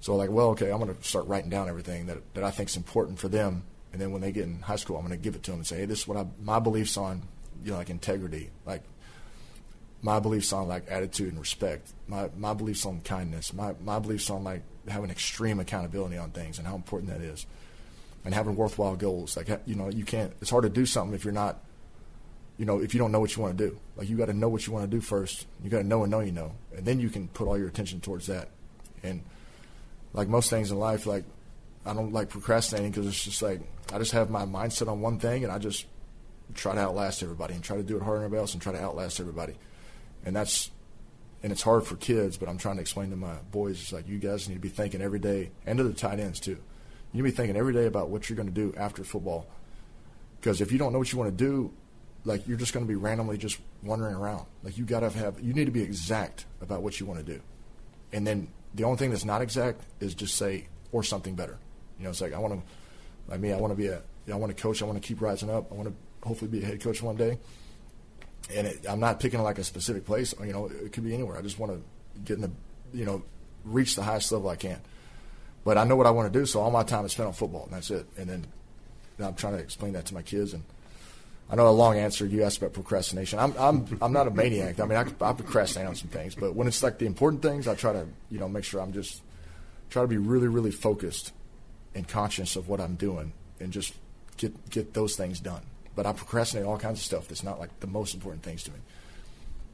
So 0.00 0.16
like, 0.16 0.30
well, 0.30 0.48
okay, 0.50 0.70
I'm 0.70 0.80
going 0.80 0.94
to 0.94 1.02
start 1.02 1.26
writing 1.26 1.50
down 1.50 1.68
everything 1.68 2.06
that 2.06 2.18
that 2.34 2.44
I 2.44 2.50
think 2.50 2.68
is 2.68 2.76
important 2.76 3.18
for 3.18 3.28
them, 3.28 3.64
and 3.92 4.00
then 4.00 4.12
when 4.12 4.20
they 4.20 4.32
get 4.32 4.44
in 4.44 4.60
high 4.60 4.76
school, 4.76 4.96
I'm 4.96 5.06
going 5.06 5.18
to 5.18 5.22
give 5.22 5.34
it 5.34 5.42
to 5.44 5.50
them 5.50 5.60
and 5.60 5.66
say, 5.66 5.78
hey, 5.78 5.84
this 5.86 6.00
is 6.00 6.08
what 6.08 6.18
I, 6.18 6.26
my 6.42 6.58
beliefs 6.58 6.96
on, 6.96 7.22
you 7.64 7.72
know, 7.72 7.78
like 7.78 7.90
integrity, 7.90 8.50
like 8.66 8.82
my 10.02 10.20
beliefs 10.20 10.52
on 10.52 10.68
like 10.68 10.90
attitude 10.90 11.28
and 11.28 11.40
respect, 11.40 11.92
my 12.06 12.30
my 12.36 12.54
beliefs 12.54 12.86
on 12.86 13.00
kindness, 13.00 13.52
my 13.52 13.74
my 13.80 13.98
beliefs 13.98 14.30
on 14.30 14.44
like 14.44 14.62
having 14.86 15.10
extreme 15.10 15.60
accountability 15.60 16.16
on 16.16 16.30
things 16.30 16.58
and 16.58 16.66
how 16.66 16.74
important 16.74 17.10
that 17.10 17.20
is, 17.20 17.46
and 18.24 18.34
having 18.34 18.56
worthwhile 18.56 18.96
goals. 18.96 19.36
Like 19.36 19.48
you 19.66 19.74
know, 19.74 19.88
you 19.88 20.04
can't. 20.04 20.32
It's 20.40 20.50
hard 20.50 20.64
to 20.64 20.70
do 20.70 20.86
something 20.86 21.14
if 21.14 21.24
you're 21.24 21.32
not 21.32 21.60
you 22.58 22.64
know, 22.64 22.80
if 22.80 22.92
you 22.92 22.98
don't 22.98 23.12
know 23.12 23.20
what 23.20 23.34
you 23.34 23.42
want 23.42 23.56
to 23.56 23.68
do. 23.68 23.78
Like 23.96 24.08
you 24.08 24.16
got 24.16 24.26
to 24.26 24.32
know 24.32 24.48
what 24.48 24.66
you 24.66 24.72
want 24.72 24.90
to 24.90 24.94
do 24.94 25.00
first. 25.00 25.46
You 25.62 25.70
got 25.70 25.78
to 25.78 25.86
know 25.86 26.02
and 26.02 26.10
know 26.10 26.20
you 26.20 26.32
know, 26.32 26.52
and 26.76 26.84
then 26.84 27.00
you 27.00 27.08
can 27.08 27.28
put 27.28 27.46
all 27.46 27.56
your 27.56 27.68
attention 27.68 28.00
towards 28.00 28.26
that. 28.26 28.50
And 29.02 29.22
like 30.12 30.28
most 30.28 30.50
things 30.50 30.70
in 30.70 30.78
life, 30.78 31.06
like 31.06 31.24
I 31.86 31.94
don't 31.94 32.12
like 32.12 32.28
procrastinating 32.28 32.90
because 32.90 33.06
it's 33.06 33.24
just 33.24 33.40
like 33.40 33.60
I 33.92 33.98
just 33.98 34.12
have 34.12 34.28
my 34.28 34.44
mindset 34.44 34.88
on 34.88 35.00
one 35.00 35.20
thing 35.20 35.44
and 35.44 35.52
I 35.52 35.58
just 35.58 35.86
try 36.54 36.74
to 36.74 36.80
outlast 36.80 37.22
everybody 37.22 37.54
and 37.54 37.62
try 37.62 37.76
to 37.76 37.82
do 37.82 37.96
it 37.96 38.02
harder 38.02 38.18
than 38.18 38.26
everybody 38.26 38.40
else 38.40 38.52
and 38.52 38.60
try 38.60 38.72
to 38.72 38.82
outlast 38.82 39.20
everybody. 39.20 39.54
And 40.24 40.34
that's 40.34 40.70
and 41.44 41.52
it's 41.52 41.62
hard 41.62 41.86
for 41.86 41.94
kids, 41.94 42.36
but 42.36 42.48
I'm 42.48 42.58
trying 42.58 42.76
to 42.76 42.80
explain 42.80 43.10
to 43.10 43.16
my 43.16 43.36
boys 43.52 43.80
it's 43.80 43.92
like 43.92 44.08
you 44.08 44.18
guys 44.18 44.48
need 44.48 44.56
to 44.56 44.60
be 44.60 44.68
thinking 44.68 45.00
every 45.00 45.20
day 45.20 45.52
and 45.64 45.78
to 45.78 45.84
the 45.84 45.92
tight 45.92 46.18
ends 46.18 46.40
too. 46.40 46.58
You 47.12 47.22
need 47.22 47.30
to 47.30 47.32
be 47.32 47.36
thinking 47.36 47.56
every 47.56 47.72
day 47.72 47.86
about 47.86 48.10
what 48.10 48.28
you're 48.28 48.36
going 48.36 48.48
to 48.48 48.54
do 48.54 48.74
after 48.76 49.02
football. 49.04 49.46
Because 50.40 50.60
if 50.60 50.70
you 50.70 50.78
don't 50.78 50.92
know 50.92 50.98
what 50.98 51.10
you 51.10 51.18
want 51.18 51.36
to 51.36 51.44
do, 51.44 51.72
like 52.24 52.46
you're 52.46 52.58
just 52.58 52.72
going 52.72 52.84
to 52.84 52.88
be 52.88 52.96
randomly 52.96 53.38
just 53.38 53.58
wandering 53.82 54.14
around. 54.14 54.46
Like 54.62 54.76
you 54.76 54.84
got 54.84 55.00
to 55.00 55.10
have 55.10 55.40
you 55.40 55.52
need 55.52 55.66
to 55.66 55.70
be 55.70 55.82
exact 55.82 56.44
about 56.60 56.82
what 56.82 57.00
you 57.00 57.06
want 57.06 57.24
to 57.24 57.32
do, 57.34 57.40
and 58.12 58.26
then 58.26 58.48
the 58.74 58.84
only 58.84 58.98
thing 58.98 59.10
that's 59.10 59.24
not 59.24 59.42
exact 59.42 59.80
is 60.00 60.14
just 60.14 60.36
say 60.36 60.68
or 60.92 61.02
something 61.02 61.34
better. 61.34 61.58
You 61.98 62.04
know, 62.04 62.10
it's 62.10 62.20
like 62.20 62.32
I 62.32 62.38
want 62.38 62.54
to, 62.54 63.30
like 63.30 63.40
me, 63.40 63.52
I 63.52 63.56
want 63.56 63.72
to 63.72 63.76
be 63.76 63.88
a, 63.88 64.02
I 64.30 64.36
want 64.36 64.54
to 64.54 64.62
coach, 64.62 64.82
I 64.82 64.84
want 64.84 65.00
to 65.00 65.06
keep 65.06 65.20
rising 65.20 65.50
up, 65.50 65.72
I 65.72 65.74
want 65.74 65.88
to 65.88 66.26
hopefully 66.26 66.50
be 66.50 66.62
a 66.62 66.66
head 66.66 66.80
coach 66.80 67.02
one 67.02 67.16
day. 67.16 67.38
And 68.54 68.66
it, 68.66 68.86
I'm 68.88 69.00
not 69.00 69.20
picking 69.20 69.42
like 69.42 69.58
a 69.58 69.64
specific 69.64 70.04
place. 70.06 70.34
You 70.40 70.52
know, 70.52 70.66
it 70.66 70.92
could 70.92 71.04
be 71.04 71.12
anywhere. 71.12 71.36
I 71.36 71.42
just 71.42 71.58
want 71.58 71.72
to 71.72 71.82
get 72.20 72.36
in 72.36 72.42
the, 72.42 72.50
you 72.92 73.04
know, 73.04 73.22
reach 73.64 73.94
the 73.94 74.02
highest 74.02 74.32
level 74.32 74.48
I 74.48 74.56
can. 74.56 74.80
But 75.64 75.76
I 75.76 75.84
know 75.84 75.96
what 75.96 76.06
I 76.06 76.10
want 76.10 76.32
to 76.32 76.38
do, 76.38 76.46
so 76.46 76.60
all 76.60 76.70
my 76.70 76.82
time 76.82 77.04
is 77.04 77.12
spent 77.12 77.26
on 77.26 77.32
football, 77.32 77.64
and 77.64 77.72
that's 77.72 77.90
it. 77.90 78.06
And 78.16 78.28
then 78.28 78.46
I'm 79.18 79.34
trying 79.34 79.54
to 79.54 79.62
explain 79.62 79.92
that 79.92 80.06
to 80.06 80.14
my 80.14 80.22
kids 80.22 80.54
and 80.54 80.64
I 81.50 81.56
know 81.56 81.68
a 81.68 81.70
long 81.70 81.96
answer. 81.98 82.26
You 82.26 82.42
asked 82.42 82.58
about 82.58 82.74
procrastination. 82.74 83.38
I'm 83.38 83.54
I'm 83.58 83.98
I'm 84.02 84.12
not 84.12 84.26
a 84.26 84.30
maniac. 84.30 84.80
I 84.80 84.84
mean, 84.84 84.98
I, 84.98 85.24
I 85.24 85.32
procrastinate 85.32 85.88
on 85.88 85.94
some 85.94 86.08
things, 86.08 86.34
but 86.34 86.54
when 86.54 86.68
it's 86.68 86.82
like 86.82 86.98
the 86.98 87.06
important 87.06 87.42
things, 87.42 87.66
I 87.66 87.74
try 87.74 87.92
to 87.92 88.06
you 88.30 88.38
know 88.38 88.48
make 88.48 88.64
sure 88.64 88.80
I'm 88.80 88.92
just 88.92 89.22
try 89.88 90.02
to 90.02 90.08
be 90.08 90.18
really 90.18 90.48
really 90.48 90.70
focused 90.70 91.32
and 91.94 92.06
conscious 92.06 92.54
of 92.56 92.68
what 92.68 92.80
I'm 92.80 92.96
doing 92.96 93.32
and 93.60 93.72
just 93.72 93.94
get 94.36 94.70
get 94.70 94.92
those 94.92 95.16
things 95.16 95.40
done. 95.40 95.62
But 95.96 96.04
I 96.04 96.12
procrastinate 96.12 96.66
all 96.66 96.78
kinds 96.78 96.98
of 96.98 97.04
stuff 97.04 97.28
that's 97.28 97.42
not 97.42 97.58
like 97.58 97.80
the 97.80 97.86
most 97.86 98.14
important 98.14 98.42
things 98.42 98.62
to 98.64 98.70
me. 98.70 98.78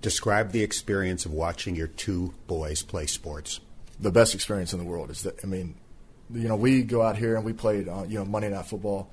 Describe 0.00 0.52
the 0.52 0.62
experience 0.62 1.26
of 1.26 1.32
watching 1.32 1.74
your 1.74 1.88
two 1.88 2.34
boys 2.46 2.82
play 2.82 3.06
sports. 3.06 3.58
The 4.00 4.10
best 4.10 4.34
experience 4.34 4.72
in 4.72 4.78
the 4.78 4.84
world 4.84 5.10
is 5.10 5.22
that 5.22 5.42
I 5.42 5.46
mean, 5.46 5.76
you 6.32 6.48
know, 6.48 6.56
we 6.56 6.82
go 6.82 7.02
out 7.02 7.16
here 7.16 7.36
and 7.36 7.44
we 7.44 7.52
played 7.52 7.88
uh, 7.88 8.04
you 8.08 8.18
know 8.18 8.24
Monday 8.24 8.50
Night 8.50 8.66
Football 8.66 9.08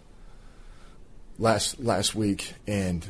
last 1.37 1.79
last 1.79 2.15
week, 2.15 2.53
and 2.67 3.05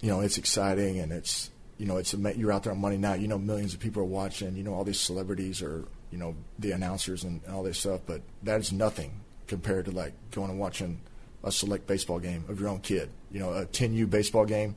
you 0.00 0.10
know 0.10 0.20
it's 0.20 0.38
exciting, 0.38 0.98
and 0.98 1.12
it's 1.12 1.50
you 1.78 1.86
know 1.86 1.96
it's 1.96 2.14
you're 2.14 2.52
out 2.52 2.64
there 2.64 2.72
on 2.72 2.80
Monday 2.80 2.98
night. 2.98 3.20
You 3.20 3.28
know 3.28 3.38
millions 3.38 3.74
of 3.74 3.80
people 3.80 4.02
are 4.02 4.06
watching. 4.06 4.56
You 4.56 4.64
know 4.64 4.74
all 4.74 4.84
these 4.84 5.00
celebrities 5.00 5.62
or 5.62 5.84
you 6.10 6.18
know 6.18 6.36
the 6.58 6.72
announcers 6.72 7.24
and, 7.24 7.40
and 7.44 7.54
all 7.54 7.62
this 7.62 7.78
stuff, 7.78 8.00
but 8.06 8.22
that 8.42 8.60
is 8.60 8.72
nothing 8.72 9.20
compared 9.46 9.86
to 9.86 9.90
like 9.90 10.12
going 10.30 10.50
and 10.50 10.58
watching 10.58 11.00
a 11.42 11.52
select 11.52 11.86
baseball 11.86 12.18
game 12.18 12.44
of 12.48 12.60
your 12.60 12.68
own 12.68 12.80
kid. 12.80 13.10
You 13.30 13.40
know, 13.40 13.52
a 13.52 13.66
10U 13.66 14.08
baseball 14.08 14.46
game 14.46 14.76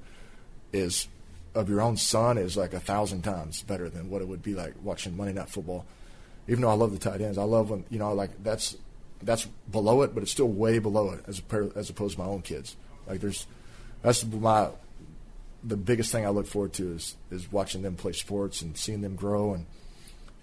is 0.74 1.08
of 1.56 1.70
your 1.70 1.82
own 1.82 1.98
son 1.98 2.38
is 2.38 2.58
like 2.58 2.74
a 2.74 2.80
thousand 2.80 3.22
times 3.22 3.64
better 3.64 3.90
than 3.90 4.10
what 4.10 4.22
it 4.22 4.28
would 4.28 4.44
be 4.44 4.54
like 4.54 4.74
watching 4.84 5.16
Monday 5.16 5.34
Night 5.34 5.50
Football. 5.50 5.86
Even 6.48 6.62
though 6.62 6.70
I 6.70 6.74
love 6.74 6.92
the 6.92 7.00
tight 7.00 7.22
ends, 7.22 7.38
I 7.38 7.44
love 7.44 7.70
when 7.70 7.86
you 7.90 8.00
know 8.00 8.14
like 8.14 8.44
that's 8.44 8.78
that's 9.22 9.46
below 9.72 10.02
it, 10.04 10.14
but 10.14 10.24
it's 10.24 10.32
still 10.32 10.48
way 10.48 10.80
below 10.80 11.12
it 11.12 11.24
as 11.28 11.42
as 11.76 11.90
opposed 11.90 12.16
to 12.16 12.22
my 12.22 12.28
own 12.28 12.42
kids. 12.42 12.76
Like 13.08 13.22
there's 13.22 13.46
that's 14.02 14.26
my 14.26 14.70
the 15.64 15.78
biggest 15.78 16.12
thing 16.12 16.26
I 16.26 16.30
look 16.30 16.48
forward 16.48 16.74
to 16.74 16.94
is 16.94 17.16
is 17.32 17.52
watching 17.52 17.82
them 17.82 17.96
play 17.96 18.14
sports 18.14 18.62
and 18.62 18.78
seeing 18.78 19.02
them 19.02 19.16
grow 19.16 19.54
and 19.54 19.66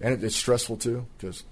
and 0.01 0.13
it, 0.13 0.23
it's 0.23 0.35
stressful 0.35 0.77
too 0.77 1.05
because 1.17 1.43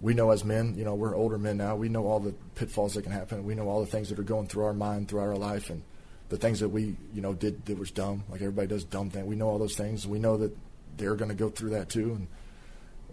we 0.00 0.12
know 0.12 0.30
as 0.30 0.44
men, 0.44 0.74
you 0.76 0.84
know, 0.84 0.94
we're 0.94 1.16
older 1.16 1.38
men 1.38 1.56
now. 1.56 1.76
We 1.76 1.88
know 1.88 2.06
all 2.06 2.20
the 2.20 2.34
pitfalls 2.56 2.94
that 2.94 3.02
can 3.02 3.12
happen. 3.12 3.44
We 3.44 3.54
know 3.54 3.68
all 3.68 3.80
the 3.80 3.86
things 3.86 4.10
that 4.10 4.18
are 4.18 4.24
going 4.24 4.48
through 4.48 4.64
our 4.64 4.74
mind 4.74 5.08
throughout 5.08 5.28
our 5.28 5.36
life 5.36 5.70
and 5.70 5.82
the 6.28 6.36
things 6.36 6.60
that 6.60 6.68
we, 6.68 6.96
you 7.14 7.22
know, 7.22 7.32
did 7.32 7.64
that 7.66 7.78
was 7.78 7.90
dumb. 7.90 8.24
Like 8.28 8.42
everybody 8.42 8.68
does 8.68 8.84
dumb 8.84 9.10
things. 9.10 9.26
We 9.26 9.36
know 9.36 9.48
all 9.48 9.58
those 9.58 9.76
things. 9.76 10.06
We 10.06 10.18
know 10.18 10.36
that 10.38 10.54
they're 10.96 11.14
going 11.14 11.30
to 11.30 11.34
go 11.34 11.48
through 11.48 11.70
that 11.70 11.88
too. 11.88 12.12
And 12.12 12.26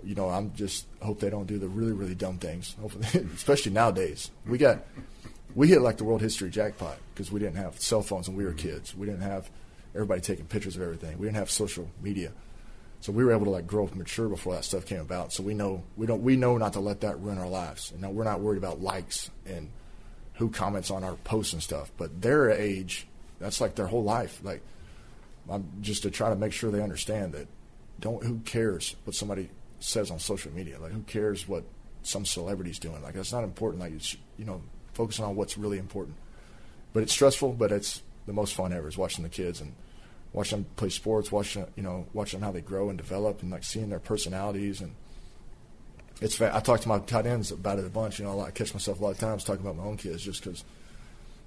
you 0.04 0.16
know, 0.16 0.30
I'm 0.30 0.54
just 0.54 0.88
hope 1.02 1.20
they 1.20 1.30
don't 1.30 1.48
do 1.48 1.58
the 1.58 1.68
really 1.68 1.94
really 1.94 2.16
dumb 2.16 2.38
things. 2.38 2.76
Especially 3.36 3.72
nowadays, 3.72 4.32
we 4.46 4.58
got 4.58 4.80
we 5.56 5.68
hit 5.68 5.82
like 5.82 5.98
the 5.98 6.04
world 6.04 6.22
history 6.22 6.50
jackpot 6.50 6.98
because 7.14 7.32
we 7.32 7.40
didn't 7.40 7.58
have 7.58 7.80
cell 7.80 8.02
phones 8.02 8.28
when 8.28 8.38
we 8.38 8.46
were 8.46 8.54
kids. 8.54 8.96
We 8.96 9.06
didn't 9.06 9.22
have 9.22 9.50
everybody 9.94 10.22
taking 10.22 10.46
pictures 10.46 10.76
of 10.76 10.82
everything. 10.82 11.18
We 11.18 11.26
didn't 11.26 11.38
have 11.38 11.52
social 11.52 11.90
media, 12.02 12.32
so 13.02 13.12
we 13.12 13.26
were 13.26 13.32
able 13.32 13.46
to 13.46 13.52
like 13.52 13.66
grow 13.66 13.86
up 13.86 13.96
mature 13.96 14.30
before 14.30 14.54
that 14.54 14.64
stuff 14.64 14.86
came 14.86 15.02
about. 15.02 15.34
So 15.34 15.42
we 15.42 15.56
know 15.56 15.84
we 15.98 16.06
don't 16.06 16.22
we 16.22 16.36
know 16.36 16.58
not 16.58 16.74
to 16.74 16.80
let 16.80 17.02
that 17.02 17.20
ruin 17.20 17.40
our 17.40 17.50
lives. 17.50 17.92
And 17.92 18.02
now 18.02 18.12
we're 18.12 18.24
not 18.24 18.42
worried 18.42 18.60
about 18.60 18.80
likes 18.80 19.32
and 19.46 19.70
who 20.36 20.50
comments 20.50 20.92
on 20.92 21.04
our 21.04 21.16
posts 21.16 21.54
and 21.54 21.62
stuff. 21.62 21.92
But 21.98 22.22
their 22.22 22.52
age, 22.52 23.08
that's 23.40 23.60
like 23.60 23.76
their 23.76 23.88
whole 23.88 24.04
life. 24.04 24.40
Like, 24.44 24.62
I'm 25.50 25.68
just 25.82 26.04
to 26.04 26.12
try 26.12 26.30
to 26.30 26.36
make 26.36 26.54
sure 26.54 26.72
they 26.72 26.82
understand 26.82 27.34
that 27.34 27.48
don't 28.00 28.24
who 28.24 28.40
cares 28.40 28.96
what 29.04 29.16
somebody 29.16 29.50
says 29.82 30.10
on 30.10 30.20
social 30.20 30.52
media? 30.54 30.80
Like, 30.80 30.92
who 30.92 31.02
cares 31.02 31.48
what 31.48 31.64
some 32.04 32.26
celebrity's 32.26 32.80
doing? 32.80 33.02
Like, 33.02 33.16
that's 33.16 33.34
not 33.34 33.44
important. 33.44 33.82
Like, 33.82 33.94
it's, 33.94 34.16
you 34.38 34.46
know, 34.46 34.62
focusing 34.94 35.26
on 35.26 35.36
what's 35.36 35.58
really 35.58 35.78
important. 35.78 36.16
But 36.94 37.04
it's 37.04 37.12
stressful, 37.12 37.54
but 37.54 37.72
it's 37.72 38.02
the 38.26 38.34
most 38.34 38.56
fun 38.56 38.74
ever 38.74 38.88
is 38.88 38.98
watching 38.98 39.24
the 39.24 39.30
kids 39.30 39.62
and 39.62 39.74
watching 40.34 40.60
them 40.60 40.68
play 40.76 40.90
sports, 40.90 41.32
watching 41.32 41.66
you 41.76 41.84
know, 41.84 42.08
watching 42.14 42.42
how 42.42 42.52
they 42.52 42.62
grow 42.62 42.90
and 42.90 42.98
develop, 42.98 43.42
and 43.42 43.52
like 43.52 43.64
seeing 43.64 43.90
their 43.90 44.00
personalities 44.00 44.82
and 44.82 44.96
it's 46.22 46.40
I 46.40 46.60
talk 46.60 46.80
to 46.82 46.88
my 46.88 47.00
tight 47.00 47.26
ends 47.26 47.52
about 47.52 47.80
it 47.80 47.86
a 47.86 47.90
bunch. 47.90 48.20
You 48.20 48.26
know, 48.26 48.40
I 48.40 48.52
catch 48.52 48.74
myself 48.74 49.00
a 49.00 49.04
lot 49.04 49.10
of 49.12 49.20
times 49.20 49.44
talking 49.44 49.62
about 49.62 49.76
my 49.76 49.84
own 49.84 49.98
kids 49.98 50.24
just 50.24 50.44
because, 50.44 50.64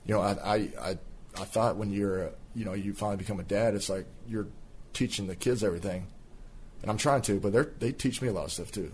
you 0.05 0.15
know, 0.15 0.21
I, 0.21 0.33
I 0.33 0.55
I 0.81 0.99
I 1.37 1.45
thought 1.45 1.77
when 1.77 1.93
you're 1.93 2.33
you 2.55 2.65
know 2.65 2.73
you 2.73 2.93
finally 2.93 3.17
become 3.17 3.39
a 3.39 3.45
dad, 3.45 3.75
it's 3.75 3.89
like 3.89 4.07
you're 4.27 4.49
teaching 4.93 5.29
the 5.29 5.37
kids 5.37 5.63
everything, 5.63 6.09
and 6.85 6.91
I'm 6.91 6.99
trying 6.99 7.23
to, 7.23 7.41
but 7.41 7.55
they 7.55 7.63
they 7.79 7.93
teach 7.93 8.21
me 8.21 8.29
a 8.29 8.33
lot 8.35 8.45
of 8.45 8.53
stuff 8.53 8.71
too. 8.71 8.93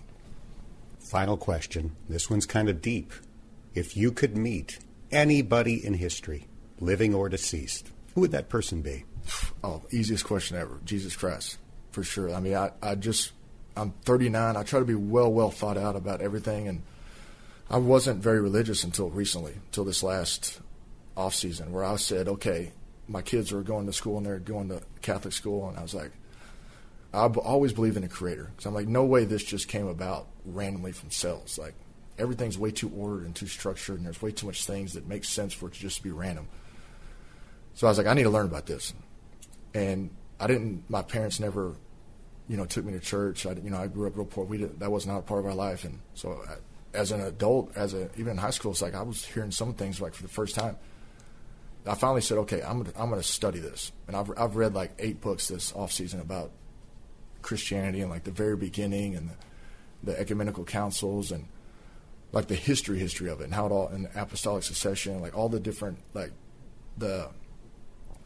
Final 1.00 1.36
question. 1.36 1.96
This 2.08 2.30
one's 2.30 2.46
kind 2.46 2.68
of 2.68 2.80
deep. 2.80 3.12
If 3.74 3.96
you 3.96 4.12
could 4.12 4.36
meet 4.36 4.78
anybody 5.10 5.84
in 5.84 5.94
history, 5.94 6.46
living 6.78 7.16
or 7.16 7.28
deceased, 7.28 7.90
who 8.14 8.20
would 8.20 8.30
that 8.30 8.48
person 8.48 8.80
be? 8.80 9.04
Oh, 9.64 9.82
easiest 9.90 10.24
question 10.24 10.56
ever. 10.56 10.80
Jesus 10.84 11.14
Christ, 11.16 11.58
for 11.90 12.02
sure. 12.02 12.32
I 12.32 12.40
mean, 12.40 12.54
I, 12.54 12.70
I 12.80 12.94
just 12.94 13.32
I'm 13.76 13.90
39. 14.04 14.56
I 14.56 14.62
try 14.62 14.78
to 14.78 14.86
be 14.86 14.94
well, 14.94 15.30
well 15.30 15.50
thought 15.50 15.76
out 15.76 15.96
about 15.96 16.22
everything, 16.22 16.68
and 16.68 16.82
I 17.68 17.78
wasn't 17.78 18.22
very 18.22 18.40
religious 18.40 18.84
until 18.84 19.10
recently, 19.10 19.54
until 19.66 19.84
this 19.84 20.04
last 20.04 20.60
off 21.16 21.34
season, 21.34 21.72
where 21.72 21.84
I 21.84 21.96
said, 21.96 22.28
okay, 22.28 22.72
my 23.08 23.20
kids 23.20 23.52
are 23.52 23.62
going 23.62 23.86
to 23.86 23.92
school 23.92 24.16
and 24.16 24.24
they're 24.24 24.38
going 24.38 24.68
to 24.68 24.80
Catholic 25.02 25.34
school, 25.34 25.68
and 25.68 25.76
I 25.76 25.82
was 25.82 25.92
like, 25.92 26.12
I 27.12 27.26
always 27.26 27.72
believe 27.72 27.96
in 27.96 28.04
a 28.04 28.08
creator 28.08 28.50
because 28.50 28.66
I'm 28.66 28.74
like, 28.74 28.86
no 28.86 29.04
way 29.04 29.24
this 29.24 29.42
just 29.42 29.68
came 29.68 29.88
about 29.88 30.28
randomly 30.44 30.92
from 30.92 31.10
cells. 31.10 31.58
Like 31.58 31.74
everything's 32.18 32.58
way 32.58 32.70
too 32.70 32.90
ordered 32.96 33.24
and 33.24 33.34
too 33.34 33.46
structured, 33.46 33.96
and 33.96 34.06
there's 34.06 34.22
way 34.22 34.30
too 34.30 34.46
much 34.46 34.64
things 34.64 34.92
that 34.92 35.06
make 35.06 35.24
sense 35.24 35.52
for 35.52 35.68
it 35.68 35.74
to 35.74 35.80
just 35.80 36.02
be 36.02 36.10
random. 36.10 36.48
So 37.74 37.86
I 37.86 37.90
was 37.90 37.98
like, 37.98 38.06
I 38.06 38.14
need 38.14 38.24
to 38.24 38.30
learn 38.30 38.46
about 38.46 38.66
this, 38.66 38.94
and 39.74 40.10
I 40.38 40.46
didn't. 40.46 40.88
My 40.88 41.02
parents 41.02 41.40
never 41.40 41.74
you 42.50 42.56
know, 42.56 42.64
took 42.64 42.84
me 42.84 42.92
to 42.92 42.98
church. 42.98 43.46
I, 43.46 43.52
you 43.52 43.70
know, 43.70 43.78
I 43.78 43.86
grew 43.86 44.08
up 44.08 44.16
real 44.16 44.26
poor. 44.26 44.44
We 44.44 44.58
did, 44.58 44.80
that 44.80 44.90
was 44.90 45.06
not 45.06 45.18
a 45.18 45.22
part 45.22 45.38
of 45.38 45.46
our 45.46 45.54
life, 45.54 45.84
and 45.84 46.00
so 46.14 46.42
I, 46.48 46.54
uh, 46.54 46.56
as 46.92 47.12
an 47.12 47.20
adult, 47.20 47.70
as 47.76 47.94
a 47.94 48.10
even 48.16 48.32
in 48.32 48.38
high 48.38 48.50
school, 48.50 48.72
it's 48.72 48.82
like 48.82 48.96
I 48.96 49.02
was 49.02 49.24
hearing 49.24 49.52
some 49.52 49.72
things 49.74 50.00
like 50.00 50.14
for 50.14 50.24
the 50.24 50.28
first 50.28 50.56
time. 50.56 50.76
I 51.86 51.94
finally 51.94 52.22
said, 52.22 52.38
okay, 52.38 52.60
I'm 52.60 52.82
gonna, 52.82 52.92
I'm 52.96 53.12
to 53.12 53.22
study 53.22 53.60
this, 53.60 53.92
and 54.08 54.16
I've 54.16 54.32
I've 54.36 54.56
read 54.56 54.74
like 54.74 54.90
eight 54.98 55.20
books 55.20 55.46
this 55.46 55.72
off 55.76 55.92
season 55.92 56.18
about 56.18 56.50
Christianity 57.42 58.00
and 58.00 58.10
like 58.10 58.24
the 58.24 58.30
very 58.30 58.56
beginning 58.56 59.16
and 59.16 59.30
the, 59.30 60.12
the 60.12 60.20
ecumenical 60.20 60.64
councils 60.64 61.30
and 61.32 61.46
like 62.32 62.46
the 62.46 62.54
history 62.54 62.98
history 62.98 63.28
of 63.28 63.40
it 63.40 63.44
and 63.44 63.54
how 63.54 63.66
it 63.66 63.72
all 63.72 63.88
and 63.88 64.08
apostolic 64.14 64.62
succession, 64.62 65.20
like 65.20 65.36
all 65.36 65.48
the 65.48 65.60
different 65.60 65.98
like 66.14 66.32
the 66.96 67.28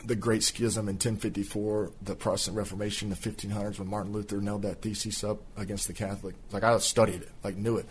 the 0.04 0.14
Great 0.14 0.42
Schism 0.42 0.88
in 0.88 0.96
1054, 0.96 1.92
the 2.02 2.14
Protestant 2.14 2.56
Reformation 2.56 3.08
the 3.08 3.16
1500s 3.16 3.78
when 3.78 3.88
Martin 3.88 4.12
Luther 4.12 4.40
nailed 4.40 4.62
that 4.62 4.82
thesis 4.82 5.24
up 5.24 5.40
against 5.56 5.86
the 5.86 5.94
Catholic. 5.94 6.34
Like 6.52 6.62
I 6.62 6.76
studied 6.78 7.22
it, 7.22 7.30
like 7.42 7.56
knew 7.56 7.78
it, 7.78 7.86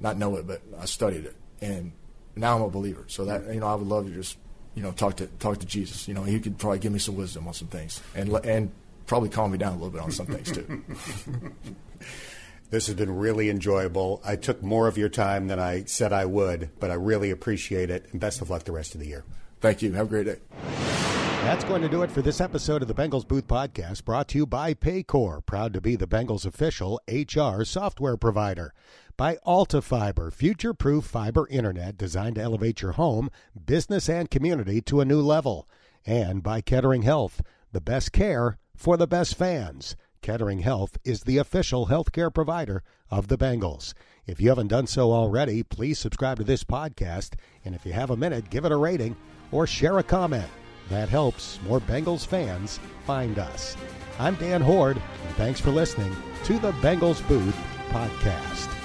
not 0.00 0.16
know 0.16 0.36
it, 0.36 0.46
but 0.46 0.62
I 0.78 0.86
studied 0.86 1.26
it, 1.26 1.36
and 1.60 1.92
now 2.34 2.56
I'm 2.56 2.62
a 2.62 2.70
believer. 2.70 3.04
So 3.08 3.26
that 3.26 3.52
you 3.52 3.60
know, 3.60 3.66
I 3.66 3.74
would 3.74 3.86
love 3.86 4.06
to 4.06 4.12
just 4.12 4.38
you 4.74 4.82
know 4.82 4.92
talk 4.92 5.16
to 5.16 5.26
talk 5.26 5.58
to 5.58 5.66
Jesus. 5.66 6.08
You 6.08 6.14
know, 6.14 6.22
he 6.22 6.40
could 6.40 6.58
probably 6.58 6.78
give 6.78 6.92
me 6.92 6.98
some 6.98 7.16
wisdom 7.16 7.46
on 7.46 7.54
some 7.54 7.68
things, 7.68 8.00
and 8.14 8.32
and 8.44 8.70
probably 9.06 9.28
calm 9.28 9.52
me 9.52 9.58
down 9.58 9.72
a 9.72 9.76
little 9.76 9.90
bit 9.90 10.00
on 10.00 10.10
some 10.10 10.26
things 10.26 10.52
too. 10.52 10.82
This 12.70 12.88
has 12.88 12.96
been 12.96 13.16
really 13.16 13.48
enjoyable. 13.48 14.20
I 14.24 14.34
took 14.34 14.60
more 14.62 14.88
of 14.88 14.98
your 14.98 15.08
time 15.08 15.46
than 15.46 15.60
I 15.60 15.84
said 15.84 16.12
I 16.12 16.24
would, 16.24 16.70
but 16.80 16.90
I 16.90 16.94
really 16.94 17.30
appreciate 17.30 17.90
it. 17.90 18.06
And 18.10 18.20
best 18.20 18.42
of 18.42 18.50
luck 18.50 18.64
the 18.64 18.72
rest 18.72 18.94
of 18.94 19.00
the 19.00 19.06
year. 19.06 19.24
Thank 19.60 19.82
you. 19.82 19.92
Have 19.92 20.06
a 20.06 20.08
great 20.10 20.26
day. 20.26 20.36
That's 21.46 21.62
going 21.62 21.82
to 21.82 21.88
do 21.88 22.02
it 22.02 22.10
for 22.10 22.22
this 22.22 22.40
episode 22.40 22.82
of 22.82 22.88
the 22.88 22.94
Bengals 22.94 23.26
Booth 23.26 23.46
Podcast, 23.46 24.04
brought 24.04 24.26
to 24.28 24.38
you 24.38 24.46
by 24.46 24.74
Paycor, 24.74 25.46
proud 25.46 25.74
to 25.74 25.80
be 25.80 25.94
the 25.94 26.08
Bengals' 26.08 26.44
official 26.44 27.00
HR 27.06 27.62
software 27.62 28.16
provider. 28.16 28.74
By 29.16 29.36
Alta 29.44 29.80
Fiber, 29.80 30.32
future 30.32 30.74
proof 30.74 31.04
fiber 31.04 31.46
internet 31.48 31.96
designed 31.96 32.34
to 32.34 32.42
elevate 32.42 32.82
your 32.82 32.92
home, 32.92 33.30
business, 33.64 34.08
and 34.08 34.28
community 34.28 34.80
to 34.82 35.00
a 35.00 35.04
new 35.04 35.20
level. 35.20 35.68
And 36.04 36.42
by 36.42 36.62
Kettering 36.62 37.02
Health, 37.02 37.40
the 37.70 37.80
best 37.80 38.10
care 38.10 38.58
for 38.76 38.96
the 38.96 39.06
best 39.06 39.34
fans. 39.34 39.96
Kettering 40.22 40.60
Health 40.60 40.98
is 41.04 41.22
the 41.22 41.38
official 41.38 41.86
healthcare 41.86 42.32
provider 42.32 42.82
of 43.10 43.28
the 43.28 43.38
Bengals. 43.38 43.94
If 44.26 44.40
you 44.40 44.48
haven't 44.48 44.68
done 44.68 44.86
so 44.86 45.12
already, 45.12 45.62
please 45.62 45.98
subscribe 45.98 46.38
to 46.38 46.44
this 46.44 46.64
podcast. 46.64 47.34
And 47.64 47.74
if 47.74 47.86
you 47.86 47.92
have 47.92 48.10
a 48.10 48.16
minute, 48.16 48.50
give 48.50 48.64
it 48.64 48.72
a 48.72 48.76
rating 48.76 49.16
or 49.52 49.66
share 49.66 49.98
a 49.98 50.02
comment. 50.02 50.48
That 50.88 51.08
helps 51.08 51.60
more 51.62 51.80
Bengals 51.80 52.26
fans 52.26 52.80
find 53.06 53.38
us. 53.38 53.76
I'm 54.18 54.34
Dan 54.36 54.62
Hoard, 54.62 54.96
and 54.96 55.36
thanks 55.36 55.60
for 55.60 55.70
listening 55.70 56.14
to 56.44 56.58
the 56.58 56.72
Bengals 56.72 57.26
Booth 57.28 57.56
Podcast. 57.90 58.75